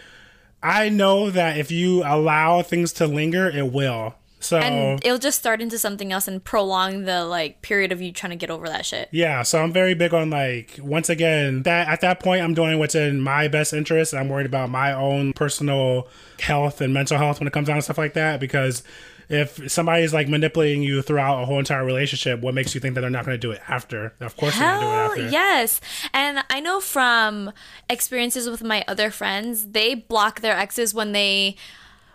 I 0.63 0.89
know 0.89 1.31
that 1.31 1.57
if 1.57 1.71
you 1.71 2.03
allow 2.05 2.63
things 2.63 2.93
to 2.95 3.07
linger, 3.07 3.49
it 3.49 3.73
will. 3.73 4.15
So 4.41 4.57
and 4.57 5.05
it'll 5.05 5.19
just 5.19 5.39
start 5.39 5.61
into 5.61 5.79
something 5.79 6.13
else 6.13 6.27
and 6.27 6.43
prolong 6.43 7.05
the 7.05 7.27
like 7.27 7.61
period 7.61 7.93
of 7.93 8.01
you 8.01 8.11
trying 8.11 8.31
to 8.31 8.37
get 8.37 8.51
over 8.51 8.67
that 8.69 8.87
shit. 8.87 9.09
Yeah, 9.13 9.43
so 9.43 9.63
I'm 9.63 9.71
very 9.71 9.95
big 9.95 10.15
on 10.15 10.31
like 10.31 10.79
once 10.83 11.11
again 11.11 11.63
that 11.65 11.89
at 11.89 12.01
that 12.01 12.21
point 12.21 12.43
I'm 12.43 12.55
doing 12.55 12.79
what's 12.79 12.95
in 12.95 13.21
my 13.21 13.49
best 13.49 13.75
interest. 13.75 14.15
I'm 14.15 14.31
worried 14.31 14.47
about 14.47 14.71
my 14.71 14.95
own 14.95 15.35
personal 15.35 16.09
health 16.41 16.81
and 16.81 16.95
mental 16.95 17.19
health 17.19 17.39
when 17.39 17.47
it 17.47 17.53
comes 17.53 17.69
down 17.69 17.77
to 17.77 17.83
stuff 17.83 17.99
like 17.99 18.15
that 18.15 18.41
because 18.41 18.83
if 19.31 19.71
somebody's 19.71 20.13
like 20.13 20.29
manipulating 20.29 20.83
you 20.83 21.03
throughout 21.03 21.43
a 21.43 21.47
whole 21.47 21.59
entire 21.59 21.85
relationship, 21.85 22.41
what 22.41 22.53
makes 22.53 22.75
you 22.75 22.81
think 22.81 22.97
that 22.97 23.01
they're 23.01 23.11
not 23.11 23.25
going 23.25 23.37
to 23.37 23.39
do 23.41 23.53
it 23.53 23.63
after? 23.69 24.13
Of 24.21 24.37
course 24.37 24.59
they're 24.59 24.69
going 24.69 24.81
to 24.81 24.87
do 24.87 24.91
it 24.91 24.95
Hell 24.95 25.11
after. 25.11 25.29
yes. 25.29 25.81
And 26.13 26.45
I 26.51 26.61
know 26.61 26.81
from 26.81 27.53
experiences 27.89 28.51
with 28.51 28.63
my 28.63 28.85
other 28.89 29.11
friends, 29.11 29.69
they 29.69 29.95
block 29.95 30.41
their 30.41 30.57
exes 30.57 30.93
when 30.93 31.13
they 31.13 31.57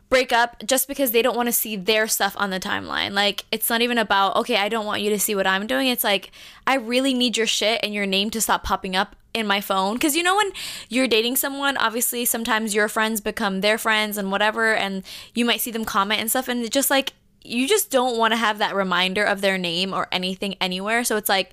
break 0.10 0.32
up 0.32 0.64
just 0.66 0.88
because 0.88 1.12
they 1.12 1.22
don't 1.22 1.36
want 1.36 1.48
to 1.48 1.54
see 1.54 1.76
their 1.76 2.08
stuff 2.08 2.36
on 2.38 2.50
the 2.50 2.60
timeline. 2.60 3.12
Like 3.12 3.46
it's 3.52 3.70
not 3.70 3.82
even 3.82 3.98
about, 3.98 4.36
okay, 4.38 4.58
I 4.58 4.70
don't 4.70 4.86
want 4.86 5.02
you 5.02 5.10
to 5.10 5.20
see 5.20 5.36
what 5.36 5.48
I'm 5.48 5.68
doing. 5.68 5.88
It's 5.88 6.04
like 6.04 6.32
I 6.68 6.76
really 6.76 7.14
need 7.14 7.38
your 7.38 7.48
shit 7.48 7.80
and 7.84 7.94
your 7.94 8.06
name 8.06 8.30
to 8.32 8.42
stop 8.42 8.64
popping 8.64 8.96
up 8.96 9.16
in 9.34 9.46
my 9.46 9.60
phone 9.60 9.98
cuz 9.98 10.16
you 10.16 10.24
know 10.24 10.36
when 10.38 10.52
you're 10.88 11.08
dating 11.08 11.36
someone, 11.36 11.76
obviously 11.78 12.24
sometimes 12.24 12.74
your 12.74 12.88
friends 12.88 13.20
become 13.20 13.62
their 13.62 13.78
friends 13.78 14.18
and 14.18 14.32
whatever 14.32 14.74
and 14.74 15.04
you 15.34 15.44
might 15.44 15.60
see 15.60 15.72
them 15.72 15.84
comment 15.84 16.22
and 16.22 16.30
stuff 16.30 16.48
and 16.48 16.72
just 16.72 16.90
like 16.90 17.14
you 17.44 17.68
just 17.68 17.92
don't 17.92 18.18
want 18.18 18.32
to 18.32 18.38
have 18.38 18.58
that 18.60 18.76
reminder 18.76 19.24
of 19.24 19.42
their 19.42 19.58
name 19.58 19.94
or 19.94 20.08
anything 20.12 20.56
anywhere. 20.62 21.04
So 21.04 21.18
it's 21.18 21.30
like 21.30 21.52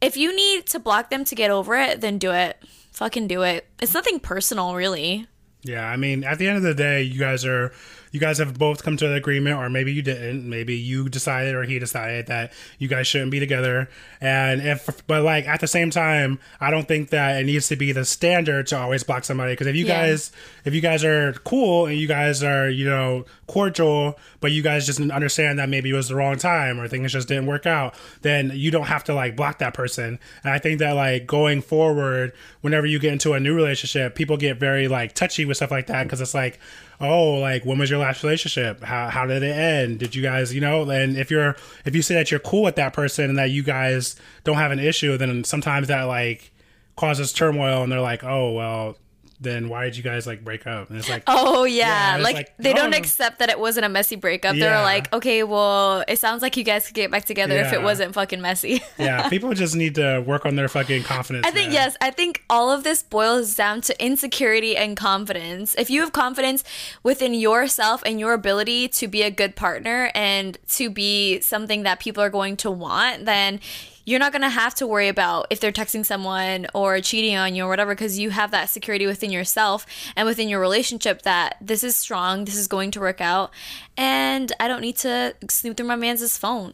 if 0.00 0.16
you 0.16 0.34
need 0.34 0.66
to 0.66 0.78
block 0.78 1.10
them 1.10 1.24
to 1.24 1.34
get 1.34 1.50
over 1.50 1.74
it, 1.76 2.00
then 2.00 2.18
do 2.18 2.32
it. 2.32 2.62
Fucking 2.92 3.26
do 3.26 3.42
it. 3.42 3.66
It's 3.80 3.94
nothing 3.94 4.20
personal, 4.20 4.74
really. 4.74 5.26
Yeah, 5.66 5.84
I 5.84 5.96
mean, 5.96 6.22
at 6.22 6.38
the 6.38 6.46
end 6.46 6.58
of 6.58 6.62
the 6.62 6.74
day, 6.74 7.02
you 7.02 7.18
guys 7.18 7.44
are 7.44 7.72
you 8.12 8.20
guys 8.20 8.38
have 8.38 8.58
both 8.58 8.82
come 8.82 8.96
to 8.98 9.06
an 9.06 9.14
agreement, 9.14 9.56
or 9.58 9.68
maybe 9.68 9.92
you 9.92 10.02
didn't. 10.02 10.48
Maybe 10.48 10.76
you 10.76 11.08
decided 11.08 11.54
or 11.54 11.64
he 11.64 11.78
decided 11.78 12.26
that 12.28 12.52
you 12.78 12.88
guys 12.88 13.06
shouldn't 13.06 13.30
be 13.30 13.40
together. 13.40 13.88
And 14.20 14.60
if, 14.62 15.06
but 15.06 15.22
like 15.22 15.46
at 15.46 15.60
the 15.60 15.66
same 15.66 15.90
time, 15.90 16.38
I 16.60 16.70
don't 16.70 16.86
think 16.88 17.10
that 17.10 17.40
it 17.40 17.44
needs 17.44 17.68
to 17.68 17.76
be 17.76 17.92
the 17.92 18.04
standard 18.04 18.66
to 18.68 18.78
always 18.78 19.02
block 19.02 19.24
somebody. 19.24 19.52
Because 19.52 19.66
if 19.66 19.76
you 19.76 19.84
Yeah. 19.86 20.06
guys, 20.06 20.32
if 20.64 20.74
you 20.74 20.80
guys 20.80 21.04
are 21.04 21.32
cool 21.44 21.86
and 21.86 21.98
you 21.98 22.06
guys 22.08 22.42
are, 22.42 22.68
you 22.68 22.84
know, 22.84 23.24
cordial, 23.46 24.18
but 24.40 24.52
you 24.52 24.62
guys 24.62 24.86
just 24.86 25.00
understand 25.00 25.58
that 25.58 25.68
maybe 25.68 25.90
it 25.90 25.94
was 25.94 26.08
the 26.08 26.14
wrong 26.14 26.36
time 26.36 26.80
or 26.80 26.88
things 26.88 27.12
just 27.12 27.28
didn't 27.28 27.46
work 27.46 27.66
out, 27.66 27.94
then 28.22 28.50
you 28.54 28.70
don't 28.70 28.86
have 28.86 29.04
to 29.04 29.14
like 29.14 29.36
block 29.36 29.58
that 29.58 29.74
person. 29.74 30.18
And 30.44 30.52
I 30.52 30.58
think 30.58 30.78
that 30.80 30.92
like 30.92 31.26
going 31.26 31.62
forward, 31.62 32.32
whenever 32.60 32.86
you 32.86 32.98
get 32.98 33.12
into 33.12 33.32
a 33.34 33.40
new 33.40 33.54
relationship, 33.54 34.14
people 34.14 34.36
get 34.36 34.58
very 34.58 34.88
like 34.88 35.14
touchy 35.14 35.44
with 35.44 35.56
stuff 35.58 35.70
like 35.70 35.86
that 35.86 36.04
because 36.04 36.20
it's 36.20 36.34
like, 36.34 36.58
oh, 37.00 37.34
like 37.34 37.64
when 37.64 37.78
was 37.78 37.90
your 37.90 37.98
last 37.98 38.22
relationship? 38.22 38.82
How 38.82 39.08
how 39.08 39.26
did 39.26 39.42
it 39.42 39.56
end? 39.56 39.98
Did 39.98 40.14
you 40.14 40.22
guys, 40.22 40.54
you 40.54 40.60
know? 40.60 40.88
And 40.88 41.16
if 41.16 41.30
you're 41.30 41.56
if 41.84 41.94
you 41.94 42.02
say 42.02 42.14
that 42.14 42.30
you're 42.30 42.40
cool 42.40 42.62
with 42.62 42.76
that 42.76 42.92
person 42.92 43.30
and 43.30 43.38
that 43.38 43.50
you 43.50 43.62
guys 43.62 44.16
don't 44.44 44.56
have 44.56 44.72
an 44.72 44.78
issue, 44.78 45.16
then 45.16 45.44
sometimes 45.44 45.88
that 45.88 46.02
like 46.02 46.52
causes 46.96 47.32
turmoil, 47.32 47.82
and 47.82 47.92
they're 47.92 48.00
like, 48.00 48.24
oh 48.24 48.52
well. 48.52 48.96
Then 49.40 49.68
why 49.68 49.84
did 49.84 49.96
you 49.96 50.02
guys 50.02 50.26
like 50.26 50.42
break 50.42 50.66
up? 50.66 50.90
And 50.90 50.98
it's 50.98 51.08
like, 51.08 51.22
Oh 51.28 51.64
yeah, 51.64 52.16
Yeah, 52.16 52.22
like, 52.22 52.34
like, 52.34 52.56
they 52.58 52.72
don't 52.72 52.94
accept 52.94 53.38
that 53.40 53.50
it 53.50 53.58
wasn't 53.58 53.86
a 53.86 53.88
messy 53.88 54.16
breakup. 54.16 54.56
They're 54.56 54.82
like, 54.82 55.12
okay, 55.12 55.42
well, 55.42 56.04
it 56.08 56.18
sounds 56.18 56.42
like 56.42 56.56
you 56.56 56.64
guys 56.64 56.86
could 56.86 56.94
get 56.94 57.10
back 57.10 57.24
together 57.24 57.56
if 57.56 57.72
it 57.72 57.82
wasn't 57.82 58.14
fucking 58.14 58.40
messy. 58.40 58.82
yeah, 58.98 59.28
people 59.28 59.52
just 59.54 59.76
need 59.76 59.94
to 59.96 60.20
work 60.26 60.46
on 60.46 60.56
their 60.56 60.68
fucking 60.68 61.02
confidence. 61.02 61.46
I 61.46 61.50
think 61.50 61.68
man. 61.68 61.74
yes, 61.74 61.96
I 62.00 62.10
think 62.10 62.44
all 62.48 62.70
of 62.70 62.84
this 62.84 63.02
boils 63.02 63.54
down 63.54 63.80
to 63.82 64.04
insecurity 64.04 64.76
and 64.76 64.96
confidence. 64.96 65.74
If 65.76 65.90
you 65.90 66.00
have 66.00 66.12
confidence 66.12 66.64
within 67.02 67.34
yourself 67.34 68.02
and 68.06 68.18
your 68.18 68.32
ability 68.32 68.88
to 68.88 69.08
be 69.08 69.22
a 69.22 69.30
good 69.30 69.56
partner 69.56 70.10
and 70.14 70.58
to 70.68 70.90
be 70.90 71.40
something 71.40 71.82
that 71.82 72.00
people 72.00 72.22
are 72.22 72.30
going 72.30 72.56
to 72.58 72.70
want, 72.70 73.24
then 73.24 73.60
you're 74.06 74.20
not 74.20 74.32
going 74.32 74.42
to 74.42 74.48
have 74.48 74.74
to 74.76 74.86
worry 74.86 75.08
about 75.08 75.48
if 75.50 75.60
they're 75.60 75.72
texting 75.72 76.06
someone 76.06 76.68
or 76.72 77.00
cheating 77.00 77.36
on 77.36 77.54
you 77.54 77.64
or 77.64 77.68
whatever 77.68 77.92
because 77.92 78.18
you 78.18 78.30
have 78.30 78.52
that 78.52 78.70
security 78.70 79.06
within 79.06 79.30
yourself 79.30 79.84
and 80.14 80.26
within 80.26 80.48
your 80.48 80.60
relationship 80.60 81.22
that 81.22 81.56
this 81.60 81.84
is 81.84 81.96
strong, 81.96 82.44
this 82.44 82.56
is 82.56 82.68
going 82.68 82.92
to 82.92 83.00
work 83.00 83.20
out, 83.20 83.50
and 83.96 84.52
I 84.60 84.68
don't 84.68 84.80
need 84.80 84.96
to 84.98 85.34
snoop 85.50 85.76
through 85.76 85.86
my 85.86 85.96
man's 85.96 86.38
phone. 86.38 86.72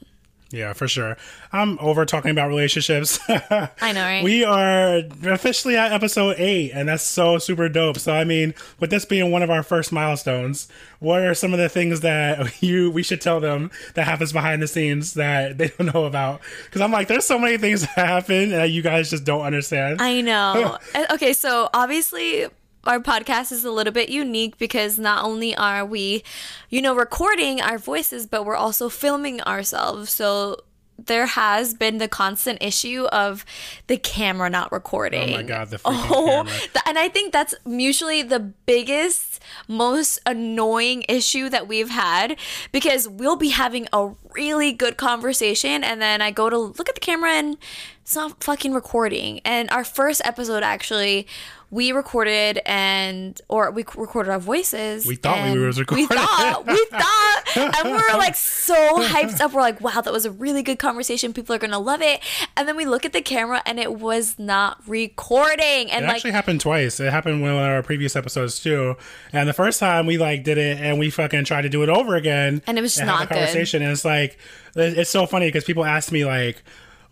Yeah, 0.52 0.74
for 0.74 0.86
sure. 0.86 1.16
I'm 1.50 1.78
over 1.80 2.04
talking 2.04 2.30
about 2.30 2.48
relationships. 2.48 3.18
I 3.28 3.92
know, 3.92 4.02
right? 4.02 4.22
We 4.22 4.44
are 4.44 5.00
officially 5.24 5.78
at 5.78 5.92
episode 5.92 6.36
eight, 6.38 6.72
and 6.72 6.90
that's 6.90 7.02
so 7.02 7.38
super 7.38 7.70
dope. 7.70 7.98
So, 7.98 8.12
I 8.12 8.24
mean, 8.24 8.54
with 8.78 8.90
this 8.90 9.06
being 9.06 9.30
one 9.30 9.42
of 9.42 9.50
our 9.50 9.62
first 9.62 9.92
milestones, 9.92 10.68
what 10.98 11.22
are 11.22 11.32
some 11.32 11.54
of 11.54 11.58
the 11.58 11.70
things 11.70 12.00
that 12.00 12.62
you 12.62 12.90
we 12.90 13.02
should 13.02 13.22
tell 13.22 13.40
them 13.40 13.70
that 13.94 14.04
happens 14.04 14.32
behind 14.32 14.62
the 14.62 14.68
scenes 14.68 15.14
that 15.14 15.56
they 15.56 15.68
don't 15.68 15.94
know 15.94 16.04
about? 16.04 16.42
Because 16.66 16.82
I'm 16.82 16.92
like, 16.92 17.08
there's 17.08 17.24
so 17.24 17.38
many 17.38 17.56
things 17.56 17.80
that 17.96 18.06
happen 18.06 18.50
that 18.50 18.70
you 18.70 18.82
guys 18.82 19.08
just 19.08 19.24
don't 19.24 19.42
understand. 19.42 20.02
I 20.02 20.20
know. 20.20 20.78
Uh, 20.94 21.06
okay, 21.14 21.32
so 21.32 21.70
obviously 21.72 22.46
our 22.84 22.98
podcast 23.00 23.52
is 23.52 23.64
a 23.64 23.70
little 23.70 23.92
bit 23.92 24.08
unique 24.08 24.58
because 24.58 24.98
not 24.98 25.24
only 25.24 25.54
are 25.56 25.84
we, 25.84 26.22
you 26.68 26.82
know, 26.82 26.94
recording 26.94 27.60
our 27.60 27.78
voices, 27.78 28.26
but 28.26 28.44
we're 28.44 28.56
also 28.56 28.88
filming 28.88 29.40
ourselves. 29.42 30.10
So 30.10 30.56
there 31.04 31.26
has 31.26 31.74
been 31.74 31.98
the 31.98 32.06
constant 32.06 32.62
issue 32.62 33.06
of 33.06 33.44
the 33.88 33.96
camera 33.96 34.48
not 34.48 34.70
recording. 34.70 35.30
oh 35.30 35.36
my 35.38 35.42
god, 35.42 35.70
the 35.70 35.80
oh, 35.84 35.90
freaking 35.90 36.10
Oh, 36.10 36.26
camera. 36.44 36.52
th- 36.58 36.84
and 36.86 36.98
I 36.98 37.08
think 37.08 37.32
that's 37.32 37.54
mutually 37.64 38.22
the 38.22 38.38
biggest, 38.38 39.40
most 39.66 40.20
annoying 40.26 41.04
issue 41.08 41.48
that 41.48 41.66
we've 41.66 41.90
had 41.90 42.36
because 42.70 43.08
we'll 43.08 43.36
be 43.36 43.48
having 43.48 43.88
a 43.92 44.10
really 44.34 44.72
good 44.72 44.96
conversation 44.96 45.82
and 45.82 46.00
then 46.00 46.20
I 46.22 46.30
go 46.30 46.48
to 46.50 46.58
look 46.58 46.88
at 46.88 46.94
the 46.94 47.00
camera 47.00 47.30
and 47.32 47.56
it's 48.02 48.14
not 48.14 48.42
fucking 48.44 48.72
recording. 48.72 49.40
And 49.44 49.70
our 49.70 49.84
first 49.84 50.20
episode 50.24 50.62
actually, 50.62 51.26
we 51.72 51.90
recorded 51.90 52.60
and 52.66 53.40
or 53.48 53.70
we 53.70 53.82
recorded 53.96 54.30
our 54.30 54.38
voices. 54.38 55.06
We 55.06 55.16
thought 55.16 55.36
we 55.42 55.52
and 55.52 55.78
recording. 55.78 56.06
We 56.06 56.06
thought 56.06 56.66
we 56.66 56.86
thought, 56.90 57.42
and 57.56 57.90
we 57.90 57.92
were 57.92 58.18
like 58.18 58.36
so 58.36 58.74
hyped 59.02 59.40
up. 59.40 59.54
We're 59.54 59.62
like, 59.62 59.80
wow, 59.80 60.02
that 60.02 60.12
was 60.12 60.26
a 60.26 60.30
really 60.30 60.62
good 60.62 60.78
conversation. 60.78 61.32
People 61.32 61.54
are 61.54 61.58
gonna 61.58 61.78
love 61.78 62.02
it. 62.02 62.20
And 62.58 62.68
then 62.68 62.76
we 62.76 62.84
look 62.84 63.06
at 63.06 63.14
the 63.14 63.22
camera 63.22 63.62
and 63.64 63.80
it 63.80 63.94
was 63.94 64.38
not 64.38 64.86
recording. 64.86 65.90
And 65.90 66.04
It 66.04 66.08
like, 66.08 66.16
actually 66.16 66.32
happened 66.32 66.60
twice. 66.60 67.00
It 67.00 67.10
happened 67.10 67.36
in 67.36 67.40
one 67.40 67.52
of 67.52 67.56
our 67.56 67.82
previous 67.82 68.16
episodes 68.16 68.60
too. 68.60 68.94
And 69.32 69.48
the 69.48 69.54
first 69.54 69.80
time 69.80 70.04
we 70.04 70.18
like 70.18 70.44
did 70.44 70.58
it, 70.58 70.76
and 70.78 70.98
we 70.98 71.08
fucking 71.08 71.46
tried 71.46 71.62
to 71.62 71.70
do 71.70 71.82
it 71.82 71.88
over 71.88 72.16
again, 72.16 72.60
And 72.66 72.76
it 72.78 72.82
was 72.82 72.92
just 72.92 73.00
have 73.00 73.08
not 73.08 73.28
the 73.30 73.34
good. 73.34 73.38
conversation. 73.46 73.80
And 73.82 73.92
it's 73.92 74.04
like, 74.04 74.36
it's 74.76 75.10
so 75.10 75.24
funny 75.24 75.48
because 75.48 75.64
people 75.64 75.86
ask 75.86 76.12
me 76.12 76.26
like, 76.26 76.62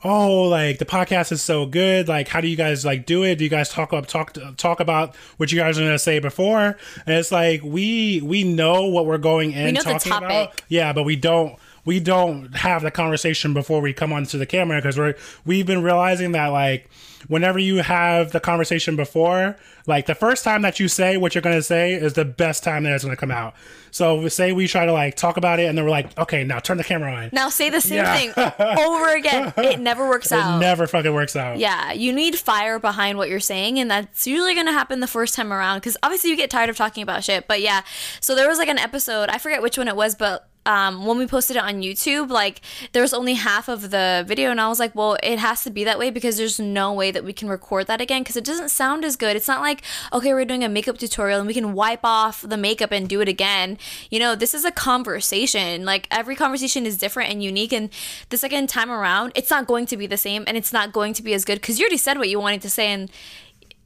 "Oh, 0.02 0.44
like 0.44 0.78
the 0.78 0.84
podcast 0.84 1.32
is 1.32 1.42
so 1.42 1.66
good. 1.66 2.08
Like, 2.08 2.28
how 2.28 2.40
do 2.40 2.48
you 2.48 2.56
guys 2.56 2.84
like 2.84 3.06
do 3.06 3.22
it? 3.22 3.36
Do 3.36 3.44
you 3.44 3.50
guys 3.50 3.68
talk 3.68 3.92
up 3.92 4.06
talk 4.06 4.36
talk 4.56 4.80
about 4.80 5.14
what 5.36 5.52
you 5.52 5.58
guys 5.58 5.78
are 5.78 5.82
gonna 5.82 5.98
say 5.98 6.18
before?" 6.18 6.76
And 7.06 7.16
it's 7.16 7.32
like 7.32 7.62
we 7.62 8.20
we 8.22 8.44
know 8.44 8.86
what 8.86 9.06
we're 9.06 9.18
going 9.18 9.52
in 9.52 9.66
we 9.66 9.72
know 9.72 9.82
the 9.82 9.92
talking 9.92 10.12
about. 10.12 10.30
topic. 10.30 10.64
Yeah, 10.68 10.92
but 10.92 11.04
we 11.04 11.16
don't 11.16 11.58
we 11.84 12.00
don't 12.00 12.54
have 12.56 12.82
the 12.82 12.90
conversation 12.90 13.54
before 13.54 13.80
we 13.80 13.92
come 13.92 14.12
onto 14.12 14.38
the 14.38 14.46
camera 14.46 14.78
because 14.78 14.98
we're 14.98 15.14
we've 15.44 15.66
been 15.66 15.82
realizing 15.82 16.32
that 16.32 16.48
like 16.48 16.90
whenever 17.28 17.58
you 17.58 17.76
have 17.76 18.32
the 18.32 18.40
conversation 18.40 18.96
before, 18.96 19.56
like 19.86 20.06
the 20.06 20.14
first 20.14 20.42
time 20.44 20.62
that 20.62 20.80
you 20.80 20.88
say 20.88 21.16
what 21.16 21.34
you're 21.34 21.42
gonna 21.42 21.62
say 21.62 21.92
is 21.94 22.14
the 22.14 22.24
best 22.24 22.62
time 22.64 22.84
that 22.84 22.92
it's 22.92 23.04
gonna 23.04 23.16
come 23.16 23.30
out. 23.30 23.54
So 23.92 24.28
say 24.28 24.52
we 24.52 24.68
try 24.68 24.86
to 24.86 24.92
like 24.92 25.16
talk 25.16 25.36
about 25.36 25.58
it 25.58 25.64
and 25.64 25.76
then 25.76 25.84
we're 25.84 25.90
like, 25.90 26.16
okay, 26.18 26.44
now 26.44 26.60
turn 26.60 26.76
the 26.76 26.84
camera 26.84 27.12
on. 27.12 27.30
now 27.32 27.48
say 27.48 27.70
the 27.70 27.80
same 27.80 27.96
Yeah. 27.98 28.14
thing 28.16 28.78
over 28.78 29.14
again. 29.14 29.52
It 29.70 29.80
never 29.80 30.08
works 30.08 30.30
It 30.32 30.38
out. 30.38 30.58
never 30.60 30.86
fucking 30.86 31.12
works 31.12 31.34
out. 31.36 31.58
Yeah, 31.58 31.92
you 31.92 32.12
need 32.12 32.38
fire 32.38 32.78
behind 32.78 33.18
what 33.18 33.28
you're 33.28 33.40
saying, 33.40 33.78
and 33.78 33.90
that's 33.90 34.26
usually 34.26 34.54
gonna 34.54 34.72
happen 34.72 35.00
the 35.00 35.06
first 35.06 35.34
time 35.34 35.52
around 35.52 35.78
because 35.78 35.96
obviously 36.02 36.30
you 36.30 36.36
get 36.36 36.50
tired 36.50 36.70
of 36.70 36.76
talking 36.76 37.02
about 37.02 37.24
shit. 37.24 37.46
But 37.48 37.60
yeah, 37.62 37.82
so 38.20 38.34
there 38.34 38.48
was 38.48 38.58
like 38.58 38.68
an 38.68 38.78
episode, 38.78 39.28
I 39.28 39.38
forget 39.38 39.62
which 39.62 39.76
one 39.78 39.88
it 39.88 39.96
was, 39.96 40.14
but 40.14 40.46
um, 40.66 41.06
when 41.06 41.18
we 41.18 41.26
posted 41.26 41.56
it 41.56 41.62
on 41.62 41.82
YouTube, 41.82 42.30
like 42.30 42.60
there 42.92 43.02
was 43.02 43.14
only 43.14 43.34
half 43.34 43.68
of 43.68 43.90
the 43.90 44.24
video, 44.26 44.50
and 44.50 44.60
I 44.60 44.68
was 44.68 44.78
like, 44.78 44.94
well, 44.94 45.16
it 45.22 45.38
has 45.38 45.62
to 45.64 45.70
be 45.70 45.84
that 45.84 45.98
way 45.98 46.10
because 46.10 46.36
there's 46.36 46.60
no 46.60 46.92
way 46.92 47.10
that 47.10 47.24
we 47.24 47.32
can 47.32 47.48
record 47.48 47.86
that 47.86 48.00
again 48.00 48.22
because 48.22 48.36
it 48.36 48.44
doesn't 48.44 48.68
sound 48.70 49.04
as 49.04 49.16
good. 49.16 49.36
It's 49.36 49.48
not 49.48 49.60
like, 49.60 49.82
okay, 50.12 50.34
we're 50.34 50.44
doing 50.44 50.62
a 50.62 50.68
makeup 50.68 50.98
tutorial 50.98 51.38
and 51.38 51.46
we 51.46 51.54
can 51.54 51.72
wipe 51.72 52.04
off 52.04 52.42
the 52.42 52.56
makeup 52.56 52.92
and 52.92 53.08
do 53.08 53.20
it 53.20 53.28
again. 53.28 53.78
You 54.10 54.18
know, 54.18 54.34
this 54.34 54.54
is 54.54 54.64
a 54.64 54.70
conversation. 54.70 55.84
Like 55.84 56.06
every 56.10 56.36
conversation 56.36 56.86
is 56.86 56.98
different 56.98 57.30
and 57.30 57.42
unique, 57.42 57.72
and 57.72 57.90
the 58.28 58.36
second 58.36 58.68
time 58.68 58.90
around, 58.90 59.32
it's 59.34 59.50
not 59.50 59.66
going 59.66 59.86
to 59.86 59.96
be 59.96 60.06
the 60.06 60.16
same 60.16 60.44
and 60.46 60.56
it's 60.56 60.72
not 60.72 60.92
going 60.92 61.14
to 61.14 61.22
be 61.22 61.34
as 61.34 61.44
good 61.44 61.60
because 61.60 61.78
you 61.78 61.84
already 61.84 61.96
said 61.96 62.18
what 62.18 62.28
you 62.28 62.38
wanted 62.38 62.62
to 62.62 62.70
say 62.70 62.88
and 62.88 63.10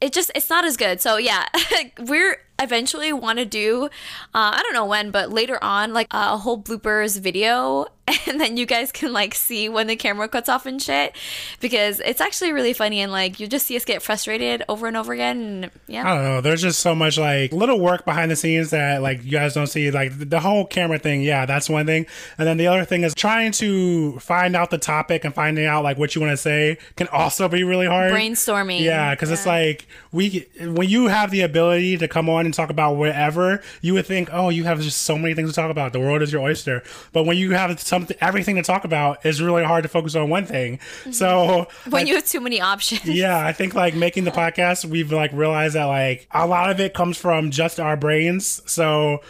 it 0.01 0.11
just 0.11 0.31
it's 0.35 0.49
not 0.49 0.65
as 0.65 0.77
good 0.77 0.99
so 0.99 1.17
yeah 1.17 1.45
we're 1.99 2.37
eventually 2.61 3.11
want 3.11 3.37
to 3.39 3.45
do 3.45 3.85
uh, 3.85 3.87
i 4.33 4.61
don't 4.63 4.73
know 4.73 4.85
when 4.85 5.11
but 5.11 5.29
later 5.31 5.61
on 5.63 5.93
like 5.93 6.07
a 6.11 6.37
whole 6.37 6.61
bloopers 6.61 7.19
video 7.19 7.85
and 8.27 8.39
then 8.39 8.55
you 8.55 8.67
guys 8.67 8.91
can 8.91 9.11
like 9.11 9.33
see 9.33 9.67
when 9.67 9.87
the 9.87 9.95
camera 9.95 10.27
cuts 10.29 10.47
off 10.47 10.67
and 10.67 10.79
shit 10.79 11.15
because 11.59 11.99
it's 12.01 12.21
actually 12.21 12.51
really 12.51 12.71
funny 12.71 13.01
and 13.01 13.11
like 13.11 13.39
you 13.39 13.47
just 13.47 13.65
see 13.65 13.75
us 13.75 13.83
get 13.83 13.99
frustrated 14.01 14.63
over 14.69 14.85
and 14.87 14.95
over 14.95 15.11
again 15.11 15.63
and 15.63 15.71
yeah 15.87 16.03
I 16.07 16.13
don't 16.15 16.23
know. 16.23 16.41
There's 16.41 16.61
just 16.61 16.81
so 16.81 16.93
much 16.93 17.17
like 17.17 17.51
little 17.51 17.79
work 17.79 18.05
behind 18.05 18.29
the 18.29 18.35
scenes 18.35 18.69
that 18.69 19.01
like 19.01 19.23
you 19.25 19.31
guys 19.31 19.55
don't 19.55 19.65
see. 19.65 19.89
Like 19.89 20.19
the- 20.19 20.25
the 20.25 20.39
whole 20.39 20.65
camera 20.67 20.99
thing, 20.99 21.23
yeah, 21.23 21.47
that's 21.47 21.67
one 21.67 21.87
thing. 21.87 22.05
And 22.37 22.47
then 22.47 22.57
the 22.57 22.67
other 22.67 22.85
thing 22.85 23.03
is 23.03 23.15
trying 23.15 23.51
to 23.53 24.19
find 24.19 24.55
out 24.55 24.69
the 24.69 24.77
topic 24.77 25.25
and 25.25 25.33
finding 25.33 25.65
out 25.65 25.83
like 25.83 25.97
what 25.97 26.13
you 26.13 26.21
want 26.21 26.31
to 26.31 26.37
say 26.37 26.77
can 26.97 27.07
also 27.07 27.47
be 27.49 27.63
really 27.63 27.87
hard. 27.87 28.11
brainstorming 28.11 28.81
Yeah, 28.81 29.15
because 29.15 29.31
it's 29.31 29.47
like 29.47 29.87
we 30.11 30.45
when 30.61 30.87
you 30.89 31.07
have 31.07 31.31
the 31.31 31.41
ability 31.41 31.97
to 31.97 32.07
come 32.07 32.29
on 32.29 32.44
and 32.45 32.53
talk 32.53 32.69
about 32.69 32.95
whatever, 32.95 33.61
you 33.81 33.93
would 33.93 34.05
think, 34.05 34.29
oh, 34.31 34.49
you 34.49 34.63
have 34.63 34.79
just 34.81 35.01
so 35.01 35.17
many 35.17 35.33
things 35.33 35.49
to 35.49 35.55
talk 35.55 35.71
about. 35.71 35.93
The 35.93 35.99
world 35.99 36.21
is 36.21 36.31
your 36.31 36.41
oyster. 36.41 36.83
But 37.11 37.25
when 37.25 37.37
you 37.37 37.51
have 37.51 37.79
something, 37.79 38.15
everything 38.21 38.55
to 38.55 38.63
talk 38.63 38.85
about, 38.85 39.25
it's 39.25 39.41
really 39.41 39.63
hard 39.63 39.83
to 39.83 39.89
focus 39.89 40.15
on 40.15 40.29
one 40.29 40.45
thing. 40.45 40.77
Mm-hmm. 40.77 41.11
So 41.11 41.67
when 41.89 42.07
you 42.07 42.15
have 42.15 42.25
too 42.25 42.41
many 42.41 42.61
options 42.61 43.05
yeah, 43.05 43.45
I 43.45 43.53
think 43.53 43.73
like 43.73 43.95
making 43.95 44.23
the 44.23 44.31
podcast, 44.31 44.85
we've 44.85 45.11
like 45.11 45.31
realized 45.33 45.75
that 45.75 45.85
like 45.85 46.27
a 46.31 46.47
lot 46.47 46.69
of 46.69 46.79
it 46.79 46.93
comes 46.93 47.17
from 47.17 47.51
just 47.51 47.79
our 47.79 47.97
brains. 47.97 48.61
So 48.65 49.21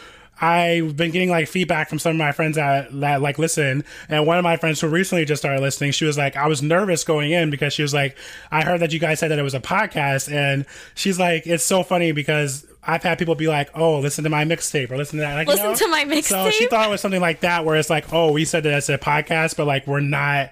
I've 0.42 0.98
been 0.98 1.12
getting 1.12 1.30
like 1.30 1.48
feedback 1.48 1.88
from 1.88 2.00
some 2.00 2.12
of 2.12 2.18
my 2.18 2.32
friends 2.32 2.56
that, 2.58 3.00
that 3.00 3.22
like 3.22 3.40
listen. 3.40 3.86
And 4.10 4.28
one 4.28 4.38
of 4.38 4.44
my 4.44 4.58
friends 4.58 4.82
who 4.82 4.88
recently 4.88 5.26
just 5.26 5.42
started 5.42 5.62
listening, 5.62 5.92
she 5.92 6.06
was 6.06 6.18
like, 6.18 6.36
I 6.36 6.48
was 6.48 6.62
nervous 6.62 7.04
going 7.04 7.32
in 7.32 7.50
because 7.50 7.74
she 7.74 7.82
was 7.82 7.94
like, 7.94 8.18
I 8.52 8.64
heard 8.64 8.82
that 8.82 8.92
you 8.92 9.00
guys 9.00 9.20
said 9.20 9.32
that 9.32 9.40
it 9.40 9.44
was 9.44 9.54
a 9.54 9.62
podcast. 9.62 10.32
And 10.32 10.66
she's 10.94 11.20
like, 11.20 11.48
it's 11.48 11.64
so 11.64 11.84
funny 11.84 12.12
because 12.12 12.66
I've 12.86 13.04
had 13.04 13.18
people 13.20 13.36
be 13.36 13.48
like, 13.48 13.70
"Oh, 13.76 14.00
listen 14.00 14.24
to 14.24 14.30
my 14.30 14.46
mixtape," 14.46 14.92
or 14.92 14.98
"Listen 14.98 15.18
to 15.20 15.26
that." 15.26 15.34
Like, 15.36 15.48
you 15.48 15.54
Listen 15.54 15.70
know? 15.72 15.76
to 15.76 15.88
my 15.88 16.06
mixtape. 16.06 16.24
So 16.46 16.50
she 16.52 16.68
thought 16.68 16.88
it 16.88 16.92
was 16.92 17.02
something 17.02 17.22
like 17.22 17.42
that, 17.42 17.66
where 17.66 17.76
it's 17.76 17.90
like, 17.90 18.12
"Oh, 18.14 18.32
we 18.32 18.46
said 18.46 18.64
that 18.64 18.74
it's 18.78 18.90
a 18.90 18.98
podcast, 18.98 19.56
but 19.58 19.66
like 19.68 19.88
we're 19.88 20.00
not." 20.02 20.52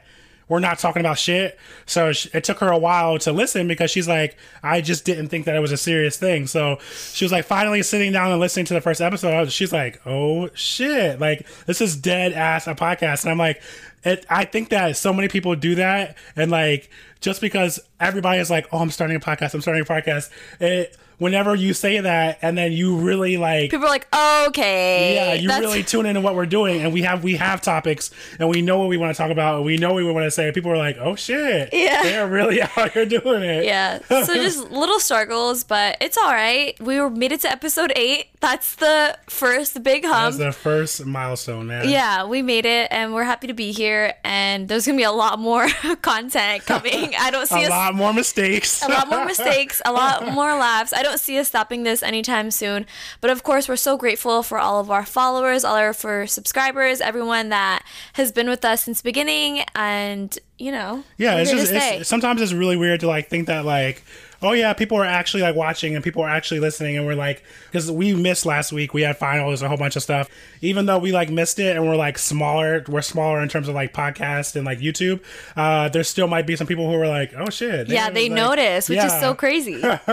We're 0.49 0.59
not 0.59 0.77
talking 0.77 0.99
about 0.99 1.17
shit. 1.17 1.57
So 1.85 2.11
sh- 2.11 2.27
it 2.33 2.43
took 2.43 2.59
her 2.59 2.67
a 2.67 2.77
while 2.77 3.17
to 3.19 3.31
listen 3.31 3.65
because 3.67 3.89
she's 3.89 4.09
like, 4.09 4.35
I 4.61 4.81
just 4.81 5.05
didn't 5.05 5.29
think 5.29 5.45
that 5.45 5.55
it 5.55 5.61
was 5.61 5.71
a 5.71 5.77
serious 5.77 6.17
thing. 6.17 6.47
So 6.47 6.79
she 7.13 7.23
was 7.23 7.31
like, 7.31 7.45
finally 7.45 7.81
sitting 7.81 8.11
down 8.11 8.29
and 8.29 8.41
listening 8.41 8.65
to 8.65 8.73
the 8.73 8.81
first 8.81 8.99
episode. 8.99 9.39
Was- 9.39 9.53
She's 9.53 9.71
like, 9.71 10.01
oh 10.05 10.49
shit. 10.53 11.19
Like, 11.19 11.47
this 11.65 11.79
is 11.79 11.95
dead 11.95 12.33
ass 12.33 12.67
a 12.67 12.75
podcast. 12.75 13.23
And 13.23 13.31
I'm 13.31 13.37
like, 13.37 13.61
it, 14.03 14.25
I 14.29 14.43
think 14.43 14.69
that 14.69 14.97
so 14.97 15.13
many 15.13 15.29
people 15.29 15.55
do 15.55 15.75
that. 15.75 16.17
And 16.35 16.51
like, 16.51 16.89
just 17.21 17.39
because 17.39 17.79
everybody 18.01 18.39
is 18.41 18.49
like, 18.51 18.67
oh, 18.73 18.79
I'm 18.79 18.91
starting 18.91 19.15
a 19.15 19.21
podcast, 19.21 19.53
I'm 19.53 19.61
starting 19.61 19.81
a 19.81 19.85
podcast. 19.85 20.29
It, 20.59 20.95
whenever 21.17 21.55
you 21.55 21.73
say 21.73 21.99
that 21.99 22.39
and 22.41 22.57
then 22.57 22.71
you 22.71 22.97
really 22.97 23.37
like, 23.37 23.71
people 23.71 23.85
are 23.85 23.89
like 23.89 24.07
okay 24.47 25.15
yeah, 25.15 25.33
you 25.33 25.47
that's- 25.47 25.61
really 25.63 25.83
tune 25.83 26.05
into 26.05 26.21
what 26.21 26.35
we're 26.35 26.45
doing, 26.45 26.81
and 26.81 26.93
we 26.93 27.01
have 27.03 27.23
we 27.23 27.35
have 27.35 27.61
topics, 27.61 28.11
and 28.39 28.49
we 28.49 28.61
know 28.61 28.77
what 28.79 28.89
we 28.89 28.97
want 28.97 29.15
to 29.15 29.17
talk 29.21 29.31
about, 29.31 29.57
and 29.57 29.65
we 29.65 29.77
know 29.77 29.93
what 29.93 30.03
we 30.03 30.11
want 30.11 30.25
to 30.25 30.31
say. 30.31 30.51
People 30.51 30.71
are 30.71 30.77
like, 30.77 30.97
"Oh 30.99 31.15
shit, 31.15 31.69
Yeah. 31.73 32.03
they're 32.03 32.27
really 32.27 32.61
out 32.77 32.91
here 32.91 33.05
doing 33.05 33.43
it." 33.43 33.65
Yeah. 33.65 33.99
So 34.07 34.33
just 34.33 34.69
little 34.71 34.99
struggles, 34.99 35.63
but 35.63 35.97
it's 36.01 36.17
all 36.17 36.31
right. 36.33 36.79
We 36.79 36.99
were 36.99 37.09
made 37.09 37.31
it 37.31 37.41
to 37.41 37.51
episode 37.51 37.91
eight. 37.95 38.27
That's 38.39 38.75
the 38.75 39.17
first 39.29 39.81
big 39.83 40.03
that's 40.03 40.37
the 40.37 40.51
first 40.51 41.05
milestone, 41.05 41.67
man. 41.67 41.87
yeah, 41.89 42.25
we 42.25 42.41
made 42.41 42.65
it, 42.65 42.87
and 42.91 43.13
we're 43.13 43.23
happy 43.23 43.47
to 43.47 43.53
be 43.53 43.71
here. 43.71 44.13
And 44.23 44.67
there's 44.67 44.85
gonna 44.85 44.97
be 44.97 45.03
a 45.03 45.11
lot 45.11 45.39
more 45.39 45.67
content 46.01 46.65
coming. 46.65 47.13
I 47.17 47.31
don't 47.31 47.47
see 47.47 47.61
a 47.63 47.65
us 47.65 47.69
lot 47.69 47.95
more 47.95 48.13
mistakes. 48.13 48.83
a 48.83 48.89
lot 48.89 49.07
more 49.09 49.25
mistakes, 49.25 49.81
a 49.85 49.91
lot 49.91 50.27
more 50.33 50.55
laughs. 50.55 50.91
I 50.93 51.02
don't 51.03 51.19
see 51.19 51.37
us 51.37 51.49
stopping 51.49 51.83
this 51.83 52.01
anytime 52.01 52.49
soon. 52.49 52.85
But 53.21 53.29
of 53.29 53.43
course, 53.43 53.69
we're 53.69 53.75
so 53.75 53.97
grateful 53.97 54.41
for 54.41 54.57
all 54.57 54.79
of 54.79 54.89
our 54.89 55.05
followers, 55.05 55.63
all 55.63 55.75
our 55.75 55.93
for 55.93 56.25
subscribers, 56.25 57.01
everyone 57.01 57.49
that 57.49 57.85
has 58.13 58.31
been 58.31 58.49
with 58.49 58.65
us 58.65 58.83
since 58.83 59.01
the 59.01 59.07
beginning, 59.07 59.63
and 59.75 60.37
you 60.57 60.71
know, 60.71 61.03
yeah, 61.17 61.37
it's 61.37 61.51
just 61.51 61.71
it's, 61.73 62.09
sometimes 62.09 62.41
it's 62.41 62.53
really 62.53 62.77
weird 62.77 63.01
to 63.01 63.07
like 63.07 63.29
think 63.29 63.47
that 63.47 63.65
like. 63.65 64.03
Oh 64.43 64.51
yeah, 64.51 64.73
people 64.73 64.97
are 64.97 65.05
actually 65.05 65.41
like 65.43 65.55
watching 65.55 65.95
and 65.95 66.03
people 66.03 66.21
are 66.21 66.29
actually 66.29 66.59
listening 66.59 66.97
and 66.97 67.05
we're 67.05 67.15
like 67.15 67.43
because 67.71 67.89
we 67.89 68.13
missed 68.13 68.45
last 68.45 68.73
week. 68.73 68.93
We 68.93 69.01
had 69.03 69.17
finals, 69.17 69.61
a 69.61 69.67
whole 69.69 69.77
bunch 69.77 69.95
of 69.95 70.03
stuff. 70.03 70.29
Even 70.61 70.85
though 70.85 70.99
we 70.99 71.11
like 71.11 71.29
missed 71.29 71.59
it 71.59 71.75
and 71.75 71.87
we're 71.87 71.95
like 71.95 72.17
smaller, 72.17 72.83
we're 72.87 73.01
smaller 73.01 73.41
in 73.41 73.49
terms 73.49 73.67
of 73.67 73.75
like 73.75 73.93
podcast 73.93 74.55
and 74.55 74.65
like 74.65 74.79
YouTube. 74.79 75.21
Uh, 75.55 75.87
there 75.89 76.03
still 76.03 76.27
might 76.27 76.45
be 76.45 76.55
some 76.55 76.67
people 76.67 76.87
who 76.89 76.95
are 76.95 77.07
like, 77.07 77.33
oh 77.37 77.49
shit, 77.49 77.87
yeah, 77.87 78.09
they 78.09 78.29
like- 78.29 78.35
notice, 78.35 78.89
which 78.89 78.99
is 78.99 79.11
so 79.19 79.33
crazy. 79.33 79.81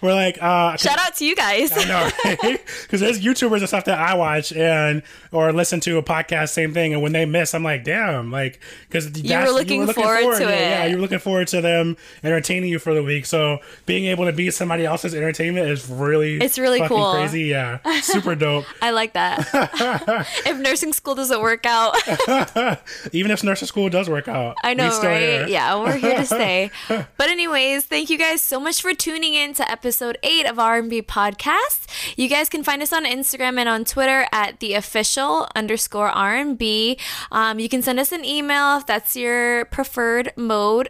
we're 0.00 0.14
like, 0.14 0.42
uh, 0.42 0.76
Shout 0.76 0.98
out 0.98 1.14
to 1.16 1.24
you 1.26 1.36
guys. 1.36 1.70
no, 1.86 2.10
because 2.24 3.00
there's 3.00 3.20
YouTubers 3.22 3.58
and 3.58 3.68
stuff 3.68 3.84
that 3.84 3.98
I 3.98 4.14
watch 4.14 4.52
and 4.52 5.02
or 5.32 5.52
listen 5.52 5.80
to 5.80 5.98
a 5.98 6.02
podcast, 6.02 6.50
same 6.50 6.72
thing. 6.72 6.94
And 6.94 7.02
when 7.02 7.12
they 7.12 7.26
miss, 7.26 7.54
I'm 7.54 7.62
like, 7.62 7.84
damn, 7.84 8.32
like 8.32 8.60
because 8.88 9.22
You 9.22 9.38
were 9.38 9.50
looking 9.50 9.86
forward 9.86 10.38
to 10.38 10.44
it. 10.48 10.60
Yeah, 10.60 10.86
you're 10.86 11.00
looking 11.00 11.18
forward 11.18 11.48
to 11.48 11.60
them 11.60 11.96
entertaining 12.24 12.70
you 12.70 12.78
for 12.78 12.94
the 12.94 13.02
week. 13.02 13.26
So 13.26 13.60
being 13.86 14.06
able 14.06 14.24
to 14.26 14.32
be 14.32 14.50
somebody 14.50 14.84
else's 14.84 15.14
entertainment 15.14 15.68
is 15.68 15.88
really 15.88 16.36
It's 16.38 16.58
really 16.58 16.80
cool. 16.88 17.12
crazy. 17.12 17.42
Yeah, 17.44 17.78
super 18.00 18.34
dope. 18.34 18.64
I 18.82 18.90
like 18.90 19.12
that. 19.14 19.46
if 20.46 20.58
nursing 20.58 20.92
school 20.92 21.14
doesn't 21.14 21.40
work 21.40 21.66
out, 21.66 21.96
Even 23.12 23.30
if 23.30 23.42
nursing 23.44 23.68
school 23.68 23.88
does 23.88 24.08
work 24.10 24.28
out, 24.28 24.56
I 24.62 24.74
know, 24.74 24.90
still 24.90 25.10
right? 25.10 25.20
here. 25.20 25.46
Yeah, 25.48 25.78
we're 25.80 25.96
here 25.96 26.16
to 26.16 26.26
stay. 26.26 26.70
But 26.88 27.28
anyways, 27.28 27.84
thank 27.86 28.10
you 28.10 28.18
guys 28.18 28.42
so 28.42 28.58
much 28.60 28.80
for 28.82 28.94
tuning 28.94 29.34
in 29.34 29.54
to 29.54 29.70
episode 29.70 30.18
eight 30.22 30.46
of 30.46 30.58
R&B 30.58 31.02
podcast. 31.02 31.86
You 32.16 32.28
guys 32.28 32.48
can 32.48 32.62
find 32.62 32.82
us 32.82 32.92
on 32.92 33.04
Instagram 33.04 33.58
and 33.58 33.68
on 33.68 33.84
Twitter 33.84 34.26
at 34.32 34.60
the 34.60 34.74
official 34.74 35.48
underscore 35.54 36.08
R&B. 36.08 36.98
Um, 37.32 37.58
you 37.58 37.68
can 37.68 37.82
send 37.82 37.98
us 38.00 38.12
an 38.12 38.24
email 38.24 38.78
if 38.78 38.86
that's 38.86 39.16
your 39.16 39.64
preferred 39.66 40.32
mode. 40.36 40.88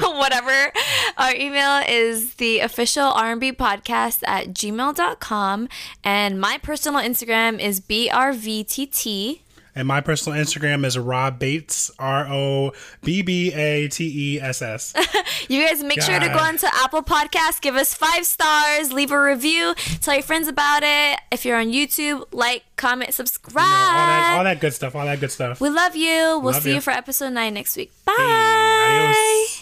Whatever. 0.00 0.72
Our 1.28 1.34
email 1.34 1.82
is 1.86 2.36
the 2.36 2.60
official 2.60 3.04
R&B 3.04 3.52
podcast 3.52 4.22
at 4.26 4.46
gmail.com. 4.48 5.68
And 6.02 6.40
my 6.40 6.56
personal 6.56 7.02
Instagram 7.02 7.60
is 7.60 7.82
BRVTT. 7.82 9.40
And 9.74 9.86
my 9.86 10.00
personal 10.00 10.42
Instagram 10.42 10.86
is 10.86 10.96
Rob 10.98 11.38
Bates, 11.38 11.90
R 11.98 12.26
O 12.30 12.72
B 13.02 13.20
B 13.20 13.52
A 13.52 13.88
T 13.88 14.36
E 14.36 14.40
S 14.40 14.62
S. 14.62 14.94
You 15.48 15.66
guys 15.66 15.82
make 15.84 16.00
sure 16.02 16.18
to 16.18 16.28
go 16.28 16.38
onto 16.38 16.66
Apple 16.66 17.02
Podcasts, 17.02 17.60
give 17.60 17.76
us 17.76 17.94
five 17.94 18.24
stars, 18.26 18.92
leave 18.92 19.12
a 19.12 19.20
review, 19.20 19.74
tell 20.00 20.14
your 20.14 20.22
friends 20.22 20.48
about 20.48 20.82
it. 20.82 21.20
If 21.30 21.44
you're 21.44 21.58
on 21.58 21.66
YouTube, 21.66 22.24
like, 22.32 22.64
comment, 22.76 23.12
subscribe. 23.14 23.56
all 23.56 23.62
that, 23.64 24.34
all 24.38 24.44
that 24.44 24.60
good 24.60 24.72
stuff. 24.72 24.96
All 24.96 25.04
that 25.04 25.20
good 25.20 25.30
stuff. 25.30 25.60
we 25.60 25.68
love 25.68 25.94
you. 25.94 26.40
We'll 26.42 26.52
Love 26.54 26.62
see 26.62 26.70
you. 26.70 26.74
you. 26.76 26.80
for 26.80 26.90
episode 26.90 27.30
nine 27.34 27.52
next 27.54 27.76
week. 27.76 27.92
Bye. 28.06 28.14
adios. 28.18 29.57